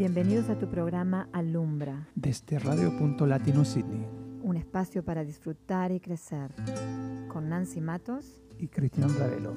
[0.00, 2.08] Bienvenidos a tu programa Alumbra.
[2.14, 2.96] Desde Radio
[3.26, 4.08] Latino Sydney.
[4.42, 6.54] Un espacio para disfrutar y crecer.
[7.28, 9.54] Con Nancy Matos y Cristian Ravelo.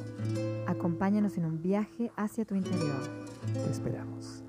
[0.67, 2.99] Acompáñanos en un viaje hacia tu interior.
[3.53, 4.42] Te esperamos.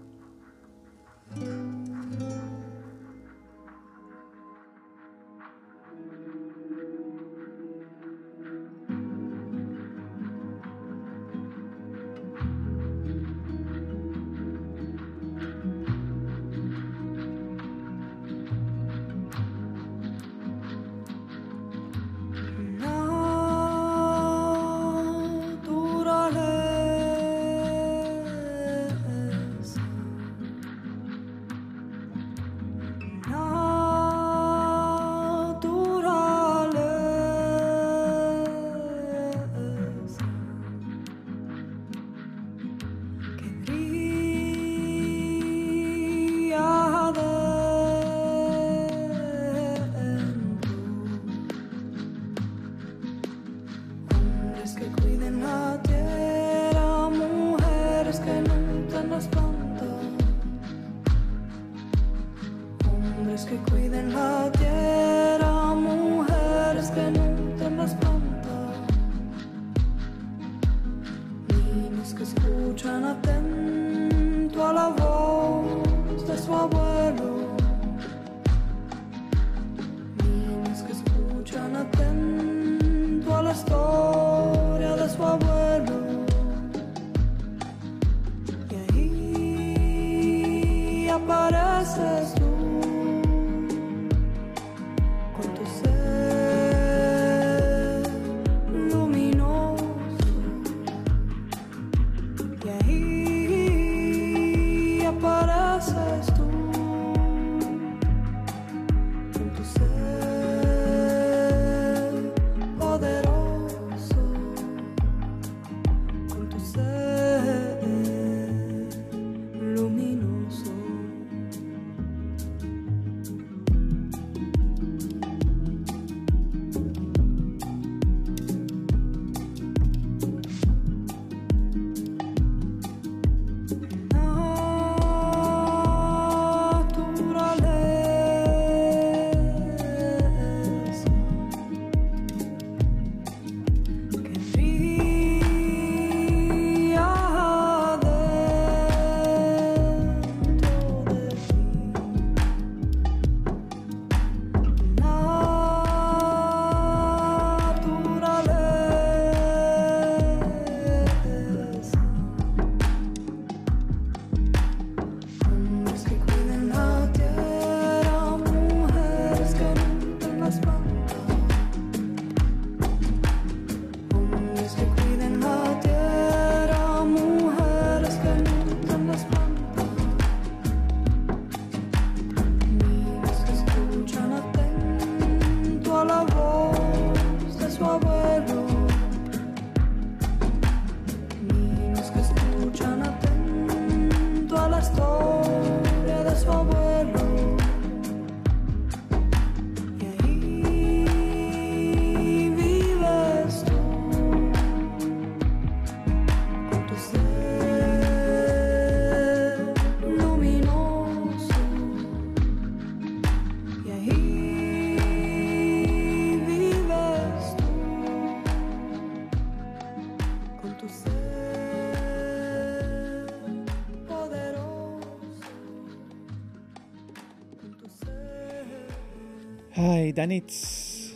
[230.15, 231.13] Danitz.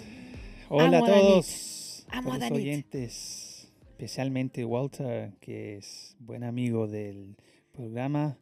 [0.68, 2.04] Hola a todos.
[2.24, 7.36] los oyentes, especialmente Walter, que es buen amigo del
[7.70, 8.40] programa,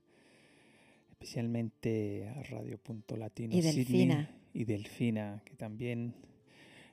[1.11, 4.31] especialmente a Radio Punto Latino y Delfina.
[4.55, 6.15] y Delfina, que también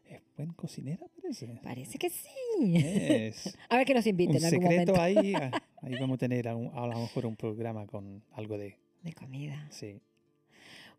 [0.10, 1.48] es buen cocinera, parece.
[1.64, 3.50] Parece que sí.
[3.70, 5.34] a ver que nos inviten un en algún secreto ahí,
[5.82, 8.76] ahí vamos a tener a, a lo mejor un programa con algo de...
[9.04, 9.68] De comida.
[9.70, 10.02] Sí.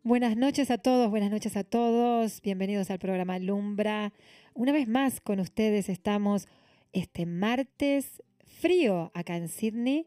[0.05, 2.39] Buenas noches a todos, buenas noches a todos.
[2.43, 4.13] Bienvenidos al programa Lumbra.
[4.53, 6.47] Una vez más con ustedes estamos
[6.93, 10.05] este martes frío acá en Sydney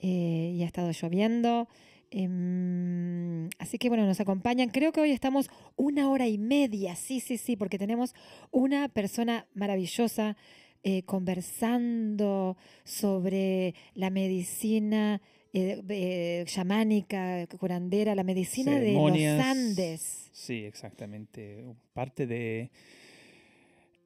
[0.00, 1.68] eh, y ha estado lloviendo.
[2.10, 4.70] Em, así que bueno, nos acompañan.
[4.70, 8.16] Creo que hoy estamos una hora y media, sí, sí, sí, porque tenemos
[8.50, 10.36] una persona maravillosa
[10.82, 15.20] eh, conversando sobre la medicina
[15.52, 19.44] eh, eh, chamánica, curandera, la medicina de los.
[19.44, 20.28] Andes.
[20.32, 21.64] Sí, exactamente.
[21.92, 22.70] Parte de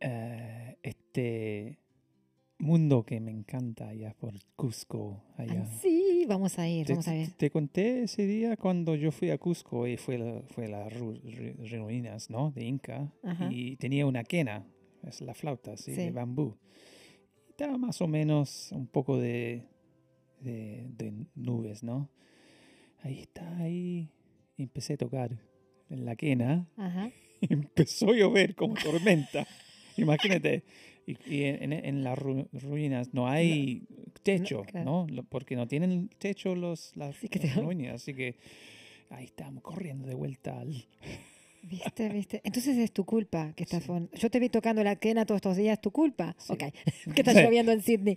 [0.01, 1.79] eh, este
[2.59, 5.23] mundo que me encanta allá por Cusco.
[5.37, 5.65] Allá.
[5.67, 7.31] Ah, sí, vamos a ir, Te, vamos a ver.
[7.33, 11.21] te conté ese día cuando yo fui a Cusco y fue la- fue las ru-
[11.23, 12.51] ru- ruinas, ¿no?
[12.51, 13.49] De Inca Ajá.
[13.51, 14.65] y tenía una quena,
[15.07, 16.03] es la flauta, sí, Sí.
[16.03, 16.55] de bambú.
[17.49, 19.65] Estaba más o menos un poco de,
[20.41, 22.09] de, de nubes, ¿no?
[23.03, 24.09] Ahí está, ahí
[24.57, 25.31] y empecé a tocar
[25.89, 27.11] en la quena Ajá.
[27.41, 29.47] y empezó a llover como tormenta.
[29.97, 30.65] Imagínate.
[31.07, 33.83] Y, y en, en- las ru- ruinas no hay
[34.23, 35.07] techo, claro.
[35.09, 35.25] ¿no?
[35.29, 37.95] Porque no tienen techo los, las te- las ruinas.
[37.95, 38.37] Así que
[39.09, 40.73] ahí estamos corriendo de vuelta al...
[41.63, 42.41] ¿Viste, viste?
[42.45, 43.83] Entonces es tu culpa que estás...
[43.85, 43.93] Sí.
[44.15, 46.35] Yo te vi tocando la quena todos estos días, ¿tu culpa?
[46.39, 46.53] Sí.
[46.53, 46.59] Ok,
[47.15, 47.41] que está Sí.
[47.43, 48.17] lloviendo en Sydney.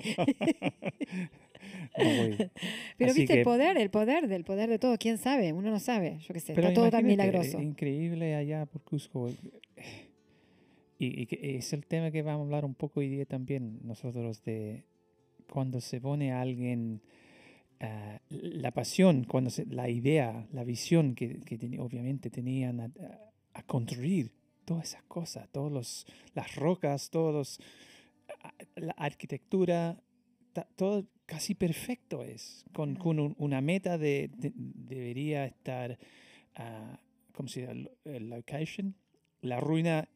[1.97, 2.37] No voy.
[2.97, 4.97] Pero Así viste el que- poder, el poder del poder de todo.
[4.97, 5.53] ¿Quién sabe?
[5.53, 6.17] Uno no sabe.
[6.19, 6.53] Yo qué sé.
[6.53, 7.59] Pero está todo tan milagroso.
[7.61, 9.29] Increíble allá por Cusco.
[10.99, 11.27] Y, y
[11.57, 14.85] es el tema que vamos a hablar un poco hoy día también nosotros de
[15.51, 17.01] cuando se pone a alguien
[17.81, 22.91] ah, la pasión, cuando se- la idea, la visión que, que teni- obviamente tenían a,
[23.53, 24.31] a- construir
[24.65, 27.59] todas esas cosas, todas las rocas, todos
[28.75, 29.97] la arquitectura,
[30.75, 35.97] todo casi perfecto es, con, con un- una meta de, de- debería estar,
[36.55, 36.99] ah,
[37.33, 37.73] ¿cómo se llama?
[37.73, 38.95] Lo- el location.
[39.41, 40.07] La ruina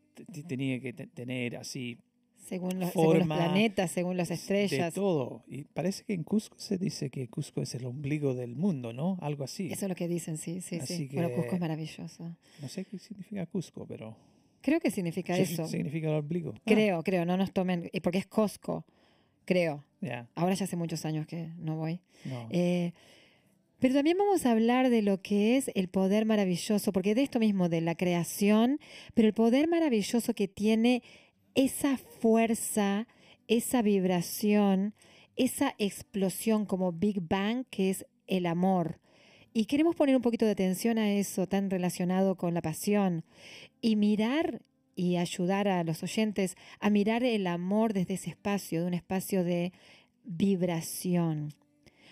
[0.48, 1.98] tenía que te- tener así
[2.38, 4.94] Según los, según los planetas, según las de estrellas.
[4.94, 5.44] todo.
[5.48, 9.18] Y parece que en Cusco se dice que Cusco es el ombligo del mundo, ¿no?
[9.22, 9.68] Algo así.
[9.72, 10.80] Eso es lo que dicen, sí, sí,
[11.14, 12.36] Bueno, Cusco es maravilloso.
[12.62, 14.16] No sé qué significa Cusco, pero
[14.62, 15.66] Creo que significa sí, eso.
[15.68, 16.54] significa el ombligo.
[16.58, 18.86] Ah, Creo, creo, no nos tomen, y porque es Costco,
[19.46, 19.84] creo.
[20.36, 22.02] Ahora ya hace muchos años que no voy.
[22.26, 22.48] no.
[22.52, 22.94] Eh,
[23.80, 27.40] pero también vamos a hablar de lo que es el poder maravilloso, porque de esto
[27.40, 28.80] mismo, de la creación,
[29.14, 31.04] pero el poder maravilloso que tiene
[31.54, 33.08] esa fuerza,
[33.48, 34.96] esa vibración,
[35.36, 39.00] esa explosión como Big Bang, que es el amor.
[39.54, 43.24] Y queremos poner un poquito de atención a eso, tan relacionado con la pasión,
[43.80, 44.64] y mirar
[44.98, 49.44] y ayudar a los oyentes a mirar el amor desde ese espacio, de un espacio
[49.44, 49.72] de
[50.26, 51.54] vibración.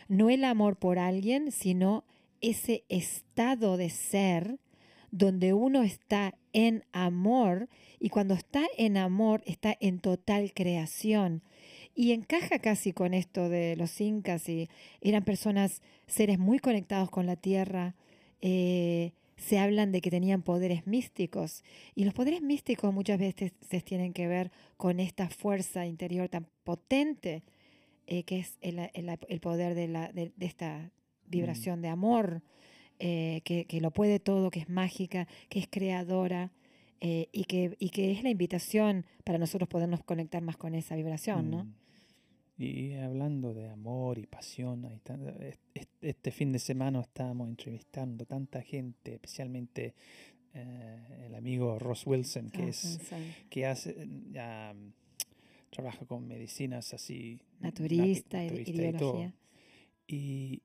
[0.07, 2.05] No el amor por alguien, sino
[2.41, 4.59] ese estado de ser
[5.09, 11.41] donde uno está en amor y cuando está en amor está en total creación.
[11.95, 14.69] Y encaja casi con esto de los incas y
[15.01, 17.95] eran personas, seres muy conectados con la tierra.
[18.41, 23.81] eh, se hablan de que tenían poderes místicos y los poderes místicos muchas veces se
[23.81, 27.43] tienen que ver con esta fuerza interior tan potente
[28.07, 30.91] eh, que es el, el- el poder de, la, de, de esta
[31.27, 32.41] vibración de amor,
[32.99, 36.51] eh, que, que lo puede todo, que es mágica, que es creadora
[37.01, 40.95] eh, y, que, y que es la invitación para nosotros podernos conectar más con esa
[40.95, 41.63] vibración, ¿no?
[41.65, 41.73] Mm.
[42.57, 44.85] Y hablando de amor y pasión,
[46.01, 49.93] este fin de semana estamos entrevistando tanta gente, especialmente
[50.53, 52.99] eh, el amigo Ross Wilson, que Ah, es
[53.49, 54.07] que hace
[55.69, 59.13] trabaja con medicinas así Naturista, naturista y todo.
[60.07, 60.61] Y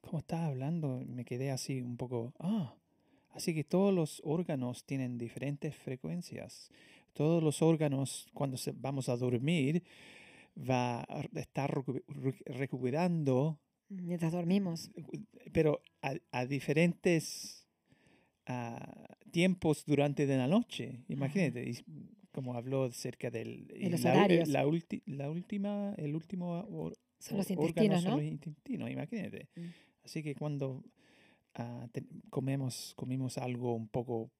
[0.00, 2.74] como estaba hablando, me quedé así un poco, ah,
[3.30, 6.70] así que todos los órganos tienen diferentes frecuencias.
[7.12, 9.82] Todos los órganos, cuando se- vamos a dormir,
[10.58, 14.90] va a estar recu- recu- recuperando, Mientras dormimos.
[15.52, 17.66] pero a, a diferentes
[18.46, 21.04] ah, tiempos durante de la noche.
[21.08, 21.84] Imagínate,
[22.32, 24.48] como habló acerca del y los la, horarios.
[24.48, 28.16] la ulti- la última, el último or- Son los intestinos, son ¿no?
[28.18, 29.48] los intestinos, imagínate.
[29.56, 29.64] Mm.
[30.04, 30.82] Así que cuando
[31.54, 34.30] ah, te- comemos, comimos algo un poco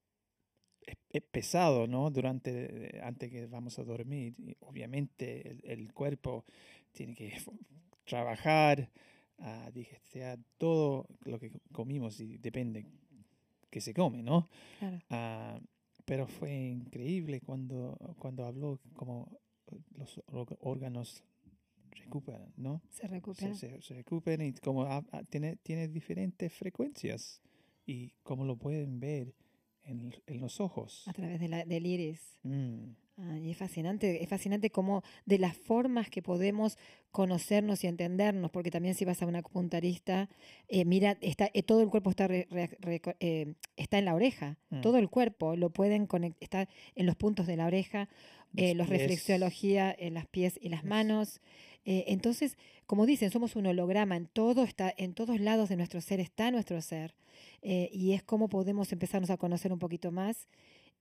[0.87, 2.11] e- e- pesado, ¿no?
[2.11, 6.45] Durante, antes que vamos a dormir, obviamente el, el cuerpo
[6.93, 7.33] tiene que
[8.05, 8.90] trabajar,
[9.38, 12.87] a digestionar todo lo que comimos y depende
[13.71, 14.49] que se come, ¿no?
[14.78, 14.99] Claro.
[15.11, 15.61] Ah,
[16.05, 19.28] pero fue increíble cuando, cuando habló como
[19.97, 20.23] los
[20.61, 21.25] órganos
[21.90, 22.81] recuperan, ¿no?
[22.90, 23.55] Se Se, recupera.
[23.55, 27.43] se, se recuperan y como ha- tiene, tiene diferentes frecuencias
[27.87, 29.35] y como lo pueden ver
[29.87, 31.07] en, en los ojos.
[31.09, 32.21] A través de la, del iris.
[32.43, 32.85] Mm,
[33.19, 36.76] Ay, es fascinante, es fascinante cómo de las formas que podemos
[37.12, 40.28] conocernos y entendernos, porque también si vas a un acupuntarista,
[40.69, 42.47] eh, mira, está, eh, todo el cuerpo está, re-
[43.21, 44.83] eh, está en la oreja, Mm.
[44.83, 48.11] todo el cuerpo lo pueden conectar, está en los puntos de la oreja,
[48.52, 50.90] los pies, reflexología en las pies y las Yes.
[50.90, 51.40] manos,
[51.87, 56.21] entonces, como dicen, somos un holograma, en todo está, en todos lados de nuestro ser
[56.21, 57.14] está nuestro ser.
[57.62, 60.48] Eh, y es como podemos empezarnos a conocer un poquito más.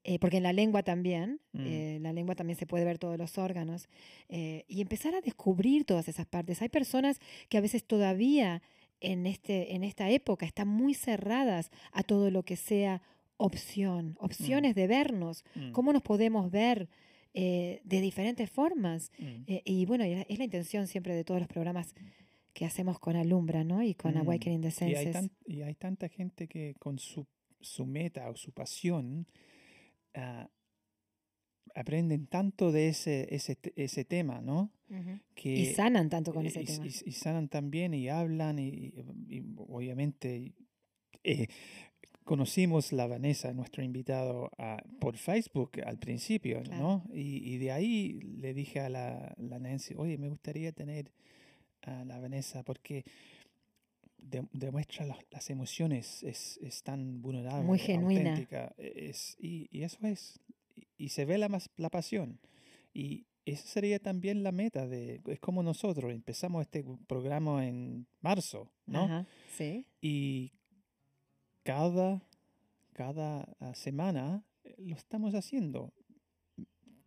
[0.07, 1.61] eh, porque en la lengua también, Mm.
[1.65, 3.89] eh, la lengua también se puede ver todos los órganos,
[4.29, 6.61] y empezar a descubrir todas esas partes.
[6.61, 7.19] Hay personas
[7.49, 8.61] que a veces todavía
[9.01, 13.01] en, este, en esta época están muy cerradas a todo lo que sea
[13.37, 16.87] opción, opciones de vernos, Mm, cómo nos podemos ver
[17.33, 19.11] eh, de diferentes formas.
[19.17, 19.23] mm.
[19.47, 21.93] Eh, y bueno, es la intención siempre de todos los programas
[22.55, 23.83] que hacemos con Alumbra, ¿no?
[23.83, 24.19] Y con Mm.
[24.19, 25.11] Awakening the Y hay, Senses.
[25.13, 27.27] tan- y hay tanta gente que con su,
[27.59, 29.27] su meta o su pasión
[30.15, 30.47] ah,
[31.75, 34.71] aprenden tanto de ese, ese, ese tema, ¿no?
[35.35, 36.85] Que, Y sanan tanto con ese y, tema.
[36.87, 38.93] y- y sanan también y hablan y,
[39.57, 40.53] obviamente
[41.23, 41.47] eh,
[42.23, 46.81] conocimos la Vanessa, nuestro invitado, ah, por Facebook al principio, Claro.
[46.81, 47.03] ¿no?
[47.13, 51.11] Y, y de ahí le dije a la, la Nancy, oye, me gustaría tener
[51.85, 53.03] a la Vanessa porque
[54.17, 58.31] de- demuestra las, las emociones, es, es tan vulnerable, Muy genuina.
[58.31, 60.39] auténtica, es, y, y eso es,
[60.75, 62.39] y, y se ve la, la pasión.
[62.93, 68.71] Y esa sería también la meta de, es como nosotros, empezamos este programa en marzo,
[68.87, 69.03] ¿no?
[69.03, 69.85] Ajá, sí.
[70.01, 70.51] Y
[71.63, 72.21] cada,
[72.93, 75.93] cada ah, semana eh, lo estamos haciendo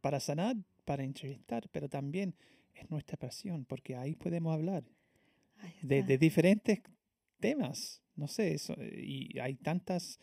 [0.01, 2.35] para sanar, para entrevistar, pero también
[2.81, 4.85] es nuestra pasión, porque ahí podemos hablar
[5.83, 6.81] de, diferentes
[7.41, 8.03] temas.
[8.15, 10.19] No sé, eso, y hay tantos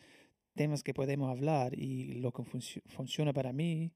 [0.54, 3.92] temas que podemos hablar y lo que funcio- funciona para mí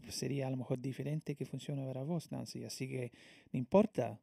[0.00, 2.64] pues sería a lo mejor diferente que funciona para vos, Nancy.
[2.64, 3.12] Así que
[3.52, 4.18] no importa,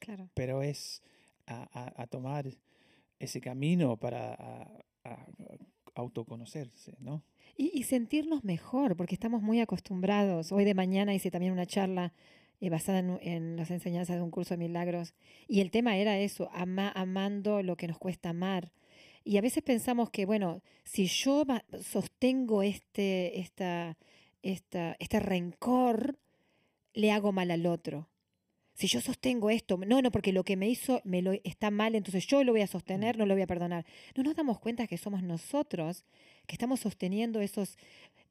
[0.00, 0.28] Claro.
[0.34, 1.00] pero es
[1.46, 2.48] a, a- a tomar
[3.18, 4.34] ese camino para
[5.04, 5.26] a
[5.94, 7.22] autoconocerse, ¿no?
[7.56, 10.52] Y, y sentirnos mejor, porque estamos muy acostumbrados.
[10.52, 12.12] Hoy de mañana hice también una charla
[12.60, 15.14] eh, basada en, en las enseñanzas de un curso de milagros.
[15.48, 18.72] Y el tema era eso, ama- amando lo que nos cuesta amar.
[19.24, 21.44] Y a veces pensamos que, bueno, si yo
[21.82, 23.96] sostengo este, esta,
[24.42, 26.18] esta, este rencor,
[26.94, 28.08] le hago mal al otro.
[28.74, 31.94] Si yo sostengo esto, no, no, porque lo que me hizo me lo, está mal,
[31.94, 33.86] entonces yo lo voy a sostener, no lo voy a perdonar.
[34.14, 36.04] No nos damos cuenta que somos nosotros
[36.46, 37.78] que estamos sosteniendo esos,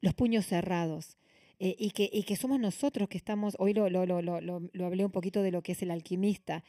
[0.01, 1.17] los puños cerrados.
[1.59, 4.69] Eh, y, que, y que somos nosotros que estamos, hoy lo, lo, lo, lo, lo-
[4.71, 6.63] lo hablé un poquito de lo que es el alquimista,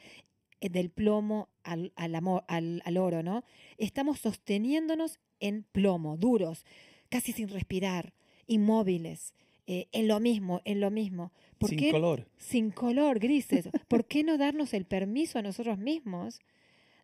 [0.61, 3.43] eh, del plomo al, al, amor, al, al oro, ¿no?
[3.77, 6.65] Estamos sosteniéndonos en plomo, duros,
[7.09, 8.13] casi sin respirar,
[8.47, 9.33] inmóviles,
[9.67, 11.31] eh, en lo mismo, en lo mismo.
[11.57, 12.27] ¿Por Sin qué- color.
[12.37, 13.69] sin color, grises.
[13.87, 16.39] ¿Por qué no darnos el permiso a nosotros mismos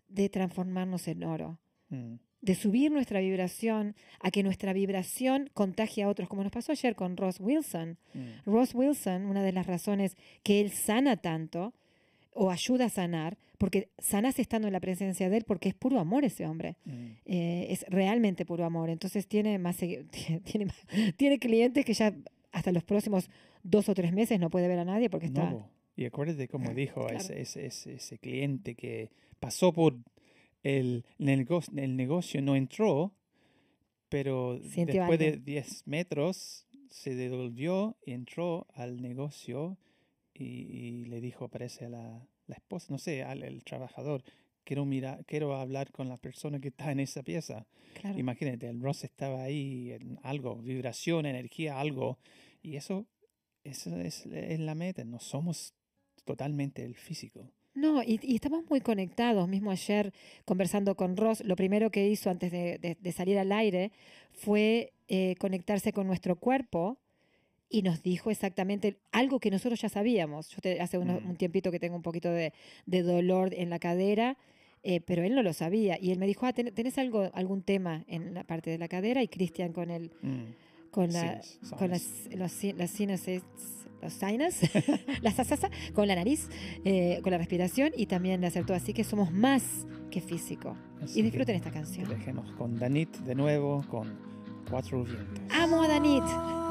[0.08, 1.60] de transformarnos en oro?
[1.90, 6.72] Mm, De subir nuestra vibración, a que nuestra vibración contagie a otros, como nos pasó
[6.74, 7.98] ayer con Ross Wilson.
[8.14, 11.74] mm, Ross Wilson, una de las razones que él sana tanto
[12.34, 16.00] o ayuda a sanar, porque sanas estando en la presencia de él, porque es puro
[16.00, 16.76] amor ese hombre.
[16.86, 16.92] mm.
[17.26, 18.90] Eh, es realmente puro amor.
[18.90, 19.78] Entonces tiene más
[20.44, 20.86] tiene, más-
[21.18, 22.14] tiene clientes que ya
[22.52, 23.30] hasta los próximos
[23.64, 25.50] dos o tres meses no puede ver a nadie porque está.
[25.50, 27.18] No, y acuérdate como dijo Claro.
[27.18, 29.96] ese, ese, ese, ese cliente que pasó por
[30.64, 33.14] el, negocio, el negocio, no entró,
[34.10, 35.44] pero Sintió después de algo.
[35.46, 39.78] 10 metros se devolvió y entró al negocio
[40.34, 44.24] y, y le dijo, parece a la, la esposa, no sé, al el trabajador,
[44.64, 47.66] quiero mirar, quiero hablar con la persona que está en esa pieza.
[48.00, 48.18] Claro.
[48.18, 52.18] Imagínate, el Ross estaba ahí en algo, vibración, energía, algo.
[52.62, 53.06] Y eso,
[53.64, 55.04] eso es, es la meta.
[55.04, 55.74] No somos
[56.26, 57.52] totalmente el físico.
[57.76, 59.48] No, y, y estamos muy conectados.
[59.48, 60.14] Mismo ayer
[60.46, 63.92] conversando con Ross, lo primero que hizo antes de, de- de salir al aire
[64.32, 66.98] fue eh, conectarse con nuestro cuerpo
[67.70, 70.50] y nos dijo exactamente algo que nosotros ya sabíamos.
[70.50, 71.30] Yo te- hace uno- Mm.
[71.32, 72.54] un tiempito que tengo un poquito de,
[72.86, 74.38] de dolor en la cadera,
[74.84, 75.98] eh, pero él no lo sabía.
[76.00, 78.88] Y él me dijo, ah, ¿ten- ¿tenés algo, algún tema en la parte de la
[78.88, 79.24] cadera?
[79.24, 80.44] Y Cristian con el, Mm,
[80.92, 81.42] con la,
[81.80, 82.04] con las,
[82.36, 82.92] los, las
[84.04, 84.56] los sinus,
[85.22, 86.50] la sasasa, con la nariz,
[86.86, 88.74] eh, con la respiración y también le acertó.
[88.74, 89.64] Así que somos más
[90.12, 90.76] que físico.
[91.02, 92.08] así Y disfruten esta canción.
[92.10, 94.14] Dejemos con Danit de nuevo, con
[94.70, 95.44] Cuatro Vientos.
[95.50, 96.63] Amo a Danit.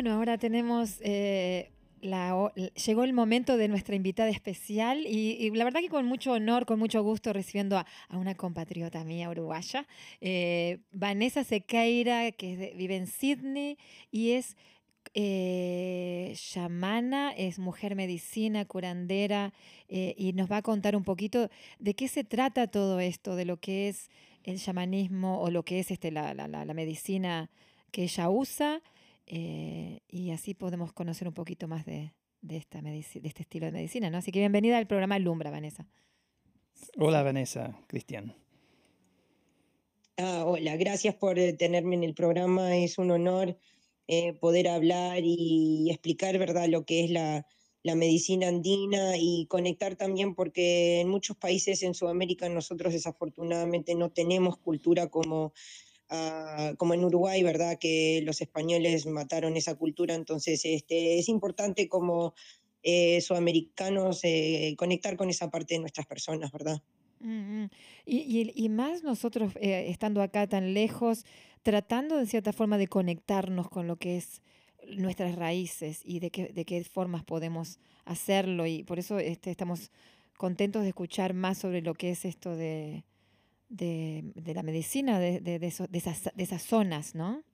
[0.00, 5.90] Bueno, ahora tenemos eh, llegó el momento de nuestra invitada especial y, la verdad que
[5.90, 9.86] con mucho honor, con mucho gusto recibiendo a, una compatriota mía uruguaya,
[10.22, 13.76] eh, Vanessa Sequeira, que vive en Sydney
[14.10, 14.56] y es
[15.12, 16.34] eh,
[17.36, 19.52] es mujer medicina, curandera
[19.90, 23.44] eh, y nos va a contar un poquito de qué se trata todo esto, de
[23.44, 24.08] lo que es
[24.44, 27.50] el chamanismo o lo que es este, la medicina
[27.90, 28.80] que ella usa
[29.32, 33.72] eh, y así podemos conocer un poquito más de, de esta de este estilo de
[33.72, 34.18] medicina, ¿no?
[34.18, 35.86] Así que bienvenida al programa Lumbra, Vanessa.
[36.96, 38.34] Hola Vanessa, Cristian.
[40.16, 42.76] Ah, hola, gracias por eh, tenerme en el programa.
[42.76, 43.56] Es un honor
[44.08, 47.46] eh, poder hablar y explicar, ¿verdad?, lo que es la,
[47.84, 54.10] la medicina andina y conectar también porque en muchos países en Sudamérica nosotros desafortunadamente no
[54.10, 55.52] tenemos cultura como,
[56.10, 60.14] ah, como en Uruguay, ¿verdad?, que los españoles mataron esa cultura.
[60.14, 62.34] Entonces, este, es importante como
[62.82, 66.82] eh, sudamericanos eh, conectar con esa parte de nuestras personas, ¿verdad?
[67.20, 67.70] Mm, mm.
[68.06, 71.24] Y, más nosotros eh, estando acá tan lejos,
[71.62, 74.40] tratando de cierta forma de conectarnos con lo que es
[74.96, 78.66] nuestras raíces y de qué, de qué formas podemos hacerlo.
[78.66, 79.90] Y por eso este, estamos
[80.38, 83.04] contentos de escuchar más sobre lo que es esto de,
[83.70, 87.44] de, de la medicina de, de, de eso- de esas, de esas zonas, ¿no?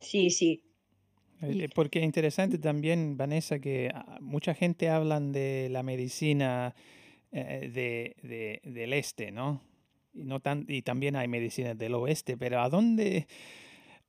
[0.00, 0.64] Sí, sí.
[1.42, 5.82] Eh, Y- eh, Porque es interesante también, Vanessa, que ah, mucha gente hablan de la
[5.82, 6.74] medicina
[7.32, 9.62] eh, de, de- del este, ¿no?
[10.14, 13.26] Y, no tan, y también hay medicinas del oeste, pero ¿a dónde,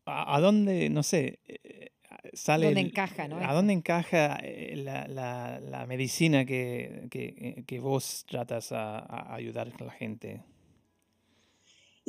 [0.06, 1.40] a, a dónde, no sé,
[2.34, 2.68] sale...
[2.68, 3.38] ¿Dónde el- encaja, no?
[3.38, 4.40] ¿A dónde encaja
[4.76, 10.42] la, la- la medicina que, que, que vos tratas a, a ayudar a la gente?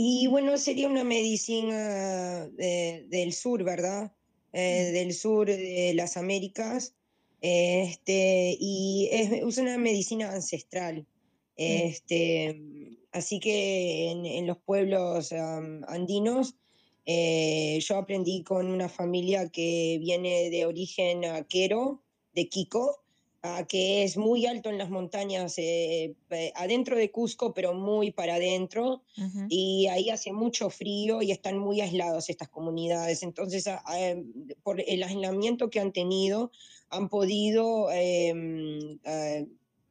[0.02, 4.10] Y bueno, sería una medicina del sur, ¿verdad?
[4.50, 6.94] Eh, del sur de las Américas.
[7.42, 11.06] Este, y es, es una medicina ancestral.
[11.54, 12.62] Este,
[13.12, 16.54] así que en, en los pueblos andinos,
[17.04, 23.04] eh, yo aprendí con una familia que viene de origen aquero, de Quico,
[23.42, 28.10] ah, que es muy alto en las montañas, eh, eh, adentro de Cusco, pero muy
[28.10, 29.02] para adentro
[29.48, 33.22] y ahí hace mucho frío y están muy aislados estas comunidades.
[33.22, 34.16] Entonces, a- a-
[34.62, 36.50] por el aislamiento que han tenido,
[36.90, 38.98] han podido em,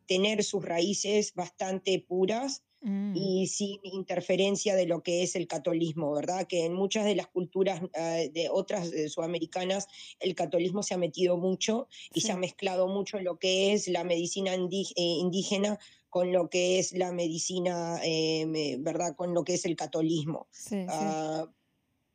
[0.05, 3.13] tener sus raíces bastante puras Mm.
[3.15, 6.47] y sin interferencia de lo que es el catolismo, ¿verdad?
[6.47, 9.87] Que en muchas de las culturas eh, de otras eh, sudamericanas
[10.21, 12.39] el catolismo se ha metido mucho y se ha Sí.
[12.39, 15.77] mezclado mucho lo que es la medicina eh, indígena
[16.09, 18.45] con lo que es la medicina, eh,
[18.79, 19.15] ¿verdad?
[19.15, 20.47] Con lo que es el catolismo.
[20.51, 20.87] Sí, sí.
[20.87, 21.51] Ah,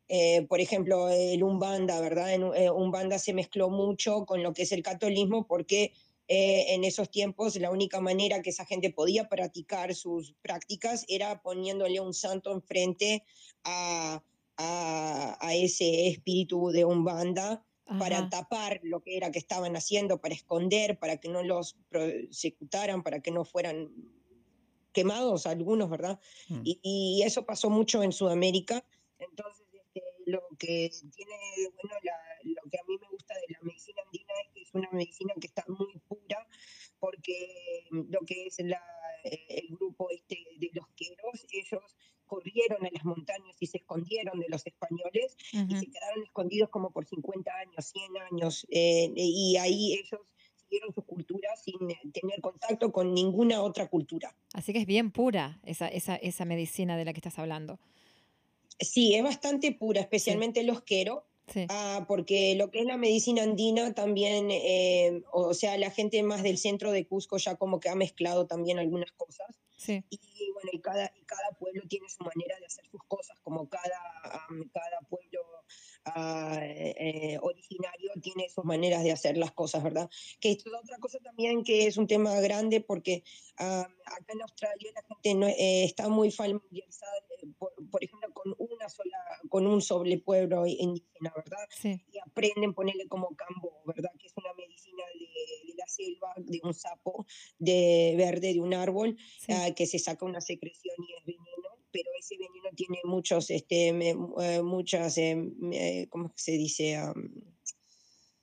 [0.07, 2.33] eh, por ejemplo, el Umbanda, ¿verdad?
[2.33, 5.93] En, eh, Umbanda se mezcló mucho con lo que es el catolismo porque
[6.27, 11.41] eh, en esos tiempos la única manera que esa gente podía practicar sus prácticas era
[11.41, 13.23] poniéndole un santo enfrente
[13.63, 14.23] a,
[14.57, 17.63] a, a ese espíritu de Umbanda
[17.99, 18.29] para Ajá.
[18.29, 23.19] tapar lo que era que estaban haciendo, para esconder, para que no los prosecutaran, para
[23.21, 23.91] que no fueran
[24.91, 26.19] quemados algunos, ¿verdad?
[26.49, 26.61] Mm.
[26.63, 28.83] Y, y eso pasó mucho en Sudamérica.
[29.19, 31.35] Entonces, este, lo que tiene
[31.75, 34.24] bueno, la- lo que a mí me gusta de la medicina andina
[34.75, 36.47] una medicina que está muy pura,
[36.99, 38.81] porque lo que es la,
[39.23, 44.39] eh, el grupo este de los queros, ellos corrieron a las montañas y se escondieron
[44.39, 49.57] de los españoles y se quedaron escondidos como por 50 años, 100 años, eh, y
[49.57, 50.21] ahí ellos
[50.55, 54.35] siguieron su cultura sin eh, tener contacto con ninguna otra cultura.
[54.53, 57.79] Así que es bien pura esa, esa, esa medicina de la que estás hablando.
[58.79, 61.67] Sí, es bastante pura, especialmente los quero, Sí.
[61.69, 66.41] ah, porque lo que es la medicina andina también, eh, o sea, la gente más
[66.41, 69.59] del centro de Cusco ya como que ha mezclado también algunas cosas.
[69.77, 70.03] Sí.
[70.09, 73.69] Y bueno, y cada, y cada pueblo tiene su manera de hacer sus cosas, como
[73.69, 73.99] cada,
[74.49, 75.41] am, cada pueblo
[76.05, 80.09] ah, eh, originario tiene sus maneras de hacer las cosas, ¿verdad?
[80.39, 83.23] Que esto es otra cosa también que es un tema grande porque
[83.57, 88.29] am, acá en Australia la gente no, eh, está muy familiarizada, eh, por, por ejemplo,
[88.33, 89.17] con una sola,
[89.49, 91.65] con un solo pueblo indígena, ¿verdad?
[91.69, 91.99] Sí.
[92.11, 94.11] y aprenden ponerle como cambo, ¿verdad?
[94.19, 97.25] Que es una medicina de, de la selva, de un sapo
[97.57, 99.51] de verde de un árbol, Sí.
[99.53, 101.64] ah, que se saca una secreción y es veneno,
[101.95, 104.09] pero ese veneno tiene muchos, este, me-
[104.41, 106.97] eh, muchas, eh, me- ¿cómo se dice?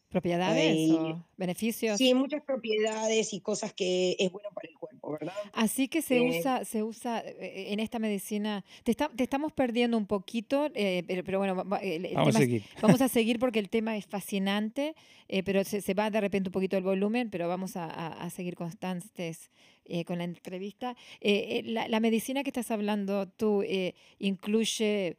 [0.08, 1.96] ¿Propiedades Ay, o beneficios?
[1.98, 5.32] sí, muchas propiedades y cosas que es bueno para el cuerpo, ¿verdad?
[5.54, 8.62] Así que se Eh, usa, se usa eh, en esta medicina.
[8.84, 12.38] Te, está- te estamos perdiendo un poquito, eh, pero, pero bueno, el, el Vamos a
[12.40, 12.62] es- seguir.
[12.82, 14.94] vamos a seguir porque el tema es fascinante,
[15.28, 18.22] eh, pero se, se va de repente un poquito el volumen, pero vamos a, a-
[18.24, 19.50] a seguir constantes
[19.85, 20.97] eh, con la entrevista.
[21.21, 25.16] Eh, eh, la, la medicina que estás hablando tú eh, incluye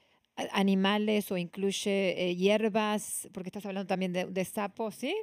[0.51, 5.15] animales o incluye eh, hierbas, porque estás hablando también de, de sapos, ¿sí?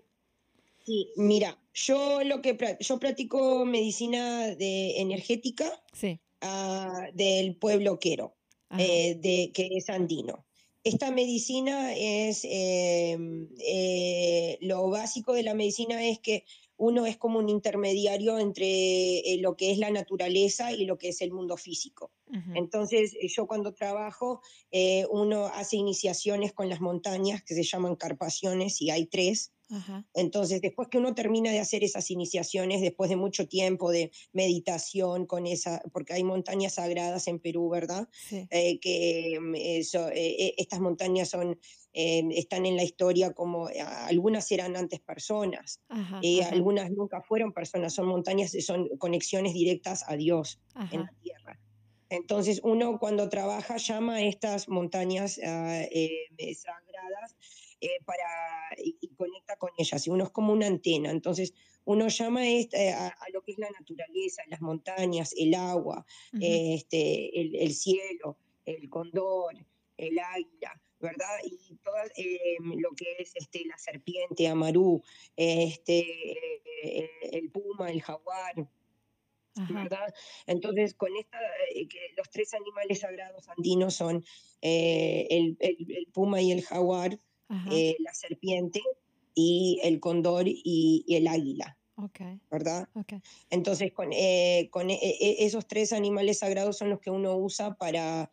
[0.85, 6.19] Sí, mira, yo lo que yo practico medicina de energética Sí.
[6.41, 8.37] ah, del pueblo quero.
[8.79, 10.47] Eh, de, que es andino.
[10.85, 13.19] Esta medicina es, eh,
[13.59, 16.45] eh, lo básico de la medicina es que
[16.81, 21.11] uno es como un intermediario entre eh, lo que es la naturaleza y lo que
[21.11, 22.11] es el mundo físico.
[22.55, 24.41] Entonces, eh, yo cuando trabajo,
[24.71, 29.53] eh, uno hace iniciaciones con las montañas que se llaman carpaciones y hay tres.
[30.15, 35.27] Entonces, después que uno termina de hacer esas iniciaciones, después de mucho tiempo de meditación
[35.27, 38.09] con esa, porque hay montañas sagradas en Perú, ¿verdad?
[38.29, 38.49] Sí.
[38.51, 41.57] Eh, que mm, eso, estas montañas son,
[41.93, 46.21] eh, están en la historia como, eh, algunas eran antes personas Ajá.
[46.23, 50.97] y ajá, algunas nunca fueron personas, son montañas, son conexiones directas a Dios en ajá.
[50.99, 51.61] la tierra.
[52.11, 57.37] Entonces, uno cuando trabaja llama a estas montañas ah, eh, eh, sagradas
[57.81, 58.27] eh, para,
[58.79, 60.07] y, y conecta con ellas.
[60.07, 61.11] Y uno es como una antena.
[61.11, 66.05] Entonces, uno llama eh, a, a lo que es la naturaleza, las montañas, el agua,
[66.33, 69.55] este, el, el cielo, el condor,
[69.97, 71.39] el águila, ¿verdad?
[71.45, 75.03] Y todas, eh, lo que es este, la serpiente, Amarú,
[75.37, 78.55] este, eh, eh, el puma, el jaguar.
[79.69, 80.15] ¿verdad?
[80.47, 81.39] Entonces, con esta,
[81.75, 84.25] eh, que los tres animales sagrados andinos son
[84.63, 87.19] eh, el, el- el puma y el jaguar,
[87.71, 88.81] eh, la serpiente
[89.35, 92.89] y el cóndor y, y el águila, Ok, ¿verdad?
[92.95, 93.15] ok.
[93.51, 94.11] Entonces, con,
[94.71, 98.31] con esos tres animales sagrados son los que uno usa para,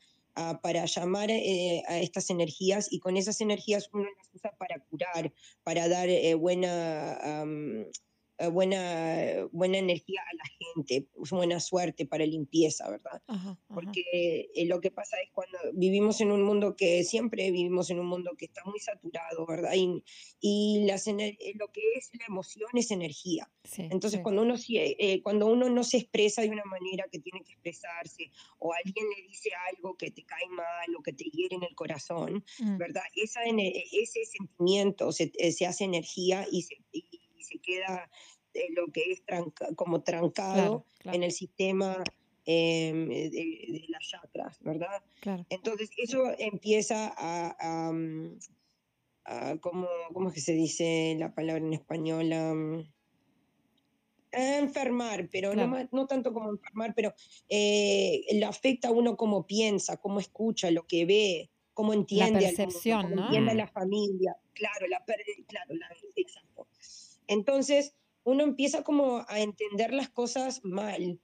[0.62, 5.34] para llamar eh, a estas energías y con esas energías uno las usa para curar,
[5.63, 7.91] para dar eh, buena, eh,
[8.52, 13.21] buena, buena energía a la gente, buena suerte para limpieza, ¿verdad?
[13.28, 13.60] Ajá, ajá.
[13.73, 18.00] Porque eh, lo que pasa es cuando vivimos en un mundo que siempre vivimos en
[18.00, 19.73] un mundo que está muy saturado, ¿verdad?
[19.76, 20.04] Y,
[20.39, 23.52] y las, eh, lo que es la emoción es energía.
[23.63, 24.23] Sí, Entonces, sí.
[24.23, 28.32] cuando, uno, eh, cuando uno no se expresa de una manera que tiene que expresarse,
[28.60, 31.76] o alguien le dice algo que te cae mal o que te hiere en el
[31.76, 33.04] corazón, Mm, ¿verdad?
[33.15, 37.04] Esa, ene- ese sentimiento se, eh, se hace energía y se, y
[37.43, 38.10] se queda
[38.54, 42.04] eh, lo que es tranca- como trancado Claro, claro, en el sistema
[42.45, 45.04] em, de, de las chakras, ¿verdad?
[45.19, 45.45] claro.
[45.50, 48.39] Entonces, eso empieza a, a, mm,
[49.26, 52.32] a ¿cómo, cómo es que se dice la palabra en español?
[52.34, 52.54] A
[54.58, 55.69] enfermar, pero Claro.
[55.69, 57.13] no, no tanto como enfermar, pero
[57.50, 62.54] eh, le afecta a uno cómo piensa, cómo escucha, lo que ve, cómo entiende al
[62.54, 63.23] mundo, percepción, cómo ¿no?
[63.23, 63.58] entiende a Mm.
[63.58, 64.36] la familia.
[64.54, 66.67] Claro, la, per- claro, la- exacto.
[67.27, 71.19] Entonces, uno empieza como a entender las cosas mal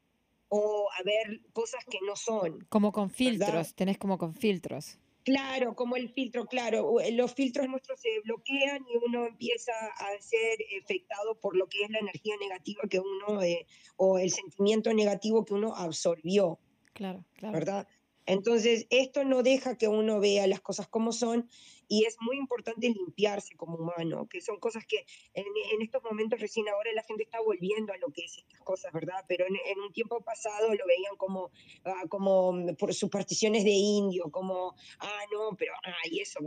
[0.48, 2.66] o a ver cosas que no son.
[2.70, 3.16] Como con ¿verdad?
[3.16, 5.00] filtros, tenés como con filtros.
[5.24, 10.58] Claro, como el filtro, claro, los filtros nuestros se bloquean y uno empieza a ser
[10.84, 15.46] afectado por lo que es la energía negativa que uno, eh, o el sentimiento negativo
[15.46, 16.60] que uno absorbió,
[16.94, 17.54] Claro, claro.
[17.54, 17.88] ¿verdad?
[18.26, 21.50] Entonces, esto no deja que uno vea las cosas como son
[21.94, 26.40] y es muy importante limpiarse como humano, que son cosas que en, en estos momentos
[26.40, 29.24] recién ahora la gente está volviendo a lo que es estas cosas, ¿verdad?
[29.28, 31.52] Pero en, en un tiempo pasado lo veían como,
[31.86, 36.40] ah, como mm, por supersticiones de indio, como, ah, no, pero, ah, y eso,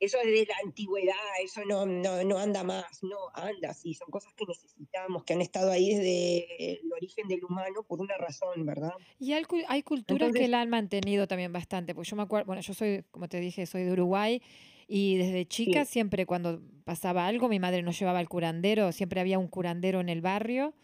[0.00, 4.10] eso es de la antigüedad, eso no, no, no anda más, no, anda, sí, son
[4.10, 8.66] cosas que necesitamos, que han estado ahí desde el origen del humano por una razón,
[8.66, 8.92] ¿verdad?
[9.18, 12.46] Y hay, hay culturas que Entonces- la han mantenido también bastante, porque yo me acuerdo,
[12.46, 14.42] bueno, yo soy, como te dije, soy de Uruguay
[14.88, 19.38] y desde chica siempre cuando pasaba algo, mi madre nos llevaba al curandero, siempre había
[19.38, 20.74] un curandero en el barrio.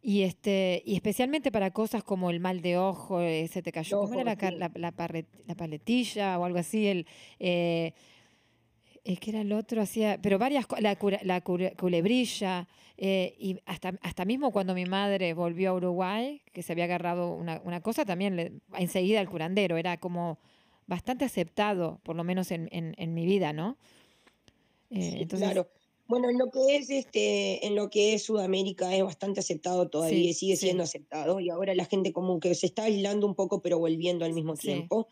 [0.00, 4.00] Y este, y especialmente para cosas como el mal de ojo, eh, se te cayó,
[4.00, 6.86] ¿cómo era la, paletilla o algo así?
[6.86, 7.06] El,
[7.40, 7.94] eh,
[9.04, 9.82] eh, ¿qué era el otro?
[9.82, 12.68] Hacía, pero varias cosas, la, la culebrilla,
[13.00, 17.32] eh, y hasta, hasta mismo cuando mi madre volvió a Uruguay, que se había agarrado
[17.32, 20.40] una, una cosa, también le, enseguida el curandero, era como
[20.88, 23.76] bastante aceptado, por lo menos en, en, en mi vida, ¿no?
[24.90, 25.70] Eh, Sí, entonces, claro.
[26.08, 30.32] Bueno, en lo que es este, en lo que es Sudamérica es bastante aceptado todavía,
[30.32, 30.66] Sí, sigue sí.
[30.66, 34.24] siendo aceptado, y ahora la gente como que se está aislando un poco, pero volviendo
[34.24, 35.08] al mismo sí, tiempo,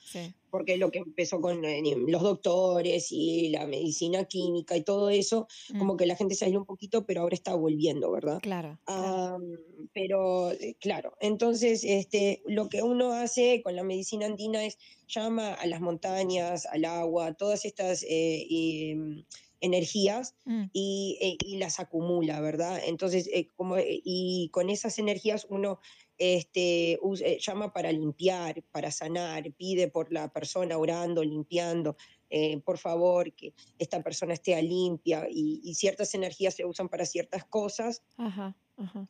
[0.51, 5.47] porque lo que empezó con eh, los doctores y la medicina química y todo eso,
[5.69, 8.41] mm, como que la gente se aisló un poquito, pero ahora está volviendo, ¿verdad?
[8.41, 9.39] claro, claro, Ah,
[9.93, 14.79] pero eh, claro, entonces este, lo que uno hace con la medicina andina es
[15.09, 19.25] llama a las montañas, al agua, todas estas eh, y, mm,
[19.61, 22.81] energías mm, y, eh, y las acumula, ¿verdad?
[22.85, 25.81] Entonces, eh, como, eh, y con esas energías uno
[26.19, 31.97] este, us- eh, llama para limpiar, para sanar, pide por la persona orando, limpiando,
[32.31, 37.07] eh, por favor, que esta persona esté limpia y, y ciertas energías se usan para
[37.07, 38.03] ciertas cosas.
[38.19, 39.09] ajá, ajá,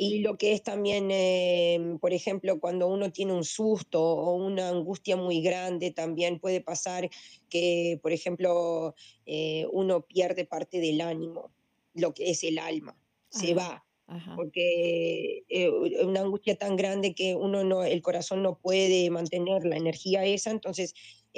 [0.00, 4.68] Y lo que es también, eh, por ejemplo, cuando uno tiene un susto o una
[4.68, 7.10] angustia muy grande, también puede pasar
[7.50, 8.94] que, por ejemplo,
[9.26, 11.50] eh, uno pierde parte del ánimo,
[11.94, 12.96] lo que es el alma,
[13.28, 15.68] se va, ajá, porque eh,
[16.04, 20.52] una angustia tan grande que uno no, el corazón no puede mantener la energía esa,
[20.52, 20.94] entonces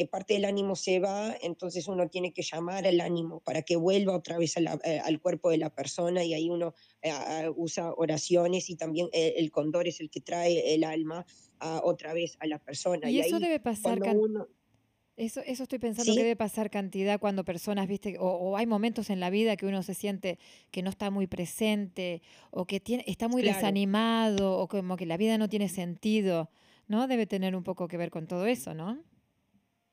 [0.06, 4.14] parte del ánimo se va, entonces uno tiene que llamar al ánimo para que vuelva
[4.16, 7.12] otra vez la- eh, al cuerpo de la persona y ahí uno eh,
[7.56, 11.26] usa oraciones y también eh, el cóndor es el que trae el alma
[11.82, 13.10] otra vez a la persona.
[13.10, 14.48] Y Y, eso ahí debe pasar uno...
[15.16, 19.10] Eso, eso estoy pensando que debe pasar cantidad cuando personas, viste, o, o hay momentos
[19.10, 20.38] en la vida que uno se siente
[20.70, 23.56] que no está muy presente, o que tiene, está muy Claro.
[23.56, 26.48] desanimado, o como que la vida no tiene sentido,
[26.88, 27.06] ¿no?
[27.06, 29.04] Debe tener un poco que ver con todo eso, ¿no?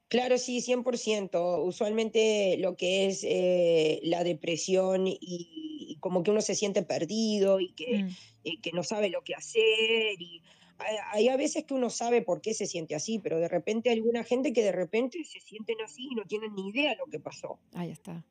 [0.08, 1.63] Claro, sí, 100%.
[1.63, 7.60] Usualmente lo que es eh, la depresión y, y como que uno se siente perdido
[7.60, 8.10] y que, Mm,
[8.43, 10.22] y que no sabe lo que hacer.
[10.22, 10.41] Y
[10.78, 13.89] hay, hay a veces que uno sabe por qué se siente así, pero de repente
[13.89, 17.08] hay alguna gente que de repente se sienten así y no tienen ni idea lo
[17.08, 17.60] que pasó.
[17.74, 18.24] ahí está.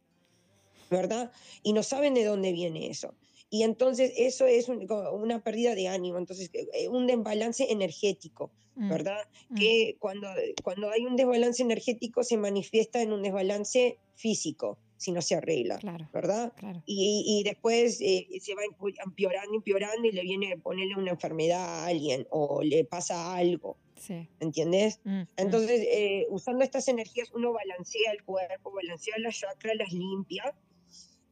[0.91, 1.33] ¿verdad?
[1.62, 3.15] Y no saben de dónde viene eso.
[3.51, 8.89] Y entonces eso es un- una pérdida de ánimo, entonces eh, un desbalance energético, Mm,
[8.91, 9.19] ¿verdad?
[9.49, 9.55] mm.
[9.55, 10.29] Que cuando,
[10.63, 15.79] cuando hay un desbalance energético se manifiesta en un desbalance físico, si no se arregla,
[15.79, 16.53] Claro, ¿verdad?
[16.57, 16.83] claro.
[16.87, 18.63] Y, y después eh, se va
[19.05, 23.77] empeorando, empeorando y le viene a ponerle una enfermedad a alguien o le pasa algo,
[23.99, 24.29] Sí.
[24.41, 25.01] ¿entiendes?
[25.05, 25.29] Mm, mm.
[25.39, 30.55] Entonces, eh, usando estas energías, uno balancea el cuerpo, balancea las chakras, las limpia,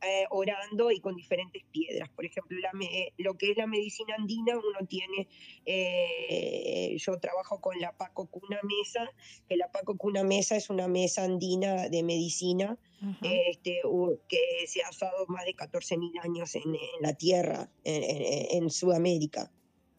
[0.06, 2.08] eh, orando y con diferentes piedras.
[2.10, 5.28] Por ejemplo, la me- lo que es la medicina andina, uno tiene,
[5.66, 9.08] eh, yo trabajo con la Paco Cuna Mesa,
[9.48, 13.18] que la Paco Cuna Mesa es una mesa andina de medicina Ajá.
[13.48, 18.02] este, u- que se ha usado más de 14.000 años en, en la tierra, en,
[18.02, 19.52] en- en Sudamérica,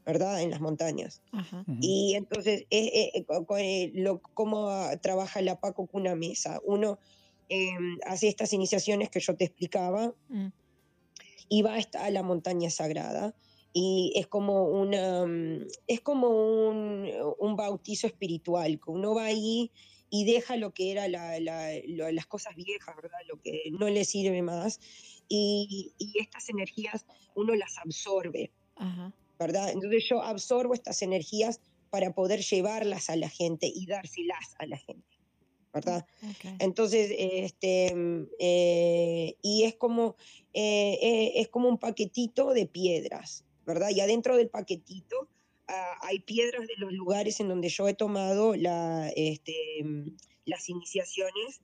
[0.05, 0.41] ¿verdad?
[0.41, 1.21] En las montañas.
[1.31, 1.63] Ajá.
[1.81, 3.25] Y entonces, eh, eh,
[3.59, 6.59] eh, lo- ¿cómo ah, trabaja la Paco con una mesa?
[6.63, 6.99] Uno
[7.49, 10.47] em, hace estas iniciaciones que yo te explicaba Mm,
[11.49, 13.35] y va hasta a la montaña sagrada.
[13.73, 19.71] Y es como, una, mm, es como un, un bautizo espiritual, que uno va ahí
[20.09, 23.19] y deja lo que era la- la- lo- las cosas viejas, ¿verdad?
[23.27, 24.79] Lo que no le sirve más.
[25.27, 27.05] Y, y estas energías
[27.35, 28.51] uno las absorbe.
[28.77, 29.13] Ajá.
[29.37, 29.69] ¿verdad?
[29.71, 34.77] Entonces yo absorbo estas energías para poder llevarlas a la gente y dárselas a la
[34.77, 35.14] gente,
[35.75, 36.07] ¿verdad?
[36.59, 40.15] Entonces, este, mm, eh, y es como,
[40.53, 43.89] eh, eh, es como un paquetito de piedras, ¿verdad?
[43.89, 45.27] Y adentro del paquetito
[45.67, 50.69] ah, hay piedras de los lugares en donde yo he tomado la, este, mm, las
[50.69, 51.59] iniciaciones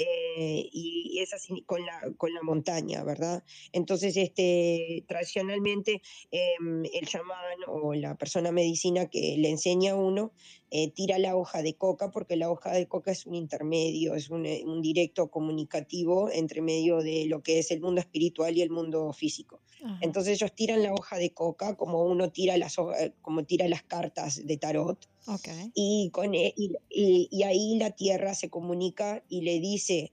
[0.00, 3.42] eh, y, y esas ini- con la, con la montaña, ¿verdad?
[3.72, 10.32] Entonces, este, tradicionalmente em, el chamán o la persona medicina que le enseña a uno
[10.70, 14.30] eh, tira la hoja de coca porque la hoja de coca es un intermedio, es
[14.30, 18.62] un, eh, un directo comunicativo entre medio de lo que es el mundo espiritual y
[18.62, 19.60] el mundo físico.
[19.84, 19.98] Ajá.
[20.00, 23.82] Entonces ellos tiran la hoja de coca como uno tira las, eh, como tira las
[23.82, 25.09] cartas de tarot
[25.74, 30.12] Y, con, e- y, y- y ahí la tierra se comunica y le dice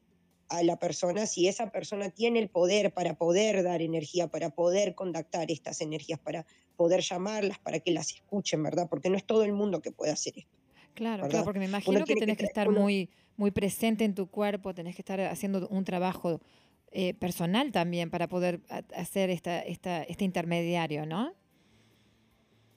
[0.49, 4.95] a la persona si esa persona tiene el poder para poder dar energía, para poder
[4.95, 8.87] contactar estas energías, para poder llamarlas, para que las escuchen, ¿verdad?
[8.89, 10.51] Porque no es todo el mundo que puede hacer esto.
[10.93, 11.29] Claro, ¿verdad?
[11.29, 14.73] claro, porque me imagino que tenés que estar uno- muy, muy presente en tu cuerpo,
[14.73, 16.39] tenés que estar haciendo un trabajo
[16.91, 21.33] eh, personal también para poder ha- hacer esta, esta, este intermediario, ¿no?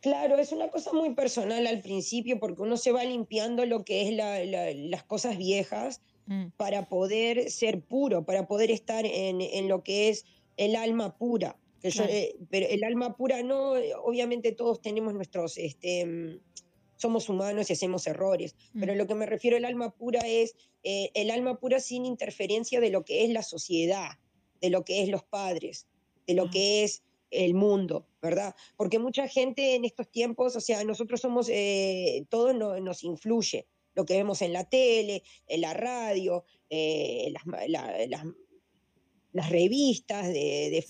[0.01, 4.09] Claro, es una cosa muy personal al principio porque uno se va limpiando lo que
[4.09, 9.41] es la- la- las cosas viejas Mm, para poder ser puro, para poder estar en,
[9.41, 10.25] en lo que es
[10.57, 11.59] el alma pura.
[11.83, 12.13] Que yo, Claro.
[12.13, 16.41] eh, pero el alma pura no, eh, obviamente todos tenemos nuestros, este, mm,
[16.97, 20.55] somos humanos y hacemos errores, pero mm, lo que me refiero al alma pura es
[20.85, 24.11] eh, el alma pura sin interferencia de lo que es la sociedad,
[24.61, 25.89] de lo que es los padres,
[26.27, 26.53] de lo Ajá.
[26.53, 28.55] que es el mundo, ¿verdad?
[28.77, 33.67] Porque mucha gente en estos tiempos, o sea, nosotros somos, eh, todo no- nos influye,
[33.95, 38.25] lo que vemos en la tele, en la radio, eh, las, ma- la- las,
[39.33, 40.89] las revistas de, de Sí.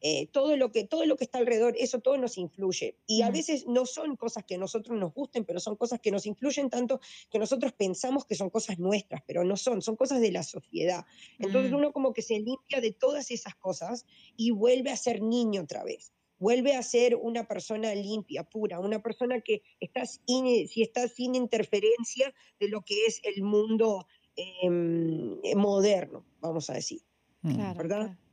[0.00, 2.96] Eh, todo, lo que, todo lo que está alrededor, eso todo nos influye.
[3.06, 6.10] Y a veces no son cosas que a nosotros nos gusten, pero son cosas que
[6.10, 10.20] nos influyen tanto que nosotros pensamos que son cosas nuestras, pero no son, son cosas
[10.20, 11.06] de la sociedad.
[11.38, 14.04] Entonces mm, uno como que se limpia de todas esas cosas
[14.36, 16.12] y vuelve a ser niño otra vez.
[16.38, 21.34] Vuelve a ser una persona limpia, pura, una persona que está sin, si está sin
[21.34, 27.00] interferencia de lo que es el mundo em, moderno, vamos a decir.
[27.42, 27.54] Mm.
[27.54, 28.00] claro, ¿verdad?
[28.06, 28.23] claro.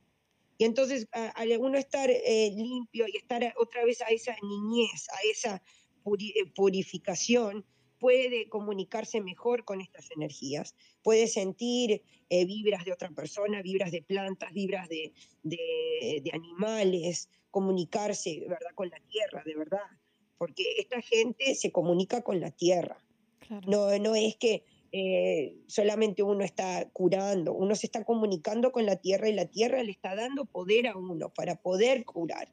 [0.58, 5.18] Y entonces, al uno estar eh, limpio y estar otra vez a esa niñez, a
[5.30, 7.64] esa eh, purificación,
[7.98, 14.02] puede comunicarse mejor con estas energías, puede sentir eh, vibras de otra persona, vibras de
[14.02, 19.86] plantas, vibras de, de- de animales, comunicarse, ¿verdad?, con la tierra, de verdad.
[20.38, 23.04] Porque esta gente se comunica con la tierra.
[23.38, 23.68] claro.
[23.70, 28.96] No, no es que eh, solamente uno está curando, uno se está comunicando con la
[28.96, 32.48] tierra y la tierra le está dando poder a uno para poder curar.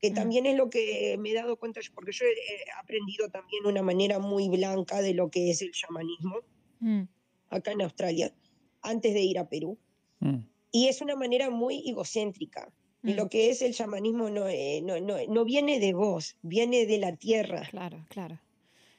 [0.00, 0.14] Que Mm.
[0.14, 3.82] también es lo que me he dado cuenta, yo- porque yo he aprendido también una
[3.82, 6.36] manera muy blanca de lo que es el chamanismo
[6.80, 7.02] Mm,
[7.50, 8.32] acá en Australia,
[8.80, 9.78] antes de ir a Perú.
[10.20, 10.38] Mm.
[10.72, 12.72] Y es una manera muy egocéntrica.
[13.04, 16.36] Y mm, lo que es el chamanismo no, eh, no, no, no viene de vos,
[16.42, 17.62] viene de la tierra.
[17.70, 18.38] Claro, claro.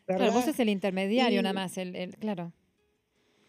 [0.07, 0.25] ¿verdad?
[0.27, 2.51] Claro, vos sos el intermediario Y- nada más, el, el- claro.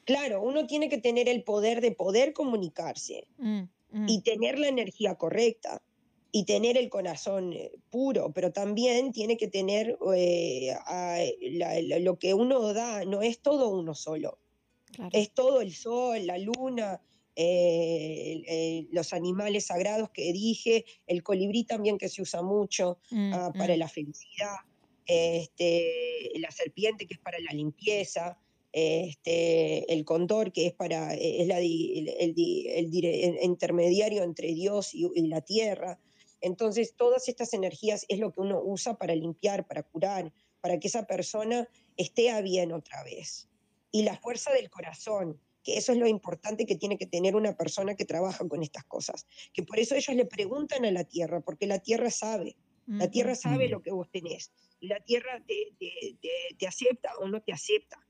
[0.05, 4.69] Claro, uno tiene que tener el poder de poder comunicarse Mm, mm, y tener la
[4.69, 5.83] energía correcta
[6.33, 11.99] y tener el corazón eh, puro, pero también tiene que tener eh, a- la- la-
[12.01, 14.39] lo que uno da, no es todo uno solo,
[14.93, 15.11] claro.
[15.13, 17.03] es todo el sol, la luna,
[17.37, 23.33] eh, eh, los animales sagrados que dije, el colibrí también que se usa mucho Mm,
[23.35, 24.57] ah, para la felicidad,
[25.07, 28.39] este, la serpiente que es para la limpieza,
[28.75, 33.39] este, el cóndor que es para eh, es la el, el di- el dire- el
[33.45, 36.01] intermediario entre Dios y, y la tierra.
[36.41, 40.89] Entonces, todas estas energías es lo que uno usa para limpiar, para curar, para que
[40.89, 43.49] esa persona esté a bien otra vez.
[43.91, 47.57] Y la fuerza del corazón, que eso es lo importante que tiene que tener una
[47.57, 49.25] persona que trabaja con estas cosas.
[49.55, 52.57] Que por eso ellos le preguntan a la tierra, porque la tierra sabe.
[52.87, 53.71] La tierra sabe Mm.
[53.71, 54.53] lo que vos tenés.
[54.81, 58.04] Y la tierra te, te- te- te acepta o no te acepta.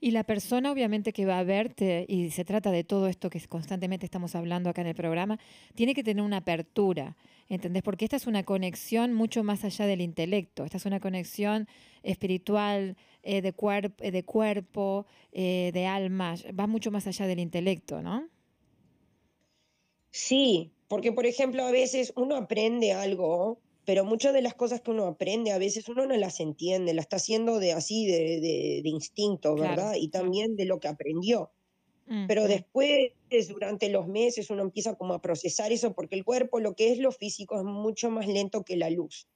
[0.00, 3.40] Y la persona obviamente que va a verte, y se trata de todo esto que
[3.46, 5.38] constantemente estamos hablando acá en el programa,
[5.74, 7.16] tiene que tener una apertura,
[7.48, 7.82] ¿entendés?
[7.82, 11.68] Porque esta es una conexión mucho más allá del intelecto, esta es una conexión
[12.02, 18.28] espiritual, eh, eh, de cuerpo, eh, de alma, va mucho más allá del intelecto, ¿no?
[20.10, 24.90] Sí, porque por ejemplo a veces uno aprende algo, pero muchas de las cosas que
[24.90, 28.80] uno aprende a veces uno no las entiende, las está haciendo de así, de, de-
[28.82, 29.94] de instinto, Claro, ¿verdad?
[29.96, 30.24] Y claro.
[30.24, 31.50] también de lo que aprendió.
[32.06, 32.48] Mm, Pero mm.
[32.48, 33.12] después,
[33.48, 36.98] durante los meses, uno empieza como a procesar eso, porque el cuerpo, lo que es
[36.98, 39.26] lo físico, es mucho más lento que la luz,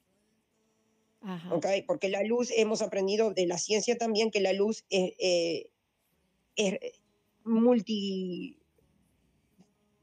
[1.23, 1.55] Ajá.
[1.55, 1.67] ¿ok?
[1.87, 5.71] Porque la luz, hemos aprendido de la ciencia también que la luz es, eh,
[6.57, 6.79] es
[7.45, 8.59] multi,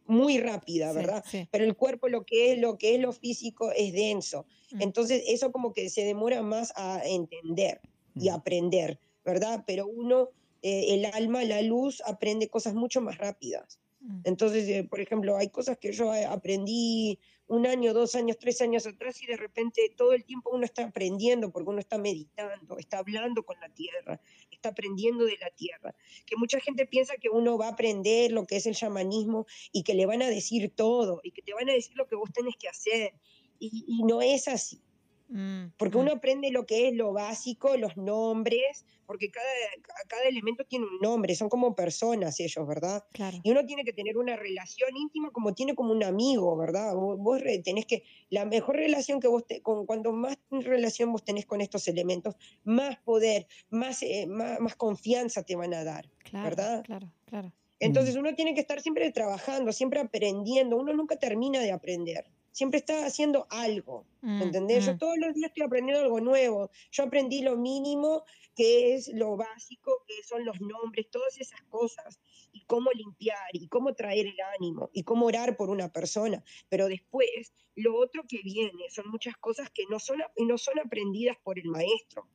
[0.06, 1.24] muy rápida, Sí, ¿verdad?
[1.24, 1.50] sí.
[1.52, 4.46] Pero el cuerpo, lo que es lo que es lo físico, es denso.
[4.72, 4.84] Mm.
[4.84, 7.82] Entonces, eso como que se demora más a entender
[8.18, 8.36] y Mm.
[8.36, 9.64] aprender, ¿verdad?
[9.68, 10.30] Pero uno,
[10.62, 13.80] eh, el alma, la luz, aprende cosas mucho más rápidas.
[14.02, 14.24] Mm.
[14.24, 18.62] Entonces, eh, por ejemplo, hay cosas que yo eh, aprendí un año, dos años, tres
[18.62, 22.78] años atrás y de repente todo el tiempo uno está aprendiendo porque uno está meditando,
[22.78, 24.20] está hablando con la tierra,
[24.52, 25.96] está aprendiendo de la tierra.
[26.26, 29.84] Que mucha gente piensa que uno va a aprender lo que es el chamanismo y
[29.84, 32.32] que le van a decir todo y que te van a decir lo que vos
[32.34, 33.14] tenés que hacer.
[33.60, 34.82] Y, y no es así.
[35.30, 36.02] Mm, Porque mm.
[36.02, 39.48] uno aprende lo que es lo básico, los nombres, porque cada,
[39.82, 43.04] ca- cada elemento tiene un nombre, son como personas ellos, ¿verdad?
[43.14, 43.38] Claro.
[43.44, 46.94] Y uno tiene que tener una relación íntima como tiene como un amigo, ¿verdad?
[46.96, 51.24] Vos, vos tenés que, la mejor relación que vos, te, con, cuando más relación vos
[51.24, 56.10] tenés con estos elementos, más poder, más, eh, más, más confianza te van a dar,
[56.24, 56.84] Claro, ¿verdad?
[56.84, 57.54] claro, claro.
[57.80, 62.80] Entonces uno tiene que estar siempre trabajando, siempre aprendiendo, uno nunca termina de aprender, siempre
[62.80, 64.06] está haciendo algo.
[64.22, 64.86] Mm, ¿Me entendés?
[64.86, 64.98] Yo mm.
[64.98, 66.72] todos los días estoy aprendiendo algo nuevo.
[66.92, 68.24] Yo aprendí lo mínimo,
[68.56, 72.20] que es lo básico, que son los nombres, todas esas cosas,
[72.54, 76.44] y cómo limpiar, y cómo traer el ánimo, y cómo orar por una persona.
[76.70, 81.38] Pero después, lo otro que viene son muchas cosas que no son, no son aprendidas
[81.44, 82.28] por el maestro.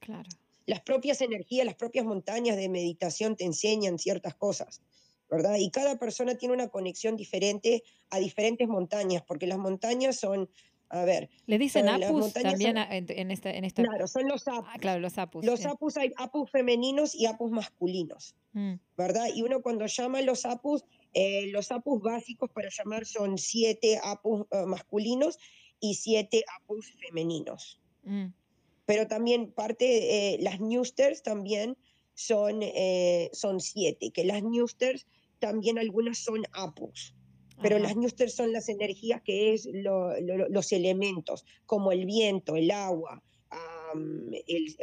[0.00, 0.28] Claro.
[0.66, 4.82] Las propias energías, las propias montañas de meditación te enseñan ciertas cosas,
[5.30, 5.56] ¿verdad?
[5.58, 10.50] Y cada persona tiene una conexión diferente a diferentes montañas, porque las montañas son,
[10.88, 13.70] a ver, Le dicen Son apus también son- en, en.
[13.70, 14.68] Claro, son los apus.
[14.68, 15.44] Ah, claro, los apus.
[15.46, 15.66] Los sí.
[15.68, 19.28] apus hay apus femeninos y apus masculinos, Mm, ¿verdad?
[19.32, 24.00] Y uno cuando llama a los apus, eh, los apus básicos para llamar son siete
[24.02, 25.38] apus eh, masculinos
[25.78, 27.80] y siete apus femeninos.
[28.02, 28.26] mm.
[28.86, 31.76] Pero también parte, eh, las newsters también
[32.14, 32.60] son,
[33.32, 35.06] son siete, que las newsters
[35.40, 37.14] también algunas son apus.
[37.62, 37.84] Pero Ajá.
[37.88, 42.70] las newsters son las energías que es lo- lo- los elementos, como el viento, el
[42.70, 43.22] agua,
[44.46, 44.76] el,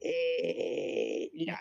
[0.00, 1.58] eh, la,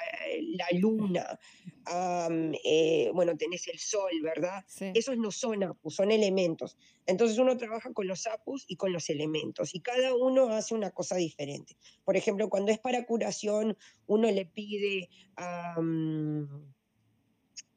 [0.57, 1.39] la luna,
[1.85, 4.63] am, eh, bueno, tenés el sol, ¿verdad?
[4.67, 4.85] Sí.
[4.93, 6.75] Esos no son apus, son elementos.
[7.05, 10.89] Entonces uno trabaja con los apus y con los elementos y cada uno hace una
[10.91, 11.77] cosa diferente.
[12.03, 15.09] Por ejemplo, cuando es para curación, uno le pide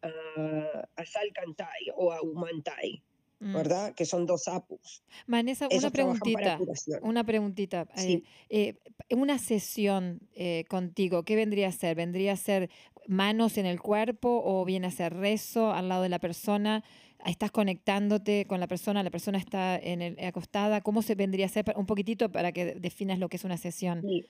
[0.03, 3.03] a, a Salcantay o a Humantai,
[3.41, 3.55] Mm.
[3.55, 3.95] ¿verdad?
[3.95, 5.03] Que son dos apus.
[5.27, 6.99] Vanessa, una trabajan para preguntita.
[7.03, 7.87] Una preguntita.
[7.95, 8.25] Sí.
[8.49, 8.75] eh,
[9.09, 11.95] eh, una sesión eh, contigo, ¿qué vendría a ser?
[11.95, 12.69] ¿Vendría a ser
[13.07, 16.83] manos en el cuerpo o viene a ser rezo al lado de la persona?
[17.25, 19.03] ¿Estás conectándote con la persona?
[19.03, 20.81] ¿La persona está en el, acostada?
[20.81, 21.65] ¿Cómo se vendría a ser?
[21.77, 24.03] Un poquitito para que definas lo que es una sesión.
[24.03, 24.27] Sí.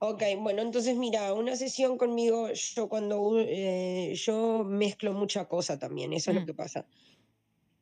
[0.00, 6.12] Ok, bueno, entonces mira, una sesión conmigo, yo cuando eh, yo mezclo mucha cosa también,
[6.12, 6.40] eso es Mm.
[6.40, 6.88] lo que pasa.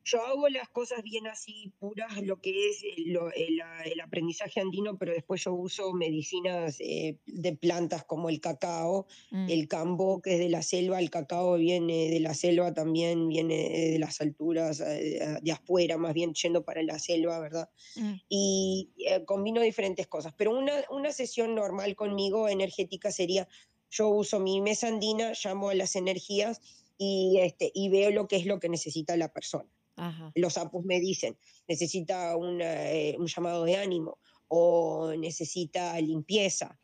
[0.05, 4.01] Yo hago las cosas bien así, puras, lo que es el, lo- el, a- el
[4.01, 9.67] aprendizaje andino, pero después yo uso medicinas eh, de plantas como el cacao, Mm, el
[9.67, 13.99] cambó, que es de la selva, el cacao viene de la selva también, viene de
[13.99, 17.69] las alturas, eh, de afuera, más bien yendo para la selva, ¿verdad?
[17.95, 20.33] mm, y eh, combino diferentes cosas.
[20.37, 23.47] Pero una, una sesión normal conmigo, energética, sería,
[23.89, 26.61] yo uso mi mesa andina, llamo a las energías
[26.97, 29.69] y, este, y veo lo que es lo que necesita la persona.
[29.95, 30.31] Ajá.
[30.35, 31.37] Los apus me dicen,
[31.67, 34.17] necesita una, eh, un llamado de ánimo
[34.47, 36.79] o necesita limpieza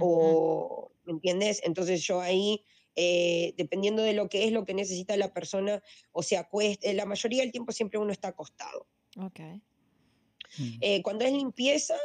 [0.00, 1.60] o, ¿me entiendes?
[1.62, 2.64] Entonces yo ahí,
[2.96, 7.04] eh, dependiendo de lo que es lo que necesita la persona, o se acuesta, la
[7.04, 8.86] mayoría del tiempo siempre uno está acostado.
[9.18, 9.40] Ok.
[10.58, 10.78] Mm.
[10.80, 11.96] Eh, cuando es limpieza,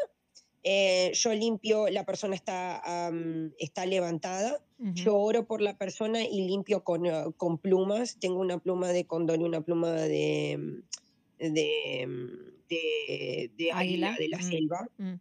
[0.64, 4.94] eh, yo limpio, la persona está, am, está levantada, Ujú.
[4.94, 8.18] yo oro por la persona y limpio con, eh, con plumas.
[8.20, 14.16] Tengo una pluma de cóndor y una pluma de, mm, de, mm, de, de águila
[14.18, 14.44] de la mm.
[14.44, 14.88] selva.
[14.98, 15.16] Mm.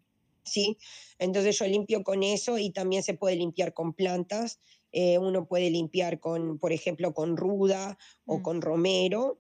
[0.45, 0.78] ¿sí?
[1.18, 4.61] Entonces yo limpio con eso y también se puede limpiar con plantas.
[4.93, 9.39] Eh, uno puede limpiar con, por ejemplo, con ruda o con romero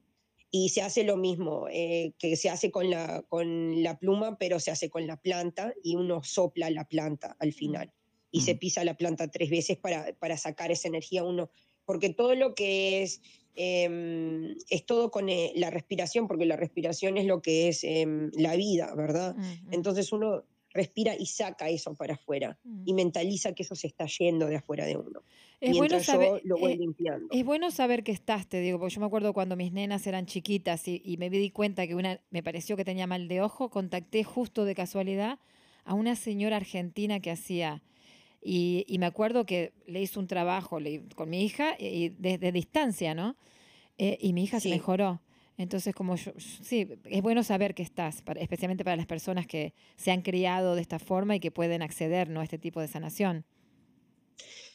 [0.50, 4.60] y se hace lo mismo eh, que se hace con la, con la pluma, pero
[4.60, 7.92] se hace con la planta y uno sopla la planta al final
[8.30, 8.58] y se Mm.
[8.58, 11.50] pisa la planta tres veces para, para sacar esa energía uno,
[11.84, 13.20] porque todo lo que es...
[13.54, 18.30] em, es todo con eh, la respiración, porque la respiración es lo que es em,
[18.34, 19.34] la vida, ¿verdad?
[19.36, 22.82] Mm, mm, Entonces uno respira y saca eso para afuera mm.
[22.86, 25.22] y mentaliza que eso se está yendo de afuera de uno.
[25.60, 27.26] Es bueno saber, yo lo voy eh, limpiando.
[27.32, 30.26] es bueno saber que estás, te digo, porque yo me acuerdo cuando mis nenas eran
[30.26, 33.70] chiquitas y, y me di cuenta que una me pareció que tenía mal de ojo,
[33.70, 35.38] contacté justo de casualidad
[35.84, 37.82] a una señora argentina que hacía
[38.40, 42.52] y, y me acuerdo que le hizo un trabajo le- con mi hija y desde
[42.52, 43.34] distancia, ¿no?
[43.96, 45.20] Eh, y mi hija se mejoró.
[45.58, 50.12] Entonces, como yo, sí, es bueno saber que estás, especialmente para las personas que se
[50.12, 52.40] han criado de esta forma y que pueden acceder ¿no?
[52.40, 53.44] a este tipo de sanación.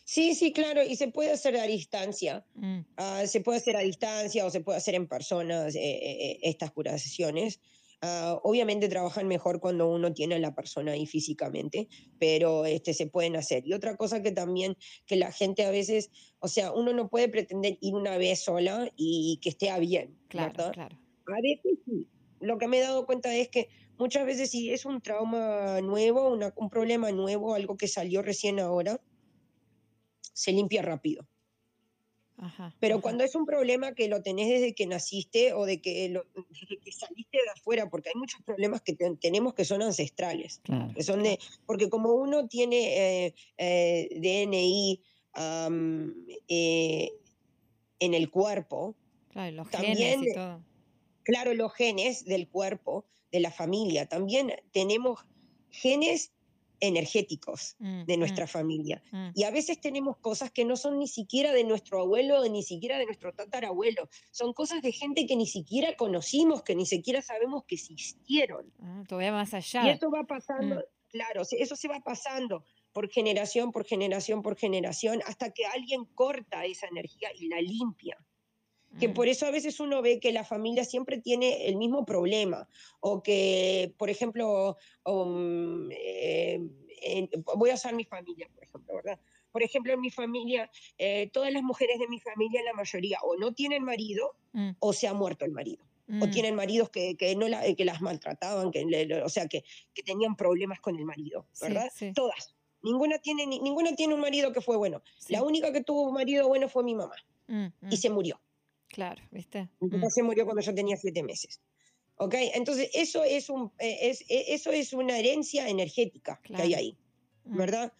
[0.04, 2.46] Sí, sí, claro, y se puede hacer a distancia.
[2.56, 6.32] Mm, Ah, se puede hacer a distancia o se puede hacer en personas eh, eh,
[6.32, 7.62] eh, estas curaciones.
[8.06, 11.88] Ah, obviamente trabajan mejor cuando uno tiene a la persona ahí físicamente,
[12.20, 13.64] pero este, se pueden hacer.
[13.66, 14.76] Y otra cosa que también,
[15.06, 18.92] que la gente a veces, o sea, uno no puede pretender ir una vez sola
[18.98, 20.74] y que esté bien, claro, ¿verdad?
[20.74, 21.00] claro.
[21.28, 22.08] A veces sí.
[22.42, 26.28] Lo que me he dado cuenta es que muchas veces si es un trauma nuevo,
[26.34, 29.00] una- un problema nuevo, algo que salió recién ahora,
[30.34, 31.28] se limpia rápido.
[32.38, 33.02] Ajá, Pero ajá.
[33.02, 36.78] cuando es un problema que lo tenés desde que naciste o de que, lo- desde
[36.80, 40.94] que saliste de afuera, porque hay muchos problemas que te- tenemos que son ancestrales, Claro.
[40.94, 45.02] que son de, porque como uno tiene eh, eh, DNI
[46.48, 47.12] eh,
[48.00, 48.96] en el cuerpo,
[49.30, 50.64] Claro, los genes también, y todo.
[51.24, 55.26] claro, los genes del cuerpo, de la familia, también tenemos
[55.72, 56.34] genes
[56.88, 59.02] energéticos Mm, de mm, nuestra familia.
[59.12, 59.30] mm.
[59.36, 62.98] Y a veces tenemos cosas que no son ni siquiera de nuestro abuelo, ni siquiera
[62.98, 64.10] de nuestro tatarabuelo.
[64.32, 68.74] Son cosas de gente que ni siquiera conocimos, que ni siquiera sabemos que existieron.
[68.80, 69.92] Ah, todavía más Y allá.
[69.94, 75.52] eso va pasando, claro, eso se va pasando por generación, por generación, por generación, hasta
[75.52, 78.18] que alguien corta esa energía y la limpia.
[79.00, 82.68] Que por eso a veces uno ve que la familia siempre tiene el mismo problema.
[83.00, 86.60] O que, por ejemplo, um, eh,
[87.02, 89.20] en- voy a usar mi familia, por ejemplo, ¿verdad?
[89.52, 93.36] Por ejemplo, en mi familia, eh, todas las mujeres de mi familia, la mayoría, o
[93.38, 95.84] no tienen marido mm, o se ha muerto el marido.
[96.22, 99.48] O mm, tienen maridos que, que no la- que las maltrataban, que, le- o sea,
[99.48, 99.64] que,
[99.94, 101.90] que tenían problemas con el marido, Sí, ¿verdad?
[101.94, 102.12] sí.
[102.14, 102.56] Todas.
[102.84, 105.02] Ninguna tiene, ni- ninguna tiene un marido que fue bueno.
[105.18, 105.34] sí.
[105.34, 107.16] La única que tuvo un marido bueno fue mi mamá
[107.48, 108.40] Mm, y mm, se murió.
[108.94, 109.70] Claro, ¿viste?
[109.80, 111.60] Mi papá Mm, se murió cuando yo tenía siete meses.
[112.18, 112.36] ¿Ok?
[112.54, 116.98] Entonces, eso es, un, eh, es, eh, eso es una herencia energética que hay ahí,
[117.46, 117.92] mm, ¿verdad?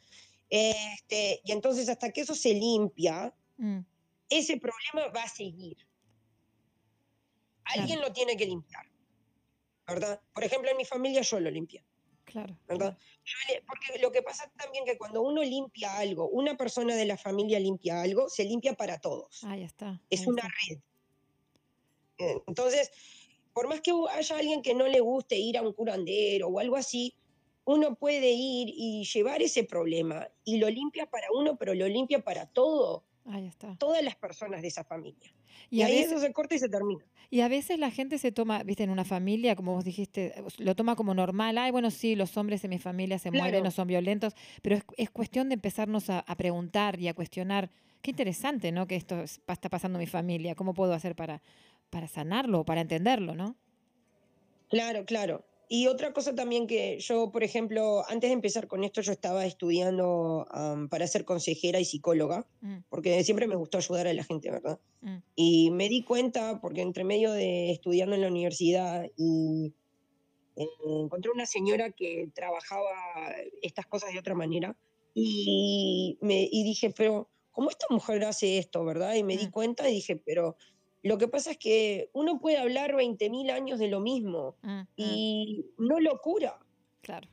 [0.50, 3.80] Este, y entonces, hasta que eso se limpia, mm,
[4.30, 5.78] ese problema va a seguir.
[7.64, 7.82] Claro.
[7.82, 8.86] Alguien lo tiene que limpiar,
[9.88, 10.22] ¿verdad?
[10.32, 11.84] Por ejemplo, en mi familia yo lo limpié,
[12.26, 17.18] Claro, porque lo que pasa también que cuando uno limpia algo, una persona de la
[17.18, 19.44] familia limpia algo, se limpia para todos.
[19.44, 20.02] Ahí está.
[20.10, 20.54] es ahí una está.
[20.70, 20.80] red.
[22.20, 22.92] Eh, Entonces,
[23.54, 26.76] por más que haya alguien que no le guste ir a un curandero o algo
[26.76, 27.14] así,
[27.66, 32.24] uno puede ir y llevar ese problema y lo limpia para uno, pero lo limpia
[32.24, 33.78] para todo, Ahí está.
[33.78, 35.34] todas las personas de esa familia.
[35.70, 37.04] Y Y, a ahí veces, eso se corta y se termina.
[37.30, 40.76] y a veces la gente se toma, viste, en una familia, como vos dijiste, lo
[40.76, 41.58] toma como normal.
[41.58, 43.64] Ay, bueno, sí, los hombres en mi familia se mueren, Claro.
[43.66, 47.70] no son violentos, pero es, es cuestión de empezarnos a, a preguntar y a cuestionar.
[48.02, 48.86] Qué interesante, ¿no?
[48.88, 50.56] Que esto es- está pasando en mi familia.
[50.56, 51.42] ¿Cómo puedo hacer para,
[51.90, 53.56] para sanarlo o para entenderlo, no?
[54.70, 55.44] Claro, claro.
[55.70, 59.46] Y otra cosa también que yo, por ejemplo, antes de empezar con esto, yo estaba
[59.46, 60.46] estudiando
[60.90, 64.80] para ser consejera y psicóloga, Mm, porque siempre me gustó ayudar a la gente, ¿verdad?
[65.02, 69.76] mm, Y me di cuenta, porque entre medio de estudiando en la universidad y
[70.56, 70.66] eh,
[71.04, 72.90] encontré una señora que trabajaba
[73.62, 74.78] estas cosas de otra manera
[75.14, 79.16] y, me, y dije, pero ¿cómo esta mujer hace esto, verdad?
[79.16, 79.52] Y me di Mm.
[79.52, 80.58] cuenta y dije, pero
[81.04, 85.24] lo que pasa es que uno puede hablar 20.000 años de lo mismo Mm, mm,
[85.36, 86.60] y no lo cura,
[87.02, 87.30] Claro,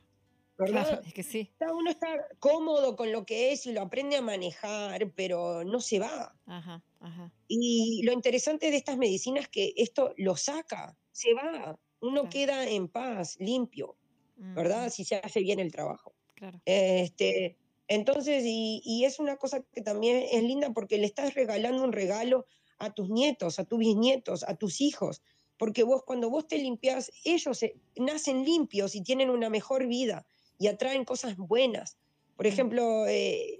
[0.57, 0.85] ¿verdad?
[0.85, 1.55] claro, es que sí.
[1.73, 5.99] Uno está cómodo con lo que es y lo aprende a manejar, pero no se
[5.99, 6.39] va.
[6.45, 7.31] Ajá, ajá.
[7.47, 12.29] Y lo interesante de estas medicinas es que esto lo saca, se va, uno Claro.
[12.29, 13.97] queda en paz, limpio,
[14.37, 14.89] Mm, ¿verdad?
[14.89, 16.15] mm, Si se hace bien el trabajo.
[16.35, 16.61] Claro.
[16.65, 17.57] Este,
[17.87, 21.93] entonces, y, y es una cosa que también es linda porque le estás regalando un
[21.93, 22.45] regalo
[22.81, 25.21] a tus nietos, a tus bisnietos, a tus hijos,
[25.57, 30.25] porque vos cuando vos te limpias, ellos se- nacen limpios y tienen una mejor vida
[30.57, 31.97] y atraen cosas buenas.
[32.35, 32.47] Por Mm.
[32.47, 33.59] ejemplo, eh,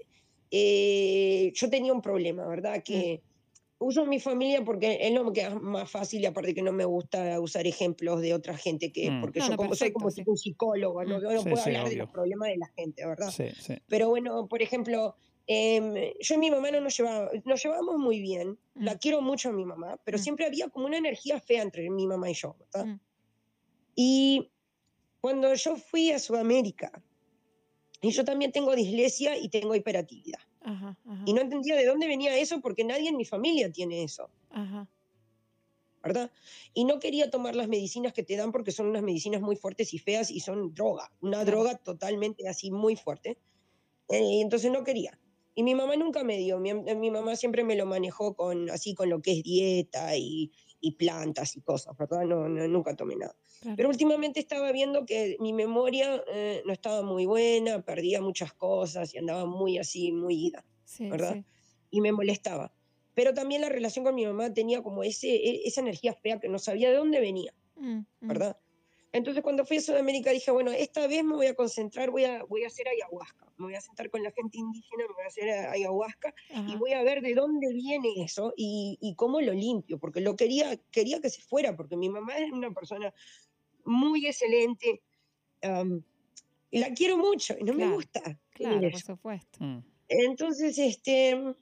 [0.50, 2.82] eh, yo tenía un problema, ¿verdad?
[2.84, 3.22] Que
[3.78, 6.84] uso mi familia porque es lo que es más fácil y aparte que no me
[6.84, 9.20] gusta usar ejemplos de otra gente que Mm.
[9.20, 11.22] porque No, yo no, como soy como perfecto, si fuera un psicólogo, no, Mm.
[11.22, 13.34] yo no Sí, puedo sí, hablar de los problemas de la gente, ¿verdad?
[13.36, 13.78] Sí, sí.
[13.88, 15.16] Pero bueno, por ejemplo,
[15.52, 18.98] em, yo y mi mamá no nos llevaba, nos llevábamos muy bien, la Mm.
[18.98, 20.22] quiero mucho a mi mamá, pero Mm.
[20.24, 22.88] siempre había como una energía fea entre mi mamá y yo, ¿verdad?
[22.88, 23.00] Mm.
[23.94, 24.52] Y
[25.20, 27.02] cuando yo fui a Sudamérica,
[28.02, 32.06] y yo también tengo dislexia y tengo hiperactividad, Ajá, ajá, y no entendía de dónde
[32.08, 34.30] venía eso porque nadie en mi familia tiene eso.
[34.50, 34.88] ajá.
[36.02, 36.32] ¿verdad?
[36.74, 39.94] Y no quería tomar las medicinas que te dan porque son unas medicinas muy fuertes
[39.94, 43.38] y feas y son droga, una droga totalmente así muy fuerte.
[44.08, 45.20] Eh, entonces no quería.
[45.54, 48.94] Y mi mamá nunca me dio, mi, mi mamá siempre me lo manejó con así
[48.94, 50.50] con lo que es dieta y,
[50.80, 52.24] y plantas y cosas, ¿verdad?
[52.24, 53.36] No, no, nunca tomé nada.
[53.60, 53.76] Claro.
[53.76, 59.12] Pero últimamente estaba viendo que mi memoria eh, no estaba muy buena, perdía muchas cosas
[59.14, 61.34] y andaba muy así, muy ida sí, ¿verdad?
[61.34, 61.44] sí.
[61.90, 62.74] y me molestaba.
[63.14, 66.48] Pero también la relación con mi mamá tenía como ese, e- esa energía fea que
[66.48, 68.28] no sabía de dónde venía, Mm, mm.
[69.12, 72.44] Entonces cuando fui a Sudamérica dije, bueno, esta vez me voy a concentrar, voy a,
[72.44, 75.26] voy a hacer ayahuasca, me voy a sentar con la gente indígena, me voy a
[75.26, 76.34] hacer ayahuasca
[76.66, 80.34] y voy a ver de dónde viene eso y, y cómo lo limpio, porque lo
[80.34, 83.12] quería, quería que se fuera, porque mi mamá es una persona
[83.84, 85.02] muy excelente,
[86.70, 88.38] y la quiero mucho y no me gusta.
[88.50, 89.06] Claro, por eso.
[89.16, 89.58] supuesto.
[89.62, 89.78] Mm.
[90.08, 91.54] Entonces, este,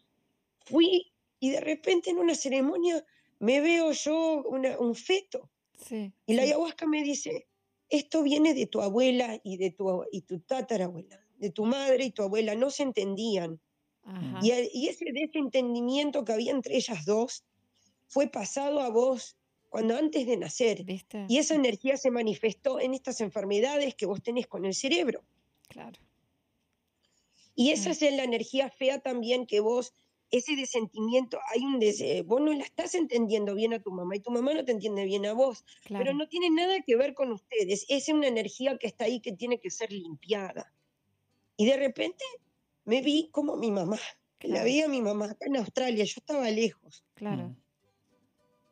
[0.66, 3.04] fui y de repente en una ceremonia
[3.38, 5.50] me veo yo una- un feto
[5.86, 6.12] Sí.
[6.26, 6.48] y la sí.
[6.48, 7.46] ayahuasca me dice,
[7.88, 12.10] esto viene de tu abuela y de tu, y tu tatarabuela, de tu madre y
[12.10, 13.60] tu abuela, no se entendían.
[14.04, 14.40] Ajá.
[14.42, 17.44] Y, ese desentendimiento que había entre ellas dos
[18.08, 19.36] fue pasado a vos
[19.68, 20.84] cuando antes de nacer.
[20.84, 21.26] ¿Viste?
[21.28, 25.22] Y esa energía se manifestó en estas enfermedades que vos tenés con el cerebro.
[25.68, 25.98] Claro.
[27.54, 27.92] Y esa Mm.
[27.92, 29.92] es la energía fea también que vos,
[30.30, 34.16] ese desentimiento, hay un des- eh, vos no la estás entendiendo bien a tu mamá
[34.16, 36.04] y tu mamá no te entiende bien a vos, Claro.
[36.04, 39.32] pero no tiene nada que ver con ustedes, es una energía que está ahí que
[39.32, 40.72] tiene que ser limpiada.
[41.56, 42.24] Y de repente
[42.84, 43.98] me vi como mi mamá,
[44.40, 44.64] la Claro.
[44.64, 47.04] vi a mi mamá acá en Australia, yo estaba lejos.
[47.14, 47.48] Claro.
[47.48, 47.56] Mm.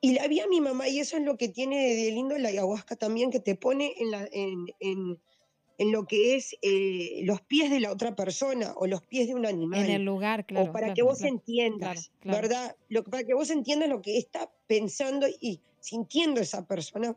[0.00, 2.50] Y la vi a mi mamá, y eso es lo que tiene de lindo la
[2.50, 5.20] ayahuasca también, que te pone en, la, en, en-
[5.78, 9.34] en lo que es eh, los pies de la otra persona o los pies de
[9.34, 9.84] un animal.
[9.84, 10.68] En el lugar, claro.
[10.68, 11.34] o para claro, que vos claro.
[11.34, 12.42] entiendas, claro.
[12.42, 12.76] ¿verdad?
[12.88, 17.16] Lo, que- para que vos entiendas lo que está pensando y sintiendo esa persona.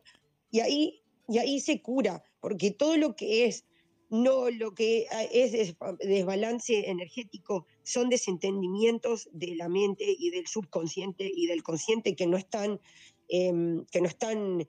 [0.52, 3.66] Y ahí, y ahí se cura, porque todo lo que es,
[4.12, 11.32] no lo que ah, es desbalance energético, son desentendimientos de la mente y del subconsciente
[11.34, 12.80] y del consciente que no están,
[13.30, 14.68] em, que no están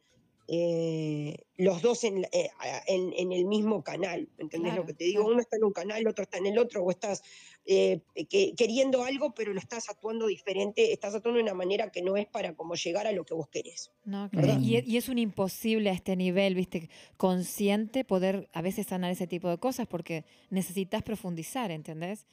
[0.49, 2.51] eh, los dos en, eh,
[2.87, 4.29] en- en el mismo canal.
[4.39, 5.21] ¿Entendés Claro, lo que te digo?
[5.21, 5.33] claro.
[5.35, 7.23] Uno está en un canal, el otro está en el otro, o estás
[7.65, 12.03] eh, que- queriendo algo, pero lo estás actuando diferente, estás actuando de una manera que
[12.03, 13.93] no es para como llegar a lo que vos querés.
[14.05, 14.59] No, ¿verdad?
[14.61, 19.29] y, y es un imposible a este nivel, viste, consciente poder a veces sanar ese
[19.29, 22.27] tipo de cosas porque necesitas profundizar, ¿entendés?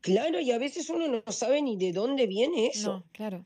[0.00, 3.44] Claro, y a veces uno no sabe ni de dónde viene eso, No, claro.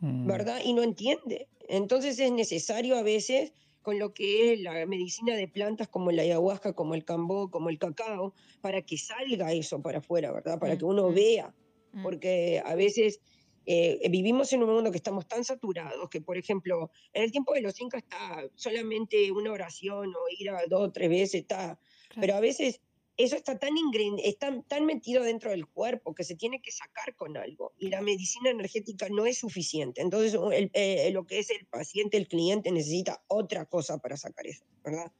[0.00, 0.26] Mm.
[0.26, 0.60] ¿verdad?
[0.64, 1.46] Y no entiende.
[1.68, 3.52] Entonces es necesario a veces
[3.82, 7.70] con lo que es la medicina de plantas como la ayahuasca, como el cambó, como
[7.70, 10.58] el cacao, para que salga eso para afuera, ¿verdad?
[10.58, 11.54] Para que uno vea
[11.92, 13.20] Mm, porque a veces
[13.66, 17.54] eh, vivimos en un mundo que estamos tan saturados que, por ejemplo, en el tiempo
[17.54, 21.78] de los incas está solamente una oración o ir a dos o tres veces, está,
[22.08, 22.20] claro.
[22.20, 22.80] pero a veces
[23.18, 23.74] eso está tan,
[24.22, 28.00] está tan metido dentro del cuerpo que se tiene que sacar con algo y la
[28.00, 30.00] medicina energética no es suficiente.
[30.00, 34.46] Entonces, el- eh, lo que es el paciente, el cliente necesita otra cosa para sacar
[34.46, 35.12] eso, ¿verdad?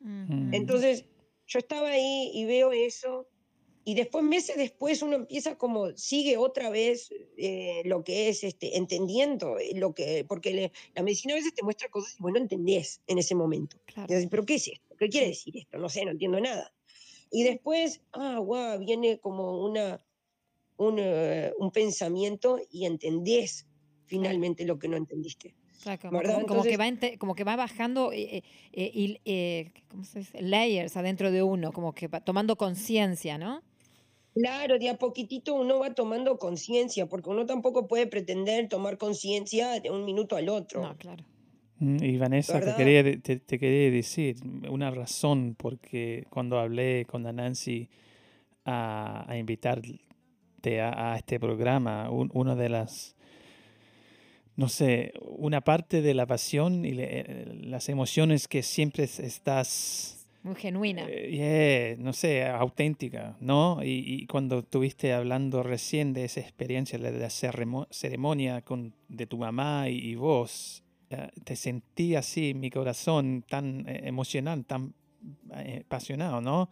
[0.00, 0.54] Mm.
[0.54, 1.06] Entonces,
[1.46, 3.26] yo estaba ahí y veo eso,
[3.84, 8.76] y después, meses después, uno empieza como, sigue otra vez eh, lo que es este,
[8.76, 12.38] entendiendo, lo que, porque le- la medicina a veces te muestra cosas y vos no
[12.38, 13.78] entendés en ese momento.
[13.86, 14.14] Claro.
[14.30, 14.94] ¿pero qué es esto?
[14.98, 15.78] ¿Qué quiere decir esto?
[15.78, 16.72] No sé, no entiendo nada.
[17.30, 20.04] Y después, ah, guau, viene como una,
[20.76, 23.66] un, eh, un pensamiento y entendés
[24.06, 25.54] finalmente lo que no entendiste.
[25.82, 26.34] Claro, como, ¿verdad?
[26.34, 30.20] como- como que va ente- como que va bajando eh, eh, y, eh, ¿cómo se
[30.20, 30.42] dice?
[30.42, 33.62] layers adentro de uno, como que va tomando conciencia, ¿no?
[34.34, 39.80] Claro, de a poquitito uno va tomando conciencia, porque uno tampoco puede pretender tomar conciencia
[39.80, 40.82] de un minuto al otro.
[40.82, 41.24] No, claro.
[41.80, 44.36] Y Vanessa, te quería, de- te, te quería decir
[44.68, 47.88] una razón porque cuando hablé con la Nancy
[48.66, 49.98] a, a invitarte
[50.80, 53.16] a, a este programa, un- una de las,
[54.56, 60.26] no sé, una parte de la pasión y le- las emociones que siempre es- estás
[60.42, 61.06] Muy genuina.
[61.08, 63.82] eh, yeah, no sé, auténtica, ¿no?
[63.82, 69.26] Y, y cuando estuviste hablando recién de esa experiencia de la ceremo- ceremonia con, de
[69.26, 70.89] tu mamá y, y vos, eh,
[71.44, 74.94] te sentí así, mi corazón tan eh, emocional, tan
[75.56, 76.70] eh, apasionado, ¿no?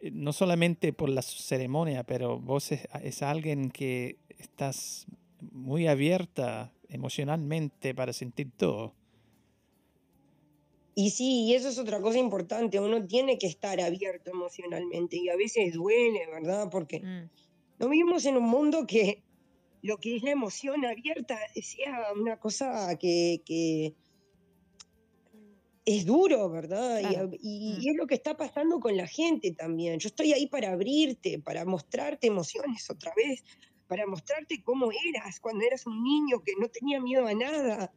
[0.00, 5.06] Eh, No solamente por la ceremonia, pero vos es, es alguien que estás
[5.40, 8.94] muy abierta emocionalmente para sentir todo.
[10.94, 15.28] Y sí, y eso es otra cosa importante, uno tiene que estar abierto emocionalmente y
[15.30, 16.68] a veces duele, ¿verdad?
[16.70, 17.30] Porque Mm,
[17.78, 19.24] no vivimos en un mundo que
[19.82, 23.94] lo que es la emoción abierta sea una cosa que, que
[25.84, 27.00] es duro, ¿verdad?
[27.00, 27.30] Y- Claro.
[27.40, 27.80] Y, Mm.
[27.82, 29.98] y es lo que está pasando con la gente también.
[29.98, 33.42] Yo estoy ahí para abrirte, para mostrarte emociones otra vez,
[33.88, 37.92] para mostrarte cómo eras cuando eras un niño que no tenía miedo a nada,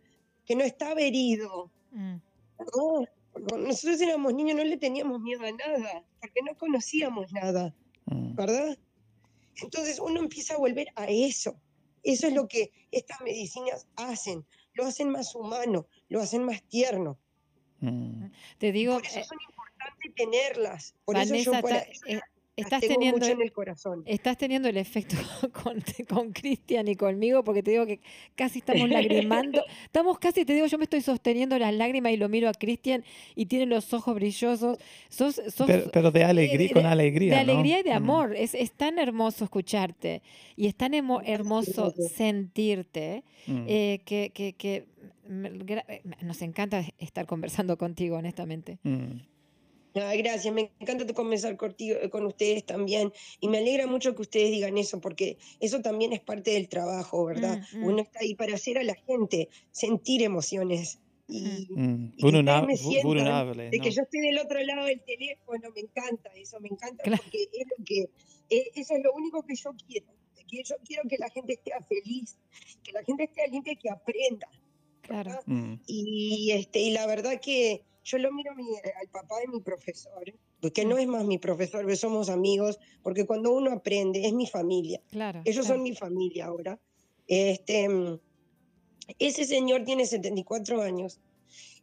[0.45, 1.71] que no estaba herido.
[1.91, 2.15] mm,
[2.57, 3.09] ¿verdad?
[3.31, 7.75] Cuando nosotros éramos niños no le teníamos miedo a nada, porque no conocíamos nada.
[8.05, 8.77] Mm, ¿verdad?
[9.61, 11.61] Entonces uno empieza a volver a eso.
[12.05, 14.45] Eso es lo que estas medicinas hacen.
[14.73, 17.17] Lo hacen más humano, lo hacen más tierno.
[17.79, 18.25] mm.
[18.59, 20.95] Te digo, Por eso eh, son importantes tenerlas.
[21.03, 22.23] Por eso yo por está- eso eh, las
[22.57, 24.03] estás tengo teniendo, mucho en el corazón.
[24.05, 25.15] estás teniendo el efecto
[25.63, 27.99] con, con Cristian y conmigo, porque te digo que
[28.35, 29.61] casi estamos lagrimando.
[29.85, 33.03] Estamos casi, te digo, yo me estoy sosteniendo las lágrimas y lo miro a Cristian
[33.35, 34.77] y tiene los ojos brillosos.
[35.09, 37.37] Sos, sos, Pero, pero de alegría, eh, con de- alegría.
[37.39, 37.51] de ¿no?
[37.51, 37.97] alegría y de Mm.
[37.97, 38.35] amor.
[38.35, 40.21] Es, es tan hermoso escucharte
[40.55, 43.65] y es tan emo- hermoso sentirte Mm.
[43.67, 44.85] eh, que, que- que
[45.29, 48.79] eh, nos encanta estar conversando contigo, honestamente.
[48.83, 49.17] Mm.
[49.95, 53.13] Gracias, me encanta conversar contigo, eh, con ustedes también.
[53.39, 57.23] Y me alegra mucho que ustedes digan eso, porque eso también es parte del trabajo,
[57.25, 57.61] ¿verdad?
[57.73, 57.83] Mm, mm.
[57.85, 60.99] Uno está ahí para hacer a la gente sentir emociones.
[61.27, 63.95] Y, Mm, y que me sientan vulnerable, de que ¿no?
[63.95, 67.23] yo esté del otro lado del teléfono, me encanta eso, me encanta Claro.
[67.23, 67.99] porque es lo que,
[68.55, 70.05] eh, eso es lo único que yo quiero,
[70.47, 72.37] que yo quiero que la gente esté feliz,
[72.83, 74.47] que la gente esté gente que aprenda,
[75.01, 75.39] Claro.
[75.45, 79.47] Mm, Y, este, y la verdad que yo lo miro a mi- al papá de
[79.47, 80.23] mi profesor,
[80.61, 80.99] porque no Mm.
[80.99, 85.41] es más mi profesor, somos amigos, porque cuando uno aprende es mi familia, Claro.
[85.43, 85.75] ellos claro.
[85.79, 86.79] son mi familia ahora.
[87.27, 88.19] Este, mm,
[89.19, 91.19] ese señor tiene 74 años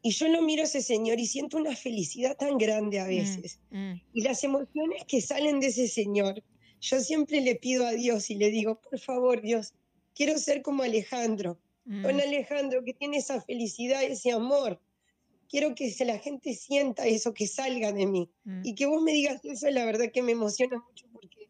[0.01, 3.09] y yo lo miro a ese señor y siento una felicidad tan grande a Mm,
[3.09, 3.61] veces.
[3.71, 3.93] mm.
[4.13, 6.43] Y las emociones que salen de ese señor,
[6.81, 9.73] yo siempre le pido a Dios y le digo, por favor Dios,
[10.15, 14.81] quiero ser como Alejandro, Mm, Alejandro que tiene esa felicidad, ese amor.
[15.53, 18.31] Quiero que la gente sienta eso, que salga de mí.
[18.45, 18.63] mm.
[18.65, 21.47] Y que vos me digas eso, la verdad que me emociona mucho porque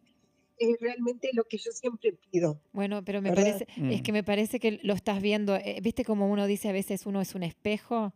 [0.58, 2.60] es realmente lo que yo siempre pido.
[2.72, 3.44] Bueno, pero me ¿verdad?
[3.60, 4.02] parece, es Mm.
[4.02, 7.20] que me parece que lo estás viendo, eh, viste como uno dice a veces uno
[7.20, 8.12] es un espejo,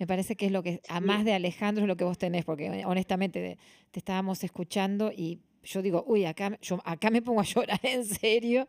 [0.00, 2.44] me parece que es lo que, a más de Alejandro es lo que vos tenés,
[2.44, 3.58] porque honestamente
[3.92, 7.80] te, estábamos escuchando y yo digo, uy, acá, me- yo, acá me pongo a llorar
[7.84, 8.66] en serio,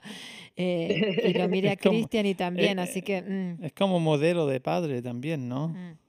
[0.55, 3.21] eh, y lo miré a Es Cristian y también, eh, así que...
[3.21, 5.69] mm, Es como modelo de padre también, ¿no?
[5.69, 6.08] mm.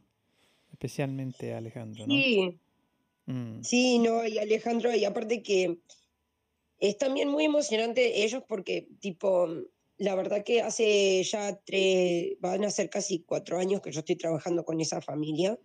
[0.81, 2.15] Especialmente Alejandro, ¿no?
[2.15, 2.59] Sí,
[3.27, 5.79] Mm, sí, no, y Alejandro, y aparte que
[6.79, 9.47] es también muy emocionante ellos porque, tipo,
[9.99, 14.17] la verdad que hace ya tres, van a ser casi cuatro años que yo estoy
[14.17, 15.61] trabajando con esa familia.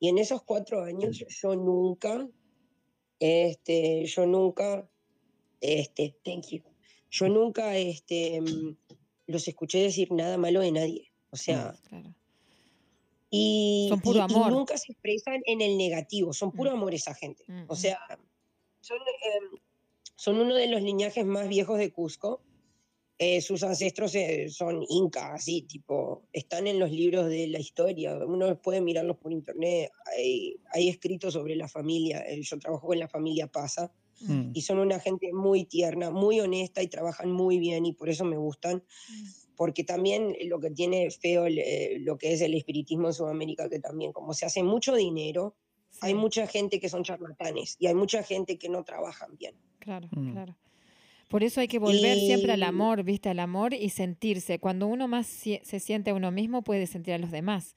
[0.00, 2.28] Y en esos cuatro años yo nunca,
[3.20, 4.90] este, yo nunca,
[5.60, 6.62] este, thank you,
[7.10, 8.40] yo nunca, este,
[9.26, 11.12] los escuché decir nada malo de nadie.
[11.30, 12.14] O sea, Claro.
[13.32, 14.52] Y, Son puro y- y amor.
[14.52, 16.74] nunca se expresan en el negativo, son puro Mm.
[16.74, 17.44] amor esa gente.
[17.48, 17.76] Mm, O mm.
[17.76, 17.98] sea,
[18.80, 19.60] son, em,
[20.16, 22.42] son uno de los linajes más viejos de Cusco.
[23.18, 28.16] Eh, sus ancestros eh, son incas, así, tipo, están en los libros de la historia.
[28.16, 29.92] Uno puede mirarlos por internet.
[30.18, 32.20] Hay, hay escritos sobre la familia.
[32.28, 36.40] Eh, Yo trabajo con la familia Pasa mm, y son una gente muy tierna, muy
[36.40, 40.70] honesta y trabajan muy bien y por eso me gustan Mm, porque también lo que
[40.70, 44.46] tiene feo el, eh, lo que es el espiritismo en Sudamérica, que también como se
[44.46, 45.54] hace mucho dinero,
[46.00, 49.54] hay mucha gente que son charlatanes y hay mucha gente que no trabajan bien.
[49.78, 50.32] Claro, Mm.
[50.32, 50.56] claro.
[51.28, 53.30] Por eso hay que volver siempre al amor, ¿viste?
[53.30, 54.58] Al amor y sentirse.
[54.58, 57.74] Cuando uno más se siente a uno mismo, puede sentir a los demás.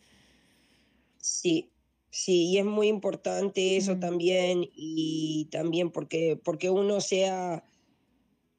[1.17, 1.71] sí,
[2.09, 3.99] sí, y es muy importante eso Mm.
[3.99, 7.63] también, y también porque, porque uno sea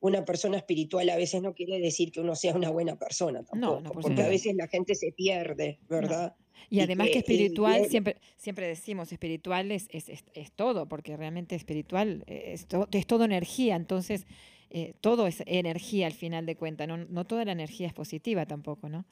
[0.07, 3.45] una persona espiritual a veces no quiere decir que uno sea una buena persona No,
[3.47, 5.97] tampoco, no, por porque a veces la gente se pierde, No.
[5.97, 6.37] ¿verdad?
[6.71, 10.09] Y Y además que que y- y espiritual, es- siempre, siempre decimos, espiritual es, es,
[10.09, 14.27] es- es todo, porque realmente espiritual es, to- es todo energía, entonces
[14.71, 18.47] eh, todo es energía al final de cuentas, no, no toda la energía es positiva
[18.47, 19.05] tampoco, ¿no?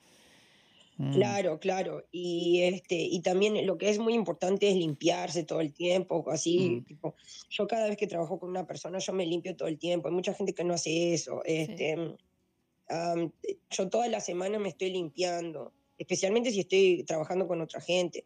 [0.97, 2.05] Mm, Claro, claro.
[2.13, 6.71] Y este, y también lo que es muy importante es limpiarse todo el tiempo, así,
[6.71, 7.15] mm, tipo,
[7.51, 10.09] yo cada vez que trabajo con una persona, yo me limpio todo el tiempo.
[10.09, 11.43] Hay mucha gente que no hace eso.
[11.45, 11.53] Sí.
[11.53, 11.97] Este,
[13.71, 18.25] yo toda la semana me estoy limpiando, especialmente si estoy trabajando con otra gente.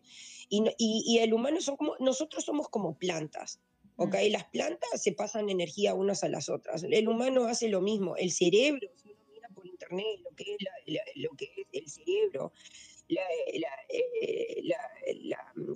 [0.48, 3.60] Y, y, y el humano son como, nosotros somos como plantas.
[3.96, 4.14] ¿Ok?
[4.14, 6.84] Mm, Las plantas se pasan energía unas a las otras.
[6.84, 8.16] El humano hace lo mismo.
[8.16, 8.88] El cerebro,
[9.68, 12.52] internet lo que es, la- la- lo que es el cerebro,
[13.08, 13.22] la,
[13.54, 14.62] la- eh,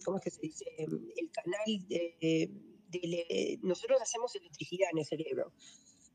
[0.05, 0.65] ¿cómo es que se dice?
[0.79, 2.51] El canal de,
[3.63, 5.53] nosotros hacemos electricidad en el cerebro.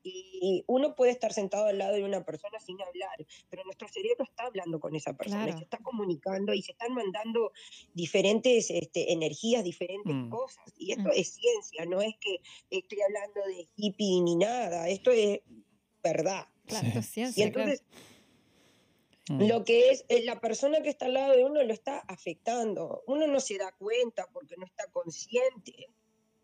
[0.04, 3.18] Y uno puede estar sentado al lado de una persona sin hablar,
[3.50, 6.94] pero nuestro cerebro está hablando con esa persona, claro, se está comunicando y se están
[6.94, 7.52] mandando
[7.94, 10.72] diferentes este, energías, diferentes mm, cosas.
[10.78, 12.38] Y esto mm, es ciencia, no es que
[12.70, 15.42] estoy hablando de hippie ni nada, esto es
[16.02, 16.48] verdad.
[16.68, 17.72] Claro, esto es sí, Y ciencia, claro.
[17.72, 17.86] entonces
[19.30, 22.00] mm, lo que es eh, la persona que está al lado de uno lo está
[22.00, 23.04] afectando.
[23.08, 25.90] Uno no se da cuenta porque no está consciente,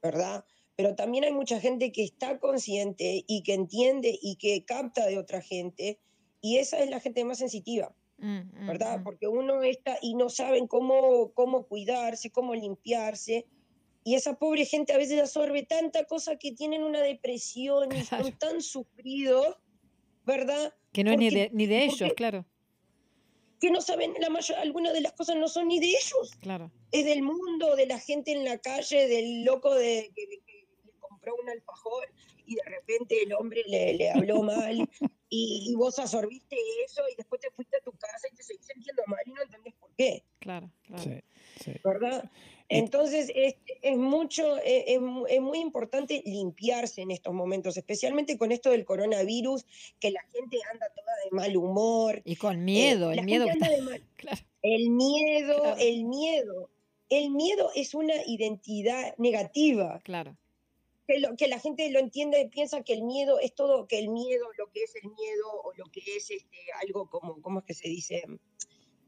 [0.02, 0.46] ¿verdad?
[0.76, 5.20] Pero también hay mucha gente que está consciente y que entiende y que capta de
[5.20, 6.00] otra gente.
[6.42, 9.02] Y esa es la gente más sensitiva, Mm, mm, ¿verdad?
[9.04, 13.46] Porque uno está y no saben cómo, cómo cuidarse, cómo limpiarse.
[14.06, 18.24] Y esa pobre gente a veces absorbe tanta cosa que tienen una depresión y Claro,
[18.24, 19.58] son tan sufridos,
[20.26, 20.74] ¿verdad?
[20.92, 22.46] que no es ni de, ni de ellos, porque claro,
[23.60, 26.72] que no saben, la mayor, algunas de las cosas no son ni de ellos, claro,
[26.92, 30.92] es del mundo, de la gente en la calle, del loco de, que, que le
[31.00, 32.12] compró un alfajor
[32.46, 34.90] y de repente el hombre le, le habló mal
[35.30, 38.68] y, y vos absorbiste eso y después te fuiste a tu casa y te seguís
[38.68, 41.04] sintiendo mal y no entendés por qué, claro, claro.
[41.04, 41.22] sí,
[41.62, 41.74] sí.
[41.84, 42.30] ¿verdad?
[42.70, 45.00] Entonces es, es mucho, es, es
[45.30, 49.66] es muy importante limpiarse en estos momentos, especialmente con esto del coronavirus,
[50.00, 53.70] que la gente anda toda de mal humor, Y con eh, miedo, el miedo está,
[53.70, 56.70] de mal, claro, el miedo, claro, el miedo.
[57.10, 60.36] El miedo es una identidad negativa, claro,
[61.06, 64.00] que, lo- que la gente lo entiende y piensa que el miedo es todo, que
[64.00, 67.60] el miedo, lo que es el miedo o lo que es este, algo como, ¿cómo
[67.60, 68.24] es que se dice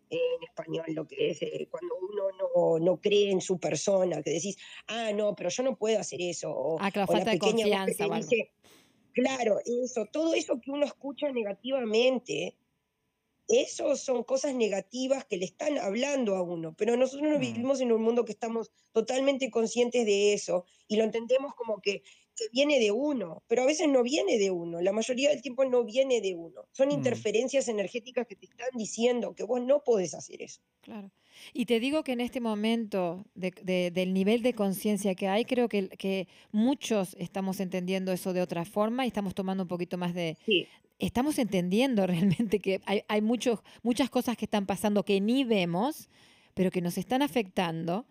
[0.09, 0.85] en español?
[0.89, 5.11] Lo que es eh, cuando uno no, no cree en su persona, que decís, ah,
[5.13, 7.67] no, pero yo no puedo hacer eso, o, ah, claro, o la falta de pequeña
[7.67, 8.51] voz que confianza te dice,
[9.13, 12.55] claro, eso, todo eso que uno escucha negativamente
[13.47, 17.79] eso son cosas negativas que le están hablando a uno, pero nosotros no Mm, vivimos
[17.81, 22.01] en un mundo que estamos totalmente conscientes de eso y lo entendemos como que,
[22.35, 25.65] que viene de uno, pero a veces no viene de uno, la mayoría del tiempo
[25.65, 26.67] no viene de uno.
[26.71, 30.61] Son mm, interferencias energéticas que te están diciendo que vos no podés hacer eso.
[30.81, 31.11] claro.
[31.53, 35.43] Y te digo que en este momento de- de- del nivel de conciencia que hay,
[35.43, 39.97] creo que, que muchos estamos entendiendo eso de otra forma y estamos tomando un poquito
[39.97, 40.65] más de, Sí,
[40.97, 46.07] estamos entendiendo realmente que hay, hay muchos, muchas cosas que están pasando que ni vemos,
[46.53, 48.05] pero que nos están afectando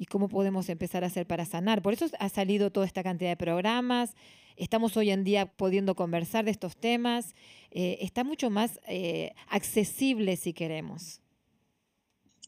[0.00, 1.82] y cómo podemos empezar a hacer para sanar.
[1.82, 4.14] Por eso ha salido toda esta cantidad de programas.
[4.56, 7.34] Estamos hoy en día pudiendo conversar de estos temas.
[7.70, 11.20] eh, está mucho más eh, accesible si queremos.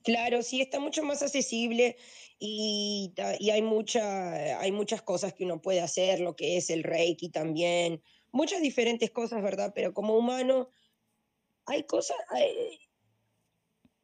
[0.03, 1.96] claro, sí, está mucho más accesible
[2.38, 7.28] y, hay, mucha, hay muchas cosas que uno puede hacer, lo que es el Reiki
[7.28, 9.72] también, muchas diferentes cosas, ¿verdad?
[9.74, 10.70] Pero como humano
[11.66, 12.16] hay cosas,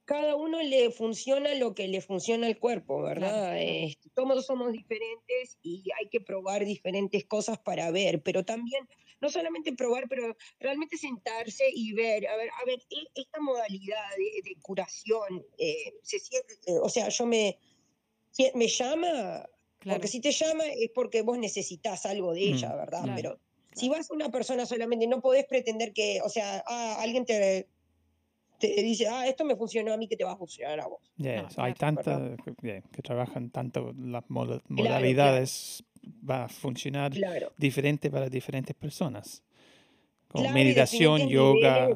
[0.09, 3.31] cada uno le funciona lo que le funciona al cuerpo, ¿verdad?
[3.31, 3.59] claro.
[3.61, 8.89] Este, todos somos diferentes y hay que probar diferentes cosas para ver, pero también,
[9.21, 14.09] no solamente probar, pero realmente sentarse y ver, a ver, a ver, e- esta modalidad
[14.17, 17.59] de, de curación, eh, se siente, eh, o sea, yo me,
[18.55, 19.47] me llama,
[19.79, 23.03] Claro, porque si te llama es porque vos necesitas algo de ella, mm, ¿verdad?
[23.05, 23.41] claro, Pero
[23.75, 27.69] si vas a una persona solamente, no podés pretender que, o sea, ah, alguien te,
[28.59, 31.01] te dice, ah, esto me funcionó a mí, que te va a funcionar a vos,
[31.17, 31.97] Yeah, No, so hay claro.
[31.97, 32.37] ¿verdad?
[32.37, 35.85] tanta que, yeah, que trabajan tanto las moda- Claro, claro, modalidades
[36.29, 37.53] va a funcionar claro.
[37.57, 39.43] diferente para diferentes personas.
[40.35, 41.95] Y meditación, yoga, de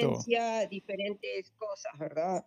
[0.00, 0.68] todo.
[0.68, 2.44] diferentes cosas, ¿verdad?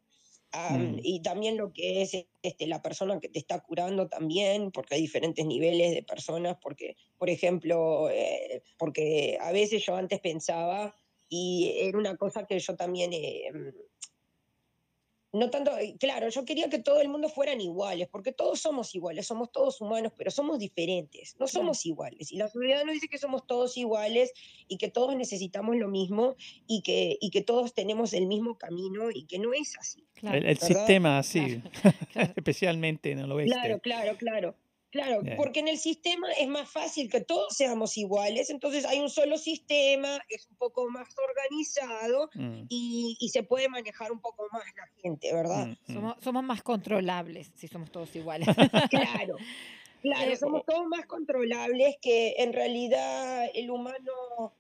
[0.52, 1.00] Am, Mm.
[1.02, 5.02] Y también lo que es este, la persona que te está curando también, porque hay
[5.02, 10.94] diferentes niveles de personas, porque, por ejemplo, eh, porque a veces yo antes pensaba,
[11.36, 16.70] y era una cosa que yo también, eh, mm, no tanto, eh, claro, yo quería
[16.70, 20.60] que todo el mundo fueran iguales, porque todos somos iguales, somos todos humanos, pero somos
[20.60, 22.32] diferentes, no somos iguales.
[22.32, 24.32] Y la sociedad nos dice que somos todos iguales
[24.68, 26.36] y que todos necesitamos lo mismo
[26.68, 30.06] y que, y que todos tenemos el mismo camino y que no es así.
[30.14, 30.38] Claro.
[30.38, 31.64] El, el sistema así,
[32.12, 32.34] claro.
[32.38, 33.56] especialmente en el oeste.
[33.56, 34.56] Claro, claro, claro.
[34.94, 35.36] Claro, Yeah.
[35.38, 39.38] porque en el sistema es más fácil que todos seamos iguales, entonces hay un solo
[39.38, 44.64] sistema, es un poco más organizado Mm, y, y se puede manejar un poco más
[44.78, 45.66] la gente, ¿verdad?
[45.68, 45.94] mm, mm.
[45.96, 48.48] Somos, somos más controlables si somos todos iguales.
[48.92, 49.36] Claro,
[50.04, 54.54] claro, Eh, somos todos más controlables que en realidad el humano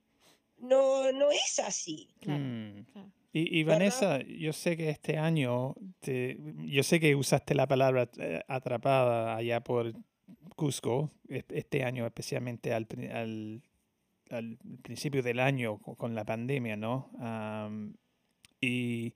[0.57, 2.09] no, no es así.
[2.21, 2.83] Claro, Mm.
[2.91, 3.11] claro.
[3.35, 3.79] Y, y ¿Verdad?
[3.79, 9.35] Vanessa, yo sé que este año, te- yo sé que usaste la palabra eh, atrapada
[9.35, 9.91] allá por
[10.55, 13.61] Cusco, es- este año especialmente al, al,
[14.29, 17.09] al principio del año co- con la pandemia, ¿no?
[18.61, 19.13] Y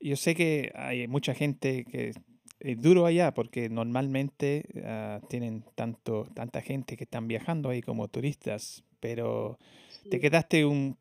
[0.00, 2.12] yo sé que hay mucha gente que
[2.60, 8.08] es duro allá porque normalmente ah, tienen tanto, tanta gente que están viajando ahí como
[8.08, 9.58] turistas, pero
[10.10, 10.96] te quedaste un,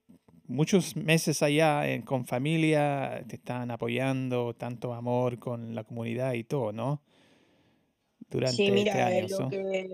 [0.47, 6.43] muchos meses allá eh, con familia, te están apoyando, tanto amor con la comunidad y
[6.43, 7.01] todo, ¿no?
[8.29, 9.27] Durante Sí, este mira, año.
[9.27, 9.89] lo que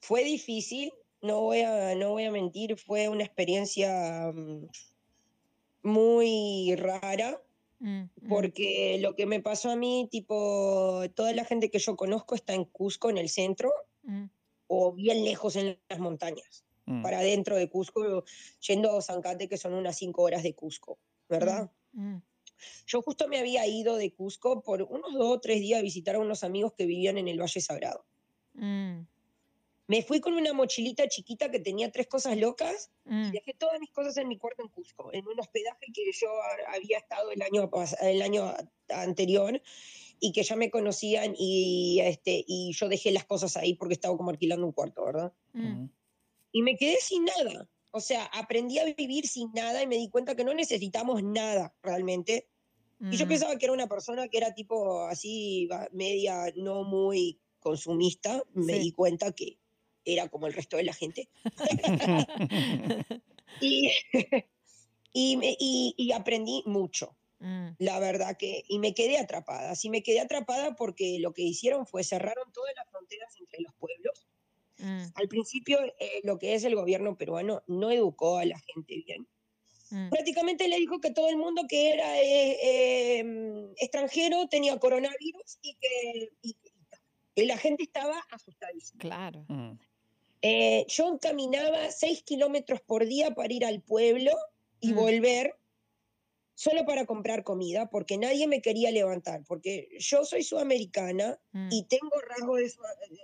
[0.00, 0.92] fue difícil,
[1.22, 4.66] no voy a, no voy a mentir, fue una experiencia mm,
[5.82, 7.42] muy rara,
[7.80, 11.96] Mm, mm, porque lo que me pasó a mí, tipo, toda la gente que yo
[11.96, 13.72] conozco está en Cusco, en el centro,
[14.02, 14.24] mm,
[14.66, 18.24] o bien lejos en las montañas, Mm, para adentro de Cusco,
[18.66, 21.70] yendo a Zancate, que son unas cinco horas de Cusco, ¿verdad?
[21.92, 22.16] mm,
[22.86, 26.16] Yo justo me había ido de Cusco por unos dos o tres días a visitar
[26.16, 28.04] a unos amigos que vivían en el Valle Sagrado.
[28.54, 29.00] mm,
[29.86, 33.90] Me fui con una mochilita chiquita que tenía tres cosas locas mm, Dejé todas mis
[33.90, 36.28] cosas en mi cuarto en Cusco, en un hospedaje que yo
[36.74, 37.70] había estado el año,
[38.02, 38.54] el año
[38.90, 39.60] anterior
[40.20, 44.16] y que ya me conocían y, este, y yo dejé las cosas ahí porque estaba
[44.16, 45.32] como alquilando un cuarto, ¿verdad?
[45.52, 45.86] mm.
[46.52, 47.68] Y me quedé sin nada.
[47.90, 51.74] O sea, aprendí a vivir sin nada y me di cuenta que no necesitamos nada
[51.82, 52.48] realmente.
[53.00, 53.28] Y yo mm.
[53.28, 58.42] pensaba que era una persona que era tipo así, media, no muy consumista.
[58.54, 58.78] Me Sí.
[58.80, 59.58] di cuenta que
[60.04, 61.28] era como el resto de la gente.
[63.60, 63.90] Y,
[65.12, 69.76] y, me- y- y aprendí mucho, Mm, la verdad que, y me quedé atrapada.
[69.76, 73.72] Sí, me quedé atrapada porque lo que hicieron fue cerraron todas las fronteras entre los
[73.76, 74.26] pueblos.
[74.78, 79.02] Mm, Al principio, eh, lo que es el gobierno peruano no educó a la gente
[79.06, 79.26] bien.
[79.90, 80.10] mm.
[80.10, 85.58] Prácticamente le dijo que todo el mundo que era eh, eh, mm, extranjero tenía coronavirus
[85.62, 86.56] y que, y-
[87.34, 89.00] y la gente estaba asustadísima.
[89.00, 89.44] Claro.
[89.48, 89.78] Mm,
[90.42, 94.30] Eh, yo caminaba seis kilómetros por día para ir al pueblo
[94.80, 94.96] y Mm.
[94.96, 95.54] volver
[96.58, 101.84] solo para comprar comida, porque nadie me quería levantar, porque yo soy sudamericana Mm, y
[101.84, 102.68] tengo rasgos de,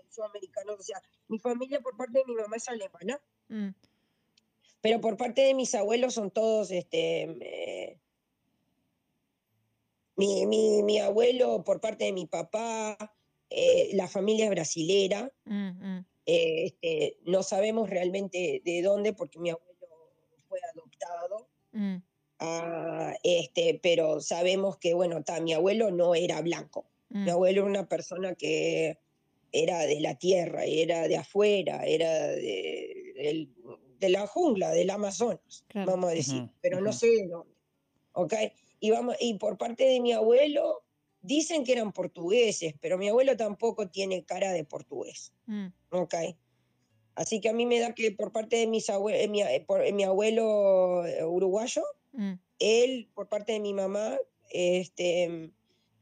[0.09, 3.70] sudamericanos, o sea, mi familia por parte de mi mamá es alemana, mm,
[4.80, 7.99] pero por parte de mis abuelos son todos, este, eh,
[10.14, 12.97] mi, mi, mi abuelo por parte de mi papá,
[13.51, 19.41] eh, la familia es brasilera, mm, mm, eh, este, no sabemos realmente de dónde, porque
[19.41, 19.74] mi abuelo
[20.49, 21.97] fue adoptado, mm,
[22.45, 26.86] ah, este, pero sabemos que, bueno, ta, mi abuelo no era blanco.
[27.11, 27.28] Mi mm.
[27.30, 28.99] abuelo era una persona que
[29.53, 33.55] era de la tierra, era de afuera, era de, del-
[33.99, 35.92] de la jungla, del Amazonas, Claro.
[35.92, 36.99] vamos a decir, Ujú, pero no ujú.
[36.99, 37.55] sé de dónde.
[38.12, 38.34] ¿ok?
[38.80, 40.82] Y, vamos, y por parte de mi abuelo,
[41.22, 45.32] dicen que eran portugueses, pero mi abuelo tampoco tiene cara de portugués.
[45.47, 46.14] mm, Ok.
[47.14, 49.64] Así que a mí me da que por parte de mis abue- eh, mi, eh,
[49.66, 51.82] por- eh, mi abuelo uruguayo,
[52.14, 54.16] mm, él, por parte de mi mamá,
[54.50, 55.52] este,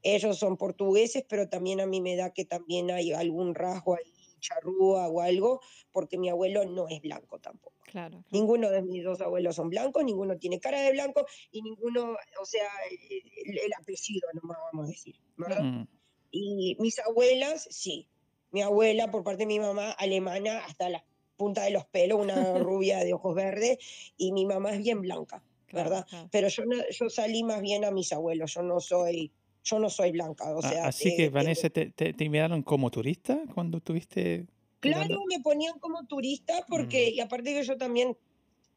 [0.03, 4.13] ellos son portugueses, pero también a mí me da que también hay algún rasgo ahí,
[4.41, 5.61] charrúa o algo,
[5.93, 7.77] porque mi abuelo no es blanco tampoco.
[7.85, 8.19] Claro.
[8.19, 8.25] claro.
[8.31, 12.45] Ninguno de mis dos abuelos son blancos, ninguno tiene cara de blanco y ninguno, o
[12.45, 15.63] sea, el, el apellido, nomás vamos a decir, ¿verdad?
[15.63, 15.87] Mm,
[16.31, 18.09] Y mis abuelas, sí.
[18.51, 21.05] Mi abuela, por parte de mi mamá, alemana, hasta la
[21.37, 23.79] punta de los pelos, una rubia de ojos verdes,
[24.17, 25.43] y mi mamá es bien blanca,
[25.73, 26.07] ¿verdad?
[26.09, 26.29] claro.
[26.31, 29.33] Pero yo, no- yo salí más bien a mis abuelos, yo no soy,
[29.65, 30.87] yo no soy blanca, o sea...
[30.87, 34.47] Así eh, que, tengo- Vanessa, ¿te, te, te miraron como turista cuando estuviste
[34.81, 37.15] Claro, me ponían como turista porque, Mm.
[37.15, 38.17] y aparte que yo también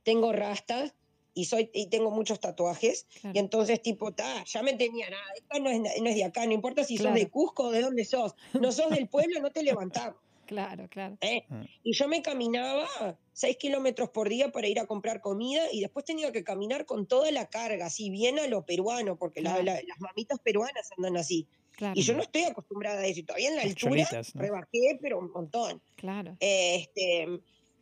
[0.03, 0.93] tengo rastas,
[1.37, 3.07] y, soy, y tengo muchos tatuajes.
[3.19, 3.35] Claro.
[3.35, 5.23] Y entonces, tipo, ta, ya me tenía nada.
[5.35, 7.31] Esta no es, no es de acá, no importa si sos de Claro.
[7.31, 8.35] Cusco o de dónde sos.
[8.53, 10.15] No sos del pueblo, no te levantamos.
[10.45, 11.17] Claro, claro.
[11.21, 11.43] ¿eh?
[11.49, 11.63] Ah.
[11.83, 12.87] Y yo me caminaba
[13.33, 17.07] 6 kilómetros por día para ir a comprar comida y después tenía que caminar con
[17.07, 19.65] toda la carga, así bien a lo peruano, porque la- Claro.
[19.65, 21.47] la- las mamitas peruanas andan así.
[21.71, 23.19] Claro, Y yo no estoy acostumbrada a eso.
[23.19, 24.41] Y todavía en la Las altura ¿no?
[24.41, 25.81] rebajé, pero un montón.
[25.97, 26.37] claro.
[26.39, 27.27] Este,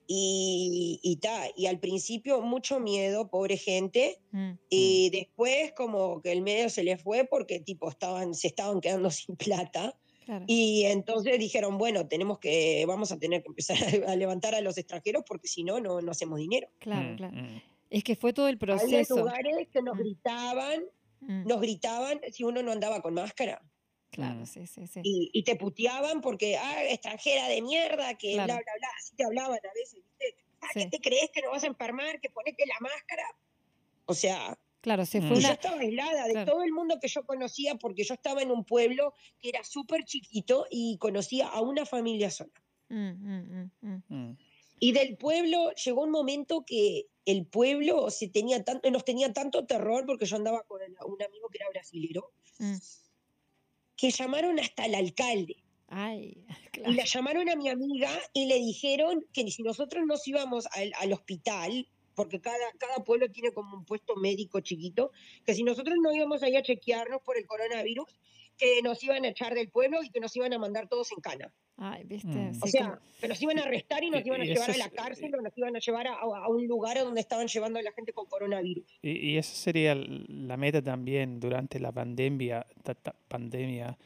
[0.08, 4.20] y, y, ta, y al principio mucho miedo, pobre gente.
[4.32, 8.82] Mm, Y después como que el medio se les fue porque tipo estaban, se estaban
[8.82, 9.96] quedando sin plata.
[10.26, 10.46] Claro.
[10.48, 14.78] Y entonces dijeron, bueno, tenemos que, vamos a tener que empezar a, levantar a los
[14.78, 16.70] extranjeros porque si no, no, no hacemos dinero.
[16.80, 17.36] Claro, Mm, claro.
[17.36, 17.62] mm.
[17.90, 19.18] Es que fue todo el Había proceso.
[19.18, 20.00] lugares que nos Mm.
[20.00, 20.84] gritaban,
[21.22, 23.62] Mm, nos gritaban si uno no andaba con máscara.
[24.12, 25.00] Claro, sí, sí, sí.
[25.04, 28.46] Y, y te puteaban porque, ah, extranjera de mierda, que Claro.
[28.54, 28.88] bla, bla, bla.
[29.00, 30.36] Así te hablaban a veces, ¿viste?
[30.62, 30.80] Ah, Sí.
[30.82, 32.20] ¿qué te crees que no vas a enfermar?
[32.20, 33.24] Que ponete la máscara.
[34.06, 35.54] O sea, Claro, se fue y yo una...
[35.54, 36.52] estaba aislada de claro.
[36.52, 40.04] todo el mundo que yo conocía porque yo estaba en un pueblo que era súper
[40.04, 42.52] chiquito y conocía a una familia sola.
[42.90, 44.04] Mm, mm, mm, mm.
[44.10, 44.38] Mm.
[44.82, 49.66] Y del pueblo llegó un momento que el pueblo se tenía tanto, nos tenía tanto
[49.66, 52.76] terror porque yo andaba con un amigo que era brasilero, Mm.
[53.96, 55.64] que llamaron hasta al alcalde.
[55.88, 56.92] Ay, Y claro.
[56.92, 61.14] la llamaron a mi amiga y le dijeron que si nosotros nos íbamos al, al
[61.14, 65.12] hospital, porque cada, cada pueblo tiene como un puesto médico chiquito,
[65.46, 68.06] que si nosotros no íbamos ahí a chequearnos por el coronavirus,
[68.58, 71.22] que nos iban a echar del pueblo y que nos iban a mandar todos en
[71.22, 71.52] cana.
[71.76, 72.28] Ay, viste.
[72.28, 72.54] Mm.
[72.54, 74.78] sí, O sea, que nos iban a arrestar y nos Y- iban a llevar a
[74.78, 77.48] la es- cárcel o nos iban a llevar a, a un lugar a donde estaban
[77.48, 78.86] llevando a la gente con coronavirus.
[79.02, 82.68] Y, y esa sería la meta también durante la pandemia.
[82.84, 83.98] ta- ta- pandemia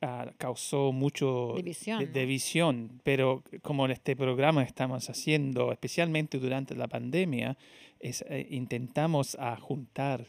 [0.00, 2.12] ah, causó mucho División, de- ¿no?
[2.12, 7.56] división, pero como en este programa estamos haciendo, especialmente durante la pandemia,
[8.00, 10.26] es, eh, intentamos a juntar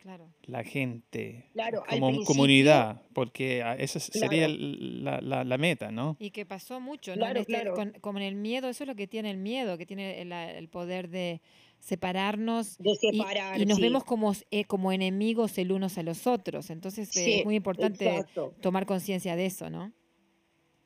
[0.00, 0.28] claro.
[0.44, 4.60] la gente Claro, como comunidad, porque esa sería Claro.
[4.60, 6.16] la, la- la meta, ¿no?
[6.20, 7.18] Y que pasó mucho, ¿no?
[7.18, 7.74] Claro, En este- claro.
[7.74, 10.32] con, como en el miedo, eso es lo que tiene el miedo, que tiene el,
[10.32, 11.40] el poder de
[11.82, 13.60] separarnos De y, separar.
[13.60, 13.82] y nos sí.
[13.82, 16.70] vemos como, eh, como enemigos el unos a los otros.
[16.70, 18.54] Entonces eh, Sí, es muy importante exacto.
[18.60, 19.92] tomar conciencia de eso, ¿no?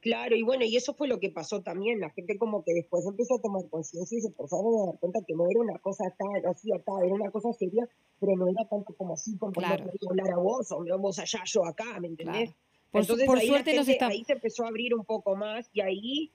[0.01, 2.01] Claro, y bueno, y eso fue lo que pasó también.
[2.01, 5.19] La gente como que después empezó a tomar conciencia y se empezaron a dar cuenta
[5.27, 7.87] que no era una cosa tan así acá, era una cosa seria,
[8.19, 9.85] pero no era tanto como así, como Claro.
[9.85, 12.51] no podía hablar a vos o vos allá, yo acá, ¿me entendés?
[12.51, 12.57] Claro.
[12.91, 14.07] Por, Entonces por ahí, suerte nos está...
[14.07, 16.31] ahí se empezó a abrir un poco más y ahí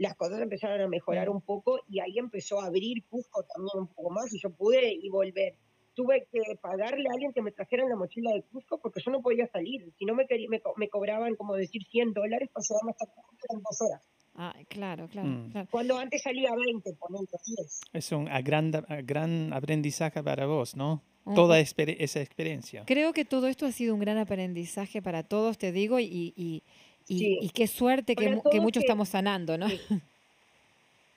[0.00, 3.86] las cosas empezaron a mejorar un poco y ahí empezó a abrir Cusco también un
[3.88, 5.54] poco más y yo pude y volver.
[5.94, 9.20] Tuve que pagarle a alguien que me trajera la mochila de Cusco porque yo no
[9.20, 9.92] podía salir.
[9.98, 13.06] Si no me, quería, me, co- me cobraban, como decir, 100 dólares para llevarme hasta
[13.06, 14.02] Cusco en dos horas.
[14.36, 15.50] Ah, claro, claro, Mm.
[15.50, 15.68] claro.
[15.70, 17.80] Cuando antes salía 20, ponente, 10.
[17.92, 21.02] Es un a gran, a gran aprendizaje para vos, ¿no?
[21.34, 22.84] Toda exper- esa experiencia.
[22.86, 26.62] Creo que todo esto ha sido un gran aprendizaje para todos, te digo, y, y,
[27.10, 27.38] y, Sí.
[27.42, 29.68] y qué suerte que, que muchos que- estamos sanando, ¿no?
[29.68, 29.78] Sí.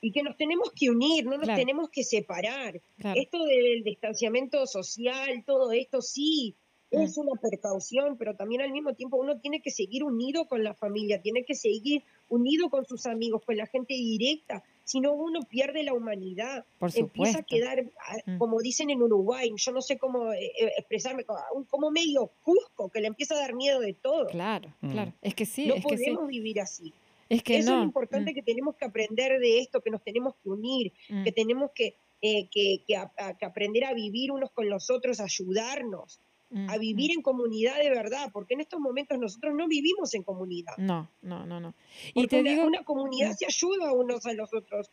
[0.06, 1.60] Y que nos tenemos que unir, no nos Claro.
[1.62, 2.82] tenemos que separar.
[2.98, 3.18] Claro.
[3.22, 6.56] Esto del distanciamiento social, todo esto sí,
[6.92, 10.74] es una precaución, pero también al mismo tiempo uno tiene que seguir unido con la
[10.74, 15.42] familia, tiene que seguir unido con sus amigos, con la gente directa, si no uno
[15.50, 16.66] pierde la humanidad.
[16.80, 17.84] Por Empieza a quedar,
[18.26, 18.38] Mm.
[18.38, 21.26] como dicen en Uruguay, yo no sé cómo eh, eh, expresarme,
[21.70, 24.28] como- medio cusco, que le empieza a dar miedo de todo.
[24.28, 24.92] Claro, Mm.
[24.92, 25.14] claro.
[25.22, 26.04] Es que sí, no es que sí.
[26.06, 26.94] podemos vivir así.
[27.30, 27.76] Es que Eso no.
[27.78, 30.94] es lo importante Mm, que tenemos que aprender de esto, que nos tenemos que unir,
[31.10, 31.24] mm.
[31.24, 34.90] que tenemos que, eh, que, que a- a- que aprender a vivir unos con los
[34.90, 36.20] otros, ayudarnos,
[36.68, 40.74] a vivir en comunidad de verdad, porque en estos momentos nosotros no vivimos en comunidad.
[40.78, 41.74] No, no, no, no.
[42.10, 44.90] Y Porque te una, digo, una comunidad se ayuda unos a los otros.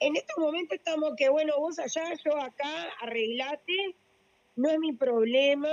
[0.00, 3.94] En estos momentos estamos que, bueno, vos allá, yo acá, arreglate,
[4.56, 5.70] no es mi problema,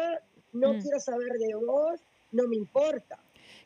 [0.53, 0.81] no Mm.
[0.81, 1.99] quiero saber de vos,
[2.31, 3.19] no me importa.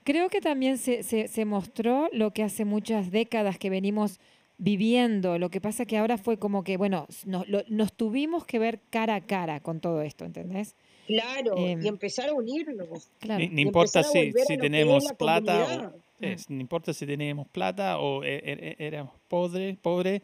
[0.03, 4.19] creo que también se, se, se mostró lo que hace muchas décadas que venimos
[4.57, 5.37] viviendo.
[5.39, 8.79] Lo que pasa que ahora fue como que, bueno, nos, lo- nos tuvimos que ver
[8.89, 10.75] cara a cara con todo esto, ¿entendés?
[11.07, 13.09] Claro, Em, y empezar a unirnos.
[13.19, 13.39] Claro.
[13.39, 15.95] Ni, ni y importa si, si tenemos la plata o comunidad.
[16.19, 16.23] Mm.
[16.25, 20.21] es, no importa si tenemos plata o e- e- e- éramos pobre, pobre.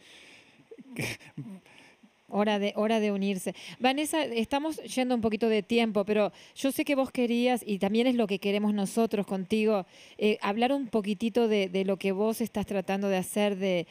[2.34, 3.54] Hora de, hora de unirse.
[3.80, 8.08] Vanessa, estamos yendo un poquito de tiempo, pero yo sé que vos querías, y también
[8.08, 9.86] es lo que queremos nosotros contigo,
[10.18, 13.86] eh, hablar un poquitito de, lo que vos estás tratando de hacer, de,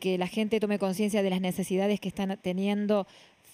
[0.00, 3.06] que la gente tome conciencia de las necesidades que están teniendo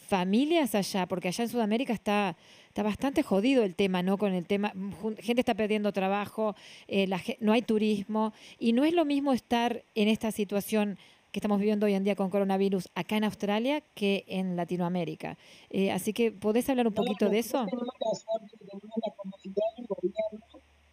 [0.08, 2.36] familias allá, porque allá en Sudamérica está,
[2.68, 4.16] está bastante jodido el tema, ¿no?
[4.16, 4.72] Con el tema,
[5.18, 6.56] gente está perdiendo trabajo,
[6.88, 7.08] eh,
[7.40, 10.98] no hay turismo, y no es lo mismo estar en esta situación
[11.32, 15.36] que estamos viviendo hoy en día con coronavirus acá en Australia que en Latinoamérica.
[15.70, 17.64] Eh, así que, ¿podés hablar un poquito de eso?
[17.66, 20.40] Tenemos la suerte de tener la comunidad y el gobierno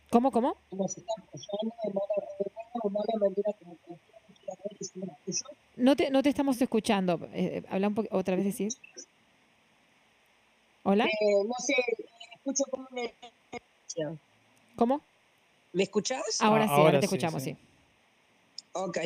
[0.10, 0.56] ¿Cómo, cómo?
[0.72, 2.08] nos apoyando de mala,
[2.84, 3.78] de mala manera como.
[5.76, 7.20] No te, no te estamos escuchando.
[7.34, 8.74] Eh, habla un poco, otra vez, decir.
[10.84, 11.06] ¿Hola?
[11.06, 11.76] Eh, no sé,
[12.36, 13.02] escucho como una...
[14.76, 15.02] ¿Cómo?
[15.74, 16.40] ¿Me escuchás?
[16.40, 17.52] Ahora Ah, sí, ahora ahora te sí, escuchamos, sí.
[17.54, 17.58] sí.
[18.74, 18.98] Ok.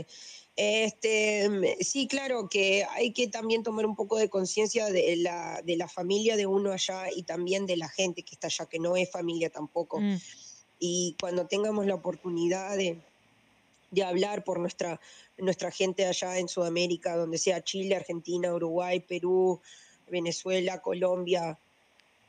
[0.55, 5.61] Este, mm, sí, claro que hay que también tomar un poco de conciencia de la,
[5.63, 8.79] de la familia de uno allá y también de la gente que está allá, que
[8.79, 9.99] no es familia tampoco.
[9.99, 10.17] Mm,
[10.79, 12.97] Y cuando tengamos la oportunidad de,
[13.91, 14.99] de hablar por nuestra,
[15.37, 19.61] nuestra gente allá en Sudamérica, donde sea Chile, Argentina, Uruguay, Perú,
[20.09, 21.57] Venezuela, Colombia,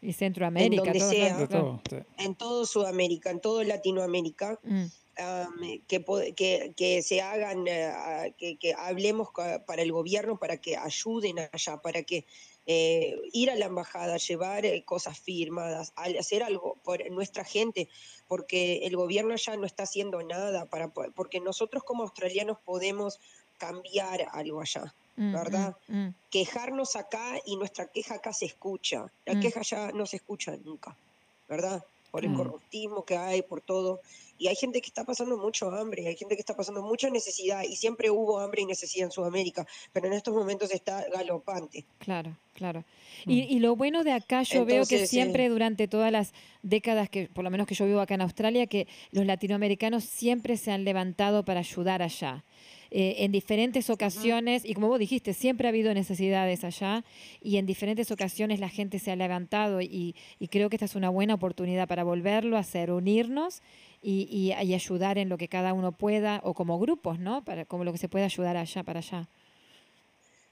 [0.01, 1.49] Y Centroamérica, donde todos sea.
[1.49, 1.81] todo.
[1.90, 1.97] sí.
[2.19, 4.85] en todo Sudamérica, en toda Latinoamérica, Mm,
[5.16, 5.56] am,
[5.86, 6.05] que,
[6.36, 9.28] que, que se hagan, a- que, que hablemos
[9.66, 12.26] para el gobierno, para que ayuden allá, para que
[12.66, 17.89] eh, ir a la embajada, llevar eh, cosas firmadas, hacer algo por nuestra gente,
[18.26, 23.18] porque el gobierno allá no está haciendo nada, para, po- porque nosotros como australianos podemos
[23.56, 24.97] cambiar algo allá.
[25.16, 25.76] mm, ¿verdad?
[25.89, 26.14] mm, mm.
[26.30, 29.40] Quejarnos acá y nuestra queja acá se escucha, la Mm.
[29.40, 30.98] queja allá no se escucha nunca,
[31.48, 31.84] ¿verdad?
[32.10, 32.34] Por el Mm.
[32.34, 34.01] corruptismo que hay, por todo.
[34.43, 37.62] Y hay gente que está pasando mucho hambre, hay gente que está pasando mucha necesidad,
[37.62, 41.85] y siempre hubo hambre y necesidad en Sudamérica, pero en estos momentos está galopante.
[41.98, 42.85] Claro, claro.
[43.24, 46.32] Y, y lo bueno de acá, yo veo que Entonces, siempre eh, durante todas las
[46.62, 50.56] décadas que, por lo menos que yo vivo acá en Australia, que los latinoamericanos siempre
[50.56, 52.43] se han levantado para ayudar allá.
[52.94, 57.05] Eh, en diferentes ocasiones, y como vos dijiste, siempre ha habido necesidades allá,
[57.40, 60.94] y en diferentes ocasiones la gente se ha levantado, y, y creo que esta es
[60.94, 63.62] una buena oportunidad para volverlo a hacer, unirnos
[64.03, 67.45] y, y- y ayudar en lo que cada uno pueda, o como grupos, ¿no?
[67.45, 69.29] Para, como lo que se pueda ayudar allá para allá.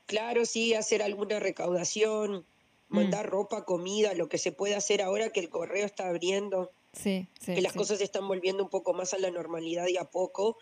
[0.06, 2.44] Claro, sí, hacer alguna recaudación,
[2.89, 3.31] mandar Mm.
[3.31, 6.70] ropa, comida, lo que se puede hacer ahora que el correo está abriendo.
[6.93, 7.55] Sí, sí.
[7.55, 7.78] que las sí.
[7.78, 10.56] cosas se están volviendo un poco más a la normalidad y a poco,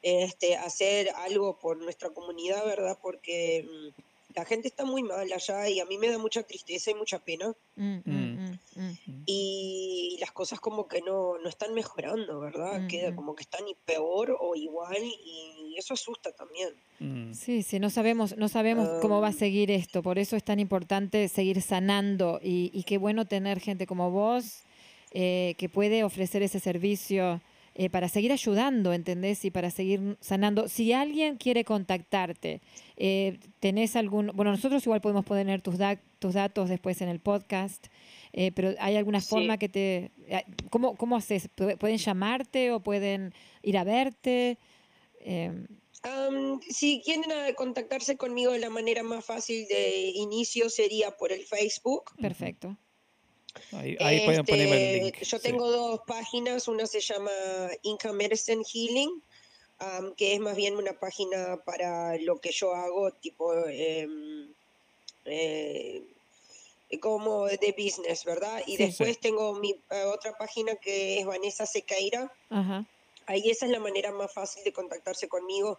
[0.00, 2.98] este, hacer algo por nuestra comunidad, ¿verdad?
[3.02, 6.90] Porque mm, la gente está muy mal allá y a mí me da mucha tristeza
[6.90, 7.98] y mucha pena Mm,
[9.26, 12.86] y las cosas como que no, no están mejorando, ¿verdad?
[12.88, 16.70] Queda como que están y peor o igual y eso asusta también.
[17.00, 17.32] Mm.
[17.34, 19.36] Sí, sí, no sabemos, no sabemos cómo va a Am.
[19.36, 23.86] seguir esto, por eso es tan importante seguir sanando y, y qué bueno tener gente
[23.86, 24.62] como vos
[25.12, 27.40] eh, que puede ofrecer ese servicio
[27.78, 29.44] eh, para seguir ayudando, ¿entendés?
[29.44, 30.66] Y para seguir sanando.
[30.68, 32.62] Si alguien quiere contactarte,
[32.96, 37.20] eh, ¿tenés algún, bueno, nosotros igual podemos poner tus, da- tus datos después en el
[37.20, 37.88] podcast,
[38.32, 39.28] eh, pero ¿hay alguna Sí.
[39.28, 40.10] forma que te,
[40.70, 41.50] cómo, cómo haces?
[41.54, 44.56] ¿Pu- ¿Pueden llamarte o pueden ir a verte?
[46.02, 47.24] Am, si quieren
[47.56, 52.04] contactarse conmigo de la manera más fácil de inicio sería por el Facebook.
[52.20, 52.76] perfecto.
[53.72, 55.18] Ahí, ahí pueden ponerme el Este, link.
[55.22, 55.42] Yo sí.
[55.42, 57.30] tengo dos páginas, una se llama
[57.82, 59.22] Inca Medicine Healing,
[60.16, 64.52] que es más bien una página para lo que yo hago, tipo em,
[65.24, 66.02] eh,
[67.00, 68.62] como de business, ¿verdad?
[68.66, 68.84] Y Sí.
[68.84, 72.32] después tengo mi eh, otra página que es Vanessa Sequeira.
[72.50, 72.86] Ajá.
[73.26, 75.78] Ahí esa es la manera más fácil de contactarse conmigo.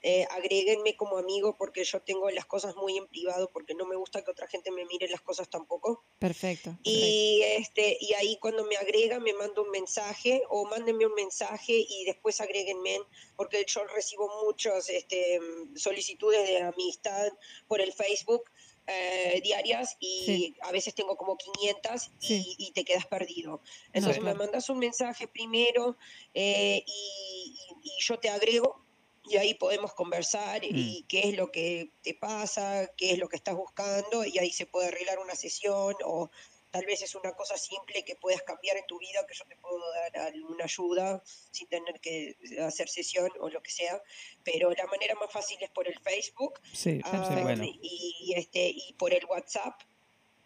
[0.00, 3.96] Eh, agréguenme como amigo porque yo tengo las cosas muy en privado porque no me
[3.96, 6.04] gusta que otra gente me mire las cosas tampoco.
[6.20, 6.70] Perfecto.
[6.70, 6.80] perfecto.
[6.88, 11.72] Y, este, y ahí cuando me agrega me manda un mensaje o mándenme un mensaje
[11.88, 12.98] y después agréguenme
[13.36, 15.40] porque yo recibo muchas este,
[15.74, 17.32] solicitudes de amistad
[17.66, 18.44] por el Facebook
[18.86, 20.54] eh, diarias y Sí.
[20.62, 22.54] a veces tengo como 500 y, Sí.
[22.56, 23.60] y te quedas perdido.
[23.92, 25.96] Entonces me mandas un mensaje primero
[26.34, 28.86] eh, y, y- y yo te agrego
[29.28, 33.36] y ahí podemos conversar y qué es lo que te pasa, qué es lo que
[33.36, 36.30] estás buscando y ahí se puede arreglar una sesión o
[36.70, 39.56] tal vez es una cosa simple que puedas cambiar en tu vida que yo te
[39.56, 44.02] puedo dar alguna ayuda sin tener que hacer sesión o lo que sea,
[44.44, 47.64] pero la manera más fácil es por el Facebook Sí, sí, ah, bueno.
[47.64, 49.80] y, y este y por el WhatsApp.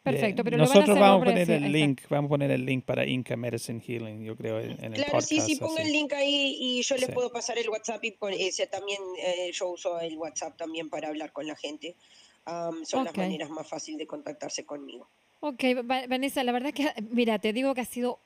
[0.02, 1.68] Perfecto, pero lo van a Nosotros hacer vamos a poner el está.
[1.68, 4.94] link, vamos a poner el link para Inca Medicine Healing, yo creo, en, en el
[4.94, 5.28] Claro, podcast.
[5.28, 5.82] sí, sí, ponga así.
[5.86, 7.12] el link ahí y yo les Sí.
[7.12, 11.08] puedo pasar el WhatsApp y pon- ese también eh, yo uso el WhatsApp también para
[11.08, 11.94] hablar con la gente.
[12.44, 13.06] Am, son Ok.
[13.06, 15.08] las maneras más fáciles de contactarse conmigo.
[15.38, 18.18] Ok, Va- Vanessa, la verdad que, mira, te digo que ha sido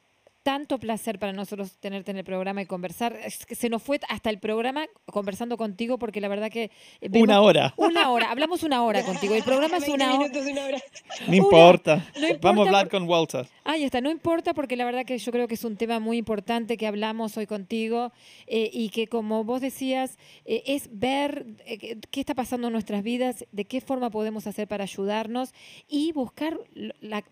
[0.46, 3.16] tanto placer para nosotros tenerte en el programa y conversar.
[3.24, 6.70] Es que se nos fue hasta el programa conversando contigo porque la verdad que...
[7.00, 7.74] eh, vemos- Una hora.
[7.76, 8.30] Una hora.
[8.30, 9.34] Hablamos una hora contigo.
[9.34, 10.18] El programa es 20 una hora.
[10.28, 10.78] minutos, una hora.
[11.26, 11.96] No importa.
[12.14, 13.48] no importa Vamos a hablar por- con Walter.
[13.64, 16.16] Ahí está, no importa porque la verdad que yo creo que es un tema muy
[16.16, 18.12] importante que hablamos hoy contigo
[18.46, 23.02] eh, y que como vos decías, eh, es ver eh, qué- está pasando en nuestras
[23.02, 25.52] vidas, de qué forma podemos hacer para ayudarnos
[25.88, 26.56] y buscar
[27.00, 27.24] la-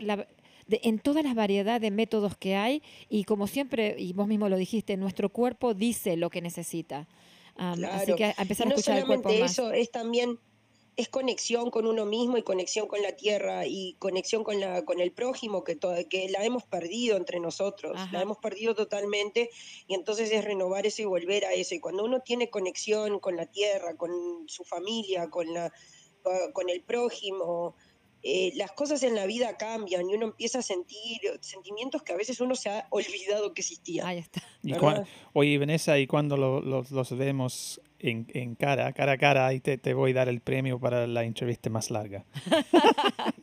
[0.67, 4.49] de- en todas las variedades de métodos que hay y como siempre, y vos mismo
[4.49, 7.07] lo dijiste, nuestro cuerpo dice lo que necesita.
[7.57, 8.17] Así Claro.
[8.17, 9.53] que a empezar Y a no escuchar el cuerpo solamente más.
[9.53, 10.39] eso, es también
[10.97, 15.01] es conexión con uno mismo y conexión con la tierra y conexión con la con
[15.01, 18.13] el prójimo que to- que la hemos perdido entre nosotros, Ajá.
[18.13, 19.51] la hemos perdido totalmente
[19.89, 23.35] y entonces es renovar eso y volver a eso y cuando uno tiene conexión con
[23.37, 24.13] la tierra, con
[24.47, 25.73] su familia, con la
[26.53, 27.75] con el prójimo,
[28.27, 32.17] eh, las cosas en la vida cambian y uno empieza a sentir sentimientos que a
[32.17, 34.07] veces uno se ha olvidado que existían.
[34.07, 34.43] Ahí está.
[34.63, 34.73] Y
[35.35, 39.61] oye, Vanessa, y cuando lo- los, los vemos en, en cara, cara a cara, ahí
[39.61, 42.25] te, te voy a dar el premio para la entrevista más larga.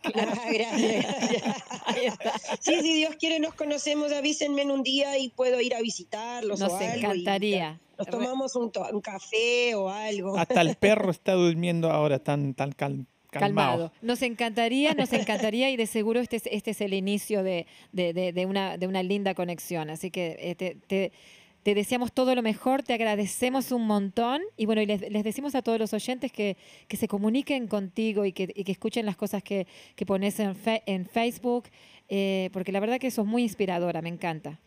[0.04, 1.64] Ah, gracias, gracias.
[1.86, 2.34] Ahí está.
[2.60, 6.60] Sí, si Dios quiere nos conocemos, avísenme en un día y puedo ir a visitarlos
[6.60, 6.96] Nos o algo.
[6.96, 7.80] y encantaría.
[7.98, 10.38] Nos tomamos un, un café o algo.
[10.38, 13.06] Hasta el perro está durmiendo ahora tan, tan cal-
[13.40, 13.92] calmado.
[14.02, 18.46] Nos encantaría, nos encantaría y de seguro este es, este es el inicio de, de-
[18.46, 19.90] una, de una linda conexión.
[19.90, 21.12] Así que eh, te, te-
[21.76, 25.62] deseamos todo lo mejor, te agradecemos un montón y bueno, y les, les decimos a
[25.62, 29.44] todos los oyentes que, que se comuniquen contigo y que, y que escuchen las cosas
[29.44, 30.56] que, que pones en,
[30.86, 31.66] en Facebook,
[32.10, 34.60] eh, porque la verdad que sos muy inspiradora, me encanta.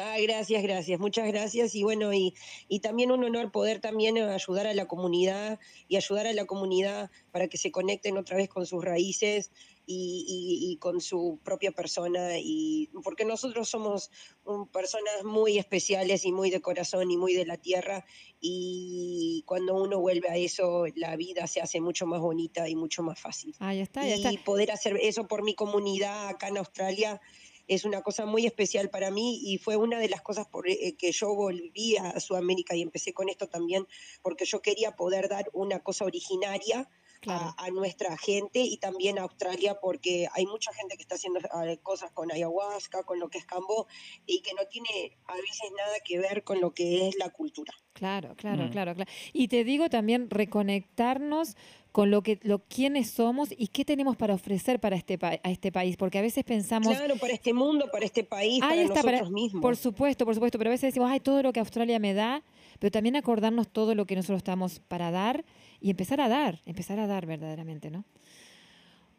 [0.00, 1.74] Ah, gracias, gracias, muchas gracias.
[1.74, 2.32] Y bueno, y,
[2.68, 5.58] y también un honor poder también eh, ayudar a la comunidad
[5.88, 9.50] y ayudar a la comunidad para que se conecten otra vez con sus raíces
[9.86, 12.38] y, y- y con su propia persona.
[12.38, 14.10] Y porque nosotros somos
[14.44, 18.04] um, personas muy especiales y muy de corazón y muy de la tierra.
[18.40, 23.02] Y cuando uno vuelve a eso, la vida se hace mucho más bonita y mucho
[23.02, 23.56] más fácil.
[23.58, 24.44] Ahí está, ahí y está.
[24.44, 27.20] poder hacer eso por mi comunidad acá en Australia
[27.68, 30.96] es una cosa muy especial para mí y fue una de las cosas por eh,
[30.98, 33.86] que yo volví a Sudamérica y empecé con esto también
[34.22, 36.88] porque yo quería poder dar una cosa originaria
[37.20, 37.52] Claro.
[37.58, 41.40] a, a nuestra gente y también a Australia porque hay mucha gente que está haciendo
[41.40, 43.88] eh, cosas con ayahuasca, con lo que es cambo
[44.24, 47.74] y que no tiene a veces nada que ver con lo que es la cultura.
[47.92, 48.70] Claro, claro, Mm.
[48.70, 49.10] claro, claro.
[49.32, 51.56] Y te digo también reconectarnos
[51.98, 55.72] con lo que lo quiénes somos y qué tenemos para ofrecer para este a este
[55.72, 59.18] país, porque a veces pensamos Claro, para este mundo, para este país, para está, para-
[59.18, 59.60] nosotros mismos.
[59.60, 62.44] Por supuesto, por supuesto, pero a veces decimos, ay, todo lo que Australia me da,
[62.78, 65.44] pero también acordarnos todo lo que nosotros estamos para dar
[65.80, 68.04] y empezar a dar, empezar a dar verdaderamente, ¿no?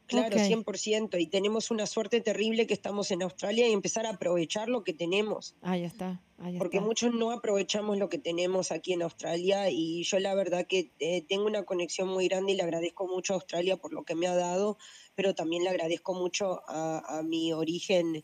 [0.10, 0.42] Claro, Ok.
[0.44, 1.20] 100%.
[1.20, 4.94] Y tenemos una suerte terrible que estamos en Australia y empezar a aprovechar lo que
[4.94, 5.56] tenemos.
[5.62, 6.88] Ahí está, ahí Porque está.
[6.88, 11.22] muchos no aprovechamos lo que tenemos aquí en Australia y yo la verdad que eh,
[11.30, 14.28] tengo una conexión muy grande y le agradezco mucho a Australia por lo que me
[14.28, 14.78] ha dado,
[15.16, 18.18] pero también le agradezco mucho a, a mi origen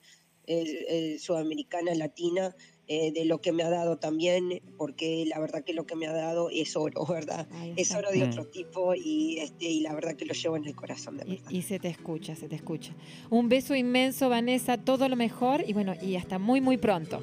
[0.48, 2.56] eh, eh, sudamericana, latina,
[2.88, 6.06] eh, de lo que me ha dado también, porque la verdad que lo que me
[6.08, 7.48] ha dado es oro, ¿verdad?
[7.54, 8.30] Ahí Es oro de Mm.
[8.30, 11.30] otro tipo y, este, y la verdad que lo llevo en el corazón, de Y,
[11.38, 11.50] verdad.
[11.52, 12.94] y se te escucha, se te escucha.
[13.30, 17.22] Un beso inmenso, Vanessa, todo lo mejor y bueno, y hasta muy, muy pronto.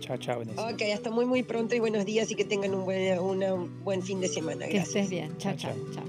[0.00, 0.68] Chao, chao, Vanessa.
[0.68, 3.84] Ok, hasta muy muy pronto y buenos días y que tengan un buen, una- un
[3.84, 4.66] buen fin de semana.
[4.66, 4.88] Que Gracias.
[4.96, 5.36] estés bien.
[5.38, 6.04] Chao, Chao, chao, chao.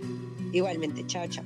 [0.53, 1.43] Igualmente, chao, chao.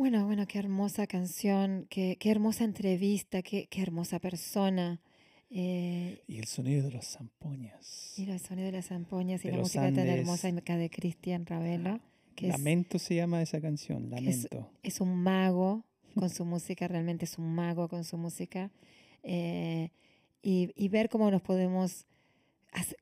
[0.00, 4.98] Bueno, bueno, qué hermosa canción, qué, qué hermosa entrevista, qué, qué hermosa persona.
[5.50, 8.18] Eh, Y el sonido de las zampoñas.
[8.18, 12.00] y el sonido de las zampoñas y De la música tan hermosa de Cristian Ravelo,
[12.34, 14.70] que es, Lamento se llama esa canción, es- Lamento.
[14.82, 18.70] es un mago con su música, realmente es un mago con su música.
[19.22, 19.90] Eh,
[20.42, 22.06] y, y ver cómo nos podemos,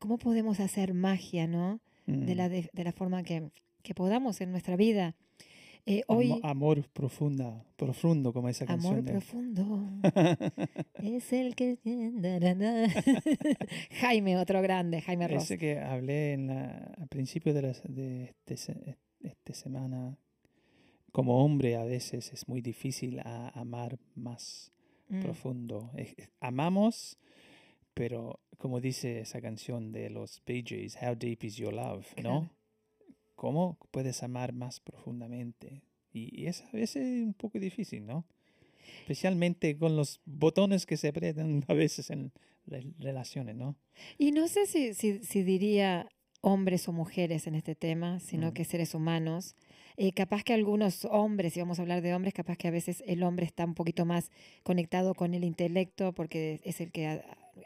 [0.00, 1.78] cómo podemos hacer magia, ¿no?
[2.06, 2.36] De, Mm.
[2.36, 3.52] la, de, de la forma que,
[3.84, 5.14] que podamos en nuestra vida.
[5.90, 9.04] Eh, hoy, amor profunda, profundo como esa amor canción.
[9.06, 9.86] de- profundo.
[11.02, 11.78] Es el que...
[14.00, 15.44] Jaime, otro grande, Jaime Ross.
[15.44, 20.18] Ese que hablé en la, al principio de, las- de este, esta semana.
[21.12, 24.72] Como hombre a veces es muy difícil a- amar más
[25.10, 25.90] Mm, profundo.
[26.38, 27.16] Amamos,
[27.94, 32.22] pero como dice esa canción de los Bee Gees, How Deep Is Your Love, ¿no?
[32.22, 32.50] Claro.
[33.38, 35.82] ¿Cómo puedes amar más profundamente?
[36.12, 38.24] Y, y es a veces un poco difícil, ¿no?
[39.02, 42.32] Especialmente con los botones que se apretan a veces en
[42.66, 43.76] re- relaciones, ¿no?
[44.18, 46.08] Y no sé si, si, si diría
[46.40, 48.54] hombres o mujeres en este tema, sino Mm.
[48.54, 49.54] que seres humanos.
[49.96, 53.04] Eh, capaz que algunos hombres, si vamos a hablar de hombres, capaz que a veces
[53.06, 54.30] el hombre está un poquito más
[54.64, 57.14] conectado con el intelecto porque es el que ha,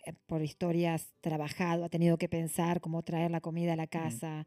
[0.06, 4.46] eh, por historias trabajado, ha tenido que pensar cómo traer la comida a la casa.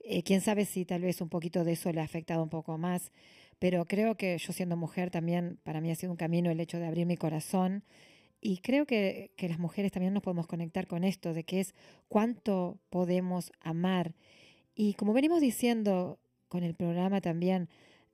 [0.00, 2.78] Eh, Quién sabe si tal vez un poquito de eso le ha afectado un poco
[2.78, 3.12] más.
[3.58, 6.78] Pero creo que yo siendo mujer también, para mí ha sido un camino el hecho
[6.78, 7.84] de abrir mi corazón
[8.40, 11.74] y creo que, que las mujeres también nos podemos conectar con esto, de que es
[12.08, 14.14] cuánto podemos amar.
[14.74, 17.68] Y como venimos diciendo con el programa también,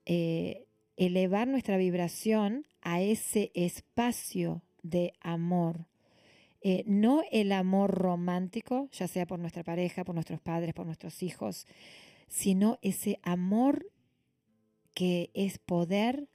[0.06, 0.66] eh,
[0.96, 5.86] elevar nuestra vibración a ese espacio de amor.
[6.66, 11.22] Eh, no el amor romántico, ya sea por nuestra pareja, por nuestros padres, por nuestros
[11.22, 11.66] hijos,
[12.26, 13.86] sino ese amor
[14.94, 16.28] que es poder,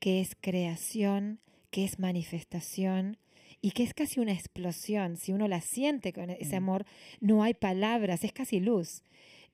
[0.00, 1.40] que es creación,
[1.70, 3.18] que es manifestación
[3.60, 5.16] y que es casi una explosión.
[5.16, 6.62] Si uno la siente con ese Mm.
[6.64, 6.84] amor,
[7.20, 9.02] no hay palabras, es casi luz.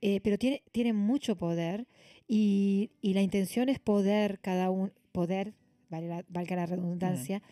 [0.00, 1.86] Eh, pero tiene, tiene mucho poder
[2.28, 5.54] y, y la intención es poder, cada uno, poder,
[5.90, 7.42] la- valga la redundancia,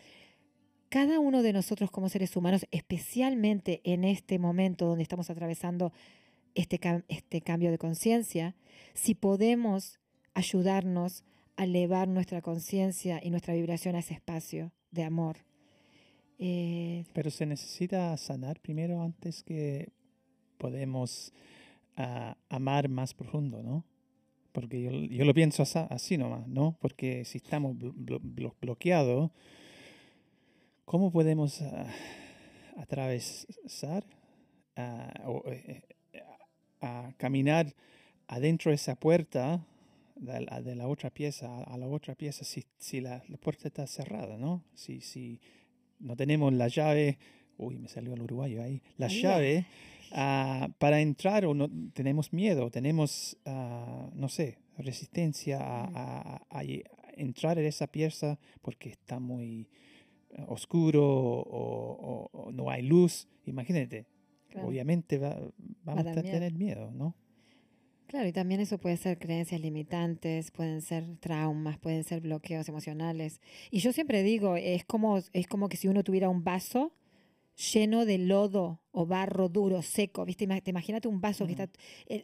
[0.93, 5.91] cada uno de nosotros como seres humanos, especialmente en este momento donde estamos atravesando
[6.53, 8.53] este, este cambio de conciencia,
[8.93, 9.99] si podemos
[10.35, 11.23] ayudarnos
[11.55, 15.37] a elevar nuestra conciencia y nuestra vibración a ese espacio de amor.
[16.37, 19.89] Eh, Pero se necesita sanar primero antes que
[20.59, 21.33] podemos
[21.97, 23.83] ah, amar más profundo, ¿no?
[24.51, 26.77] Porque yo, yo lo pienso así nomás, ¿no?
[26.79, 29.31] Porque si estamos blo- blo- blo- bloqueados,
[30.85, 31.87] ¿cómo podemos ah,
[32.77, 34.03] atravesar
[34.75, 35.43] ah, o,
[36.81, 37.73] a caminar
[38.27, 39.65] adentro de esa puerta
[40.15, 43.67] de la, de la otra pieza a la otra pieza si, si la, la puerta
[43.67, 44.63] está cerrada, ¿no?
[44.73, 45.39] Si, si
[45.99, 47.17] no tenemos la llave,
[47.57, 49.65] uy, me salió el uruguayo ahí, la llave
[50.11, 56.63] ah, para entrar o no tenemos miedo, tenemos, no sé, resistencia a, a- a- a
[56.63, 59.69] lle- a entrar en esa pieza porque está muy
[60.47, 63.27] oscuro o, o- o no hay luz.
[63.45, 64.05] Imagínate,
[64.49, 64.67] claro.
[64.67, 65.39] obviamente va-
[65.83, 66.21] vamos a miedo.
[66.23, 67.15] tener miedo, ¿no?
[68.07, 73.41] Claro, y también eso puede ser creencias limitantes, pueden ser traumas, pueden ser bloqueos emocionales.
[73.71, 76.93] Y yo siempre digo, es como, es como que si uno tuviera un vaso
[77.55, 80.47] lleno de lodo o barro duro, seco, ¿viste?
[80.61, 81.69] Te Imagínate un vaso que está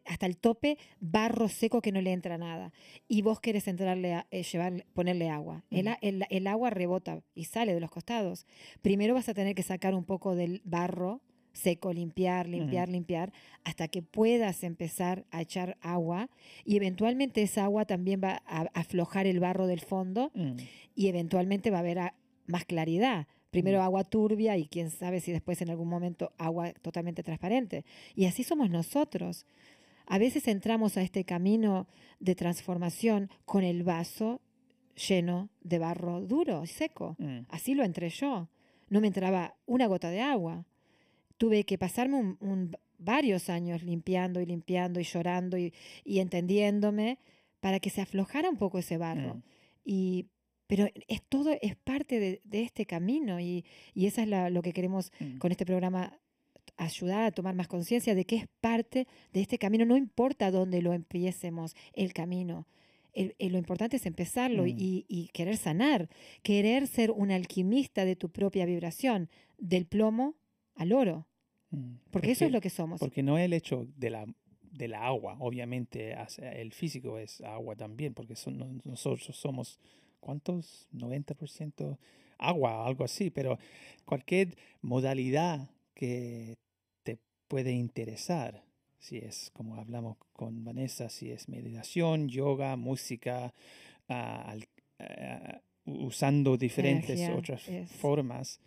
[0.05, 2.71] hasta el tope, barro seco que no le entra nada.
[3.07, 5.63] Y vos querés entrarle a, eh, llevar, ponerle agua.
[5.71, 8.45] El, el- el agua rebota y sale de los costados.
[8.81, 11.21] Primero vas a tener que sacar un poco del barro
[11.53, 13.33] seco, limpiar, limpiar, limpiar,
[13.63, 16.29] hasta que puedas empezar a echar agua
[16.63, 20.57] y eventualmente esa agua también va a aflojar el barro del fondo Mm,
[20.95, 22.13] y eventualmente va a haber a-
[22.45, 23.27] más claridad.
[23.51, 27.83] Primero agua turbia y quién sabe si después en algún momento agua totalmente transparente.
[28.15, 29.45] Y así somos nosotros.
[30.05, 31.87] A veces entramos a este camino
[32.19, 34.41] de transformación con el vaso
[35.07, 37.15] lleno de barro duro y seco.
[37.19, 38.49] mm, Así lo entré yo.
[38.89, 40.65] No me entraba una gota de agua.
[41.37, 45.73] Tuve que pasarme un- un- varios años limpiando y limpiando y llorando y,
[46.03, 47.17] y entendiéndome
[47.61, 49.35] para que se aflojara un poco ese barro.
[49.35, 49.43] mm.
[49.85, 50.25] Y,
[50.69, 53.65] pero es todo, es parte de, de este camino y,
[53.95, 55.37] y eso es la- lo que queremos Mm.
[55.39, 56.13] con este programa
[56.77, 60.81] ayudar a tomar más conciencia de que es parte de este camino, no importa dónde
[60.83, 62.67] lo empiecemos, el camino.
[63.13, 64.77] El- el- lo importante es empezarlo y- Mm.
[64.79, 66.07] y, y querer sanar,
[66.43, 69.27] querer ser un alquimista de tu propia vibración,
[69.57, 70.35] del plomo
[70.75, 71.25] al oro,
[71.71, 71.95] Mm.
[72.11, 72.99] porque eso es lo que somos.
[72.99, 74.25] Porque no es el hecho de la
[74.71, 75.35] del agua.
[75.39, 79.79] Obviamente el físico es agua también, porque son, nosotros somos,
[80.19, 80.87] ¿cuántos?
[80.91, 81.97] 90%
[82.37, 83.57] agua, algo así, pero
[84.05, 86.57] cualquier modalidad que
[87.03, 87.17] te
[87.47, 88.63] puede interesar,
[88.99, 93.53] si es como hablamos con Vanessa, si es meditación, yoga, música,
[94.07, 94.67] ah, al-
[94.99, 98.59] ah, usando diferentes Energía, otras es- formas.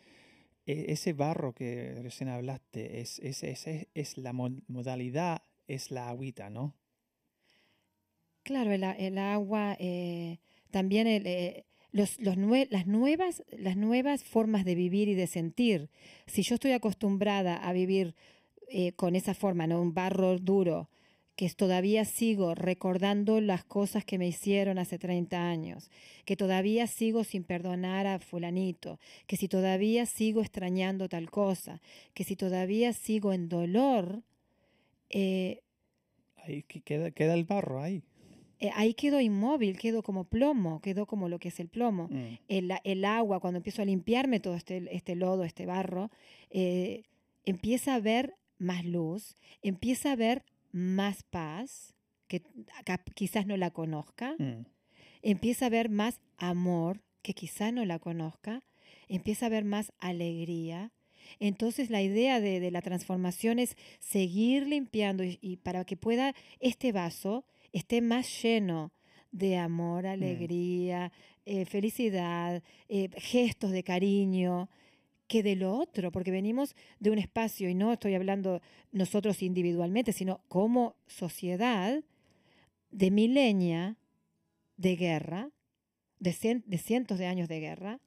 [0.66, 3.42] e- Ese barro que recién hablaste, es, es,
[3.94, 6.74] es, la mo- modalidad, es la agüita, ¿no?
[8.44, 10.38] Claro, el, el agua, eh,
[10.72, 15.88] también el, eh, los, los las, nuevas, las nuevas formas de vivir y de sentir.
[16.26, 18.14] Si yo estoy acostumbrada a vivir
[18.68, 19.80] eh, con esa forma, ¿no?
[19.80, 20.88] Un barro duro,
[21.36, 25.90] que todavía sigo recordando las cosas que me hicieron hace 30 años,
[26.24, 31.80] que todavía sigo sin perdonar a fulanito, que si todavía sigo extrañando tal cosa,
[32.14, 34.22] que si todavía sigo en dolor,
[35.10, 35.62] eh,
[36.44, 38.02] Ahí que- queda, queda el barro ahí.
[38.62, 42.06] Eh, ahí quedo inmóvil, quedo como plomo, quedo como lo que es el plomo.
[42.08, 46.12] Mm, El, agua, cuando empiezo a limpiarme todo este, este lodo, este barro,
[46.50, 47.02] eh,
[47.44, 51.96] empieza a ver más luz, empieza a ver más paz,
[52.28, 52.40] que
[53.14, 54.64] quizás no la conozca, mm,
[55.22, 58.62] empieza a ver más amor, que quizás no la conozca,
[59.08, 60.92] empieza a ver más alegría.
[61.40, 66.32] Entonces la idea de, de la transformación es seguir limpiando y, y para que pueda
[66.60, 68.92] este vaso esté más lleno
[69.30, 71.10] de amor, alegría,
[71.46, 74.68] eh, felicidad, eh, gestos de cariño,
[75.26, 78.60] que de lo otro, porque venimos de un espacio, y no estoy hablando
[78.92, 82.02] nosotros individualmente, sino como sociedad,
[82.90, 83.96] de milenia
[84.76, 85.50] de guerra,
[86.18, 88.00] de, cien- de cientos de años de guerra,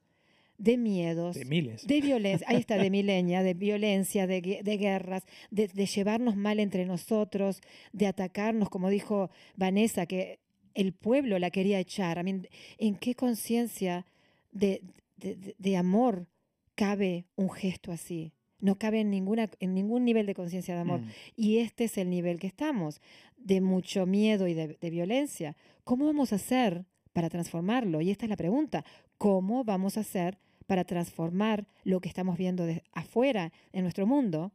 [0.58, 1.86] de miedos, De miles.
[1.86, 6.60] de violencia, ahí está, de milenia, de violencia, de, de guerras, de, de llevarnos mal
[6.60, 7.60] entre nosotros,
[7.92, 10.38] de atacarnos, como dijo Vanessa, que
[10.74, 12.18] el pueblo la quería echar.
[12.18, 12.46] I mean,
[12.78, 14.06] ¿En qué conciencia
[14.52, 14.82] de,
[15.16, 16.26] de- amor
[16.74, 18.32] cabe un gesto así?
[18.60, 21.00] No cabe en, ninguna, en ningún nivel de conciencia de amor.
[21.00, 23.00] Mm, Y este es el nivel que estamos,
[23.36, 25.56] de mucho miedo y de, de violencia.
[25.84, 28.00] ¿Cómo vamos a hacer para transformarlo?
[28.00, 28.84] Y esta es la pregunta.
[29.18, 34.52] ¿Cómo vamos a hacer para transformar lo que estamos viendo de afuera en nuestro mundo?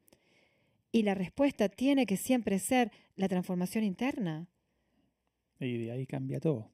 [0.91, 4.47] Y la respuesta tiene que siempre ser la transformación interna.
[5.59, 6.69] Y de ahí cambia todo.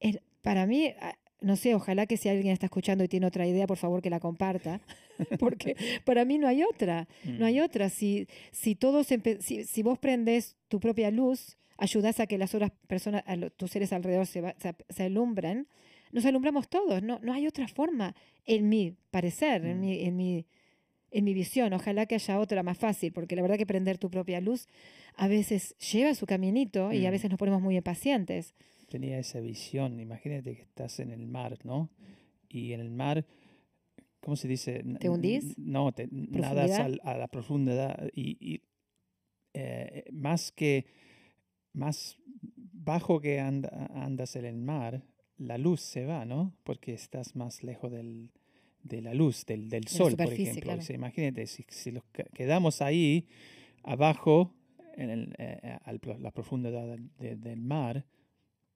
[0.00, 3.46] El- para mí, ah, no sé, ojalá que si alguien está escuchando y tiene otra
[3.46, 4.80] idea, por favor que la comparta,
[5.40, 7.08] porque para mí no hay otra.
[7.24, 7.88] No hay Mm, otra.
[7.90, 9.06] Si, si todos
[9.40, 13.70] si, si vos prendes tu propia luz, ayudas a que las otras personas, a tus
[13.70, 15.66] seres alrededor se, va- se, se alumbren,
[16.12, 17.02] nos alumbramos todos.
[17.02, 18.14] No, no hay otra forma,
[18.44, 19.80] en mi parecer, en, Mm.
[19.80, 20.46] mi, en, mi,
[21.10, 21.72] en mi visión.
[21.72, 24.66] Ojalá que haya otra más fácil, porque la verdad que prender tu propia luz
[25.16, 27.12] a veces lleva su caminito y a Mm.
[27.12, 28.54] veces nos ponemos muy impacientes.
[28.88, 30.00] tenía esa visión.
[30.00, 31.90] Imagínate que estás en el mar, ¿no?
[32.48, 33.26] Y en el mar,
[34.20, 34.82] ¿cómo se dice?
[34.98, 35.58] ¿Te hundís?
[35.58, 36.70] No, te, nadas
[37.04, 38.62] a la profundidad y, y,
[39.52, 40.86] eh, más que
[41.74, 42.16] más
[42.72, 45.02] bajo que anda- andas en el mar,
[45.38, 46.52] la luz se va, ¿no?
[46.64, 48.30] Porque estás más lejos del,
[48.82, 50.62] de la luz, del, del sol, por ejemplo.
[50.62, 50.80] claro.
[50.80, 53.26] O sea, imagínate, si, si los que- quedamos ahí
[53.82, 54.52] abajo,
[54.96, 58.04] en el, eh, pro- la profundidad del, de- del mar,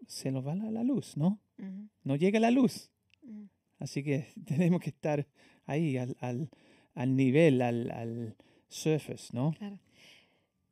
[0.06, 1.40] se nos va la, la luz, ¿no?
[2.04, 2.90] No llega la luz.
[3.22, 3.48] ujú.
[3.78, 5.26] Así que tenemos que estar
[5.66, 6.48] ahí al, al,
[6.94, 8.36] al nivel, al, al
[8.68, 9.52] surface, ¿no?
[9.58, 9.78] Claro.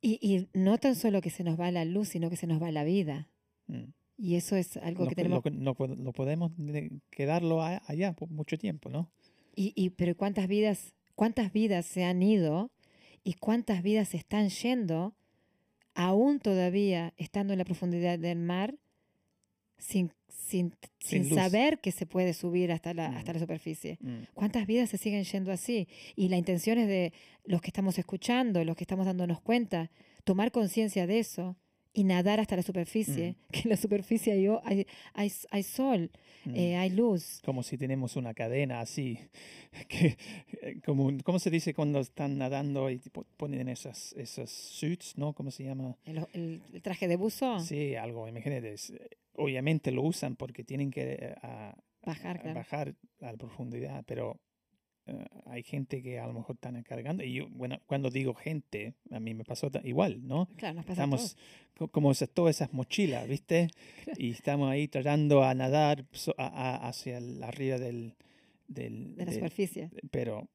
[0.03, 2.63] Y, y no tan solo que se nos va la luz, sino que se nos
[2.63, 3.29] va la vida.
[3.67, 3.85] Mm.
[4.23, 8.13] Y eso es algo No, que tenemos lo, no no podemos de- quedarlo a- allá
[8.13, 9.11] por mucho tiempo, ¿no?
[9.57, 12.71] Y, y pero cuántas vidas, cuántas vidas se han ido
[13.25, 15.15] y cuántas vidas se están yendo,
[15.95, 18.77] aún todavía estando en la profundidad del mar,
[19.79, 23.17] sin, sin, sin, Sin saber que se puede subir hasta la, Mm.
[23.17, 23.99] hasta la superficie.
[24.03, 24.25] Mm.
[24.35, 25.89] ¿Cuántas vidas se siguen yendo así?
[26.17, 27.13] Y la intención es de
[27.45, 29.91] los que estamos escuchando, los que estamos dándonos cuenta,
[30.25, 31.57] tomar conciencia de eso
[31.93, 36.11] y nadar hasta la superficie, que en la superficie hay, hay, hay, hay sol,
[36.43, 36.57] Mm.
[36.57, 37.43] eh, hay luz.
[37.45, 39.19] Como si tenemos una cadena así,
[39.89, 40.17] que,
[40.63, 42.99] eh, como, un- ¿cómo se dice cuando están nadando y
[43.37, 45.35] ponen esas, esos suits, ¿no?
[45.35, 45.99] ¿Cómo se llama?
[46.07, 48.75] El, el- el traje de buzo, Sí, algo, imagínate.
[49.35, 51.77] Obviamente lo usan porque tienen que eh, a-
[52.07, 52.55] bajar, claro.
[52.59, 54.41] bajar a la profundidad, pero
[55.07, 57.25] eh, hay gente que a lo mejor están cargando.
[57.25, 60.49] Y yo, bueno, cuando digo gente, a mí me pasó igual, ¿no?
[60.57, 61.37] Claro, nos pasa Estamos
[61.77, 63.69] co- como esas, todas esas mochilas, ¿viste?
[64.19, 68.15] Y estamos ahí tratando a nadar so- a- a- hacia el, arriba del...
[68.69, 69.91] del de la del- superficie.
[70.11, 70.49] pero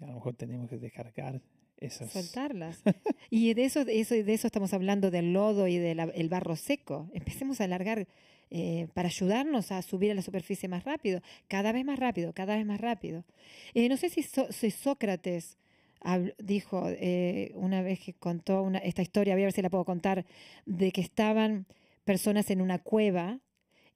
[0.00, 1.40] a lo mejor tenemos que descargar
[1.78, 2.10] esas...
[2.12, 2.82] soltarlas.
[3.30, 7.10] y de eso, de eso, de eso estamos hablando del lodo y del barro seco.
[7.12, 8.06] Empecemos a alargar
[8.50, 12.56] eh, para ayudarnos a subir a la superficie más rápido, cada vez más rápido, cada
[12.56, 13.24] vez más rápido.
[13.74, 14.22] Eh, no sé si,
[14.70, 15.58] Sócrates
[16.38, 20.24] dijo eh, una vez que contó esta historia, voy a ver si la puedo contar,
[20.64, 21.66] de que estaban
[22.04, 23.40] personas en una cueva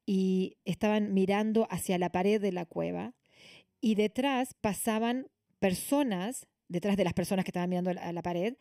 [0.05, 3.15] y estaban mirando hacia la pared de la cueva
[3.81, 8.57] y detrás pasaban personas, detrás de las personas que estaban mirando a la pared,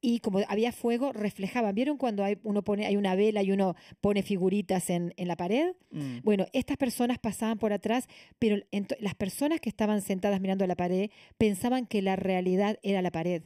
[0.00, 1.74] y como había fuego, reflejaban.
[1.74, 5.72] ¿Vieron cuando hay, uno pone, hay una vela y uno pone figuritas en, la pared?
[5.90, 6.18] Mm.
[6.22, 8.06] Bueno, estas personas pasaban por atrás,
[8.38, 8.58] pero
[9.00, 13.10] las personas que estaban sentadas mirando a la pared pensaban que la realidad era la
[13.10, 13.42] pared.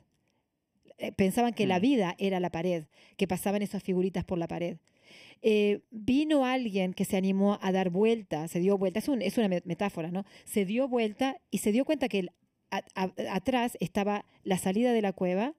[0.99, 1.83] Eh, pensaban que la Mm.
[1.83, 2.85] vida era la pared,
[3.17, 4.77] que pasaban esas figuritas por la pared.
[5.43, 9.49] Eh, vino alguien que se animó a dar vuelta, se dio vuelta, es, es una
[9.49, 10.25] metáfora, ¿no?
[10.45, 12.29] Se dio vuelta y se dio cuenta que
[13.29, 15.55] atrás estaba la salida de la cueva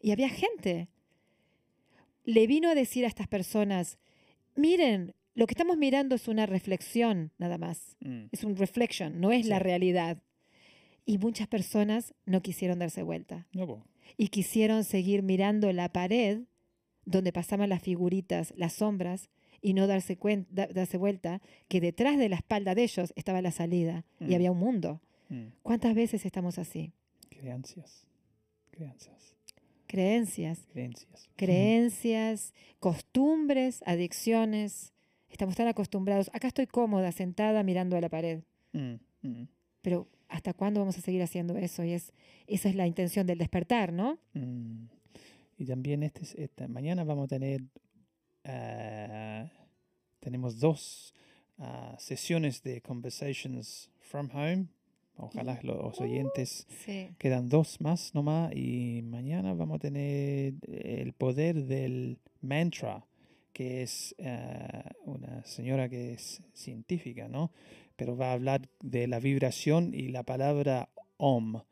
[0.00, 0.88] y había gente.
[2.24, 3.98] Le vino a decir a estas personas,
[4.56, 8.24] miren, lo que estamos mirando es una reflexión nada más, Mm.
[8.32, 10.22] es un reflection, no es la realidad.
[11.06, 13.84] Y muchas personas no quisieron darse vuelta No,
[14.16, 16.42] y quisieron seguir mirando la pared
[17.06, 19.30] donde pasaban las figuritas, las sombras,
[19.62, 23.50] y no darse, cuenta, darse vuelta que detrás de la espalda de ellos estaba la
[23.50, 24.34] salida y Mm.
[24.34, 25.00] había un mundo.
[25.28, 25.46] Mm.
[25.62, 26.92] ¿Cuántas veces estamos así?
[27.30, 28.06] Creencias.
[28.70, 29.34] Creencias.
[29.90, 31.28] Creencias, Creencias.
[31.34, 34.92] creencias, costumbres, adicciones.
[35.28, 36.30] Estamos tan acostumbrados.
[36.32, 38.42] Acá estoy cómoda, sentada, mirando a la pared.
[38.72, 39.48] Mm, mm,
[39.82, 41.82] Pero ¿hasta cuándo vamos a seguir haciendo eso?
[41.82, 42.12] Y es,
[42.46, 44.18] esa es la intención del despertar, ¿no?
[44.34, 44.84] mm.
[45.58, 47.62] Y también este, es- esta mañana vamos a tener,
[48.44, 49.50] ah,
[50.20, 51.12] tenemos dos
[51.58, 54.68] ah, sesiones de Conversations from Home.
[55.20, 57.08] Ojalá los oyentes Sí.
[57.18, 63.04] quedan dos más nomás y mañana vamos a tener el poder del mantra,
[63.52, 67.52] que es ah, una señora que es científica, ¿no?
[67.96, 70.88] Pero va a hablar de la vibración y la palabra
[71.18, 71.62] OM,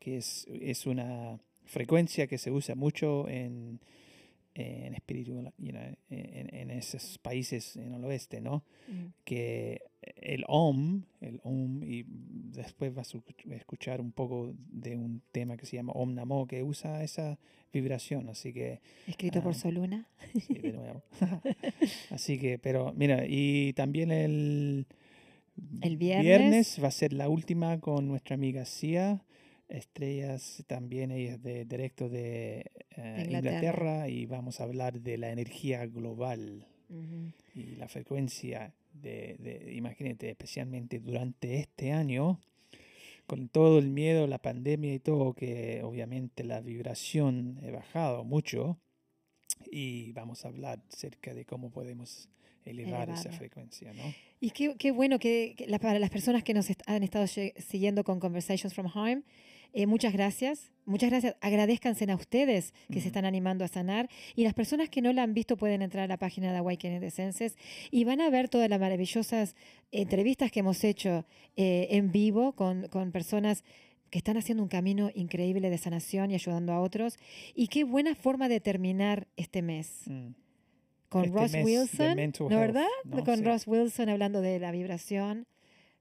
[0.00, 3.80] que es, es una frecuencia que se usa mucho en,
[4.58, 8.64] en espiritual, you know, en, en esos países en el oeste, ¿no?
[8.88, 9.06] Mm.
[9.24, 9.82] que
[10.16, 15.56] el OM, el OM, y después vas a escuch- escuchar un poco de un tema
[15.56, 17.38] que se llama Om Namo, que usa esa
[17.72, 19.54] vibración, así que, Escrito por Ah.
[19.58, 20.08] Soluna.
[20.40, 21.02] sí, de nuevo.
[22.10, 24.86] así que, pero mira, y también el,
[25.82, 26.82] El viernes.
[26.82, 29.22] va a ser la última con nuestra amiga Cia.
[29.68, 33.24] Estrellas también, ella es de, directo de eh, Inglaterra.
[33.38, 37.32] Inglaterra y vamos a hablar de la energía global Ujú.
[37.54, 42.40] y la frecuencia de, de- imagínate, especialmente durante este año,
[43.26, 48.78] con todo el miedo, la pandemia y todo, que obviamente la vibración ha bajado mucho
[49.70, 52.28] y vamos a hablar acerca de cómo podemos
[52.64, 53.32] elevar esa Elevarla.
[53.38, 54.14] frecuencia, ¿no?
[54.40, 57.26] Y qué, qué bueno que, que la- para las personas que nos est- han estado
[57.26, 59.22] siguiendo con Conversations from Home,
[59.72, 60.72] eh, muchas gracias.
[60.84, 61.34] Muchas gracias.
[61.40, 64.08] Agradezcanse a ustedes que se están animando a sanar.
[64.36, 67.00] Y las personas que no la han visto pueden entrar a la página de Awakening
[67.00, 67.56] the Senses
[67.90, 69.56] y van a ver todas las maravillosas
[69.90, 71.26] entrevistas que hemos hecho
[71.56, 73.64] eh, en vivo con, con personas
[74.10, 77.18] que están haciendo un camino increíble de sanación y ayudando a otros.
[77.56, 80.02] Y qué buena forma de terminar este mes.
[80.06, 80.28] Mm.
[81.08, 82.86] Con Este Ross mes Wilson, ¿no health, verdad?
[83.04, 83.24] ¿no?
[83.24, 83.44] Con Sí.
[83.44, 85.46] Ross Wilson hablando de la vibración,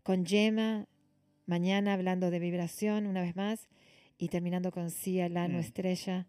[0.04, 0.88] con Gemma
[1.46, 3.68] mañana hablando de vibración una vez más
[4.18, 5.62] y terminando con Cia, Lano Mm.
[5.62, 6.28] Estrella.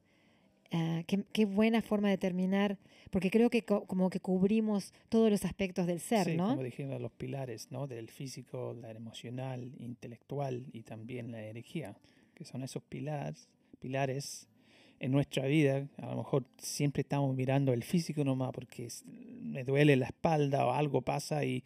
[0.72, 2.76] Ah, qué, qué buena forma de terminar,
[3.12, 6.48] porque creo que co- como que cubrimos todos los aspectos del ser, Sí, ¿no?
[6.48, 7.86] como dijimos, los pilares, ¿no?
[7.86, 11.96] Del físico, la emocional, intelectual y también la energía,
[12.34, 13.48] que son esos pilares,
[13.78, 14.48] pilares
[14.98, 15.86] en nuestra vida.
[15.98, 18.88] A lo mejor siempre estamos mirando el físico nomás porque
[19.42, 21.62] me duele la espalda o algo pasa y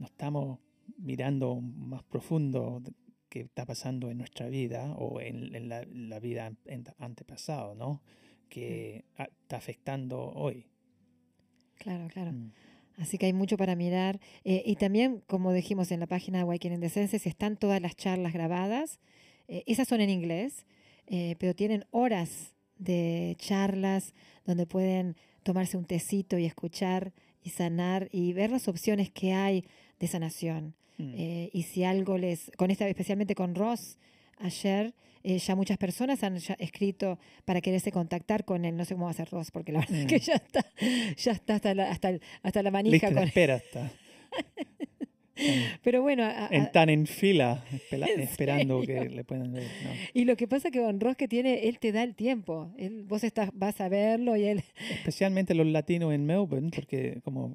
[0.00, 0.58] no estamos
[0.98, 2.82] mirando más profundo
[3.28, 6.52] que está pasando en nuestra vida o en, en la, la vida
[6.98, 8.02] antepasado, ¿no?
[8.48, 10.66] Que está afectando hoy.
[11.78, 12.32] Claro, claro.
[12.32, 12.52] Mm.
[12.98, 14.20] Así que hay mucho para mirar.
[14.44, 17.94] Eh, y también, como dijimos en la página de Awakening the Senses, están todas las
[17.94, 19.00] charlas grabadas.
[19.48, 20.66] Eh, esas son en inglés,
[21.06, 24.14] eh, pero tienen horas de charlas
[24.44, 29.64] donde pueden tomarse un tecito y escuchar y sanar y ver las opciones que hay
[30.00, 30.74] de sanación.
[30.98, 31.14] Mm.
[31.16, 33.98] Eh, y si algo les, con esta, especialmente con Ross,
[34.38, 34.94] ayer
[35.24, 38.76] eh, ya muchas personas han ya escrito para quererse contactar con él.
[38.76, 40.20] No sé cómo va a ser Ross, porque la verdad es que Mm.
[40.20, 40.64] ya está,
[41.16, 42.12] ya está hasta la, hasta,
[42.42, 43.90] hasta la manija Lista con espera está.
[45.82, 49.02] Pero bueno, a- a- Están en fila ¿En esperando serio?
[49.02, 49.64] que le puedan ver.
[49.64, 49.90] ¿no?
[50.14, 52.72] y lo que pasa que Don Ross que tiene, él te da el tiempo.
[52.78, 54.64] Él, vos estás, vas a verlo y él...
[54.90, 57.54] Especialmente los latinos en Melbourne, porque como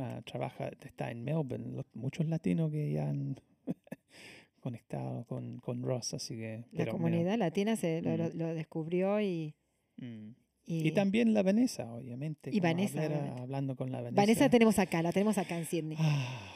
[0.00, 3.40] ah, trabaja, está en Melbourne, los- muchos latinos que ya han
[4.60, 6.58] conectado con, con Ross, así que...
[6.58, 8.36] La pero, mira, comunidad latina se lo, Mm.
[8.36, 9.54] lo descubrió y...
[9.96, 10.30] mm.
[10.70, 12.50] Y, Y también la Vanessa, obviamente.
[12.52, 13.42] Y Vanessa, hablar- obviamente.
[13.42, 14.20] hablando con la Vanessa.
[14.20, 16.52] Vanessa tenemos acá, la tenemos acá en Sydney, Ah,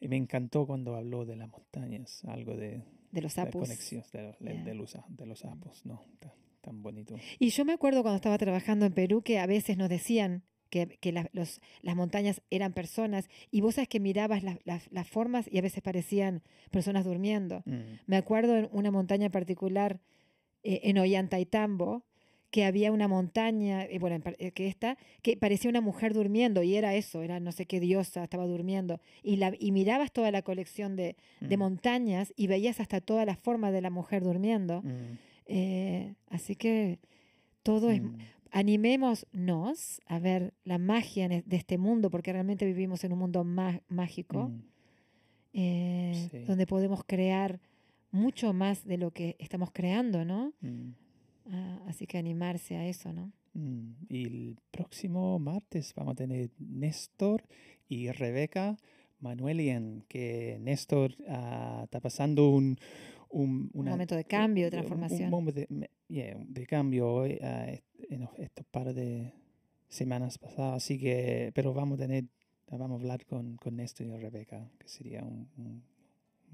[0.00, 2.82] y me encantó cuando habló de las montañas, algo de,
[3.12, 3.68] de los sapos.
[3.68, 4.64] de, los- de- Yeah.
[4.64, 6.00] de los, de los sapos, ¿no?
[6.18, 6.32] Tan,
[6.62, 7.16] tan bonito.
[7.38, 10.86] Y yo me acuerdo cuando estaba trabajando en Perú que a veces nos decían que,
[11.00, 15.58] que la- los, las montañas eran personas y vos sabes que mirabas las, formas y
[15.58, 17.62] a veces parecían personas durmiendo.
[17.66, 20.00] Mm, Me acuerdo en una montaña en particular
[20.62, 22.02] eh, en Ollantaytambo
[22.50, 26.76] que había una montaña, eh, bueno, eh, que esta, que parecía una mujer durmiendo y
[26.76, 29.00] era eso, era no sé qué diosa, estaba durmiendo.
[29.22, 33.24] Y, la, y mirabas toda la colección de, de mm, montañas y veías hasta toda
[33.26, 34.80] la forma de la mujer durmiendo.
[34.82, 35.18] mm,
[35.48, 36.98] Eh, así que
[37.62, 38.00] todo es,
[38.58, 43.82] animémonos a ver la magia de este mundo, porque realmente vivimos en un mundo má-
[43.88, 44.62] mágico, mm.
[45.52, 46.38] eh, Sí.
[46.46, 47.60] donde podemos crear
[48.10, 50.52] mucho más de lo que estamos creando, ¿no?
[50.60, 50.90] Mm,
[51.48, 53.30] Ah, así que animarse a eso, ¿no?
[53.54, 53.92] mm.
[54.08, 57.44] Y el próximo martes vamos a tener Néstor
[57.88, 58.76] y Rebeca
[59.20, 62.78] Manuelian, que Néstor ah, está pasando un,
[63.30, 65.24] un, Un momento de cambio, de transformación.
[65.24, 67.38] Un momento de, me- yeah, de cambio eh,
[67.74, 69.32] est- en estos par de
[69.88, 70.82] semanas pasadas.
[70.82, 72.24] Así que, pero vamos a tener,
[72.70, 75.48] vamos a hablar con, con Néstor y Rebeca, que sería un,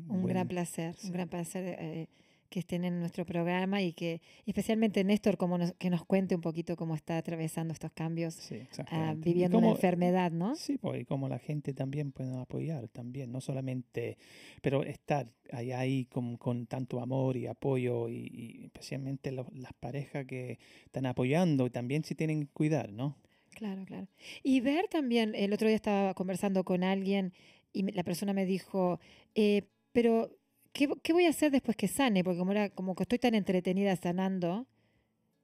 [0.08, 1.06] un, gran placer, sí.
[1.08, 2.08] un gran placer eh,
[2.52, 6.42] que estén en nuestro programa y que especialmente Néstor como nos, que nos cuente un
[6.42, 8.60] poquito cómo está atravesando estos cambios, Sí.
[8.92, 10.54] Y viviendo una cómo- enfermedad, ¿no?
[10.54, 14.18] Sí, pues, y como la gente también puede apoyar, también, no solamente,
[14.60, 18.28] pero estar ahí, ahí con, con tanto amor y apoyo, y,
[18.60, 23.16] y especialmente lo- las parejas que están apoyando, y también se tienen que cuidar, ¿no?
[23.54, 24.06] Claro, claro.
[24.42, 27.32] Y ver también, el otro día estaba conversando con alguien
[27.72, 29.00] y la persona me dijo,
[29.34, 29.62] eh,
[29.92, 30.30] pero
[30.72, 32.24] ¿qué, qué voy a hacer después que sane?
[32.24, 34.66] Porque como era como que estoy tan entretenida sanando,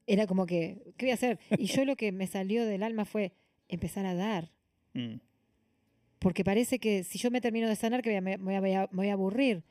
[0.07, 1.39] era como que, ¿qué voy a hacer?
[1.59, 3.33] Y yo lo que me salió del alma fue
[3.69, 4.51] empezar a dar.
[4.95, 5.17] Mm,
[6.19, 8.97] Porque parece que si yo me termino de sanar, que a- me, voy a, me
[8.97, 9.63] voy a aburrir.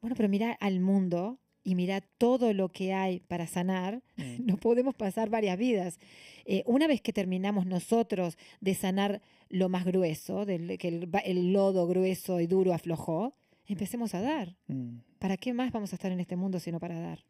[0.00, 4.02] Bueno, pero mira al mundo y mira todo lo que hay para sanar.
[4.16, 5.98] mm, No podemos pasar varias vidas.
[6.46, 9.20] Eh, una vez que terminamos nosotros de sanar
[9.50, 13.34] lo más grueso, del, que el, el lodo grueso y duro aflojó,
[13.72, 14.56] empecemos a dar.
[14.68, 17.20] mm, ¿Para qué más vamos a estar en este mundo sino para dar?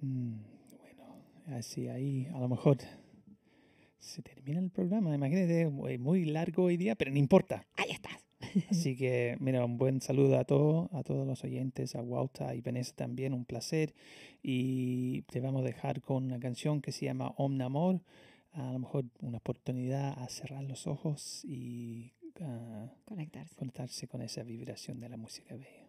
[0.00, 0.34] mm.
[0.80, 2.78] Bueno, así ahí a lo mejor
[3.98, 7.66] se termina el programa, imagínate, muy, muy largo hoy día, pero no importa.
[7.76, 8.18] Ahí estás.
[8.68, 12.60] Así que, mira, un buen saludo a todos, a todos los oyentes, a Walter y
[12.60, 13.94] Vanessa también, un placer.
[14.42, 18.02] Y te vamos a dejar con una canción que se llama Omnamor,
[18.52, 23.54] a lo mejor una oportunidad a cerrar los ojos y ah, Conectarse.
[23.54, 25.81] conectarse con esa vibración de la música bella.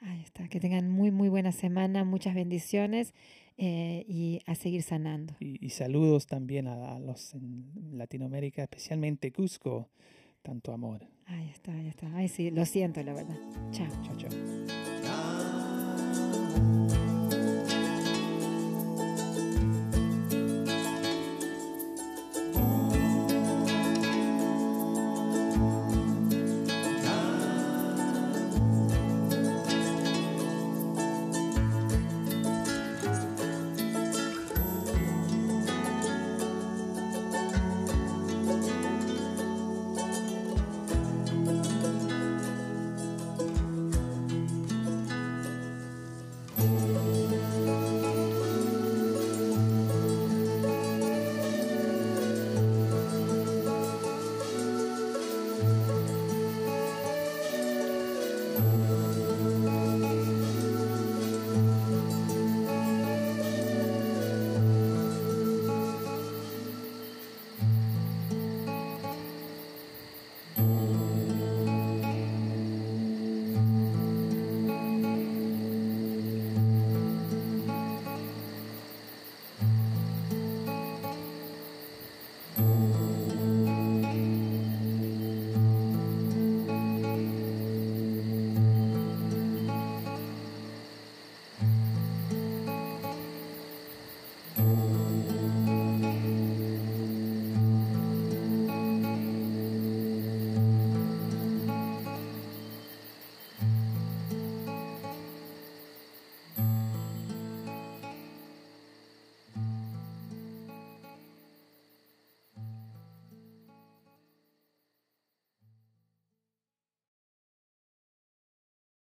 [0.00, 0.48] Ahí está.
[0.48, 3.14] Que tengan muy, muy buena semana, muchas bendiciones
[3.58, 5.34] eh, y a seguir sanando.
[5.40, 9.90] Y, y saludos también a, a los en Latinoamérica, especialmente Cusco,
[10.42, 11.06] tanto amor.
[11.26, 12.10] Ahí está, ahí está.
[12.14, 13.38] Ay, sí, lo siento, la verdad.
[13.70, 13.88] Chao.
[14.02, 14.30] Chao, chao.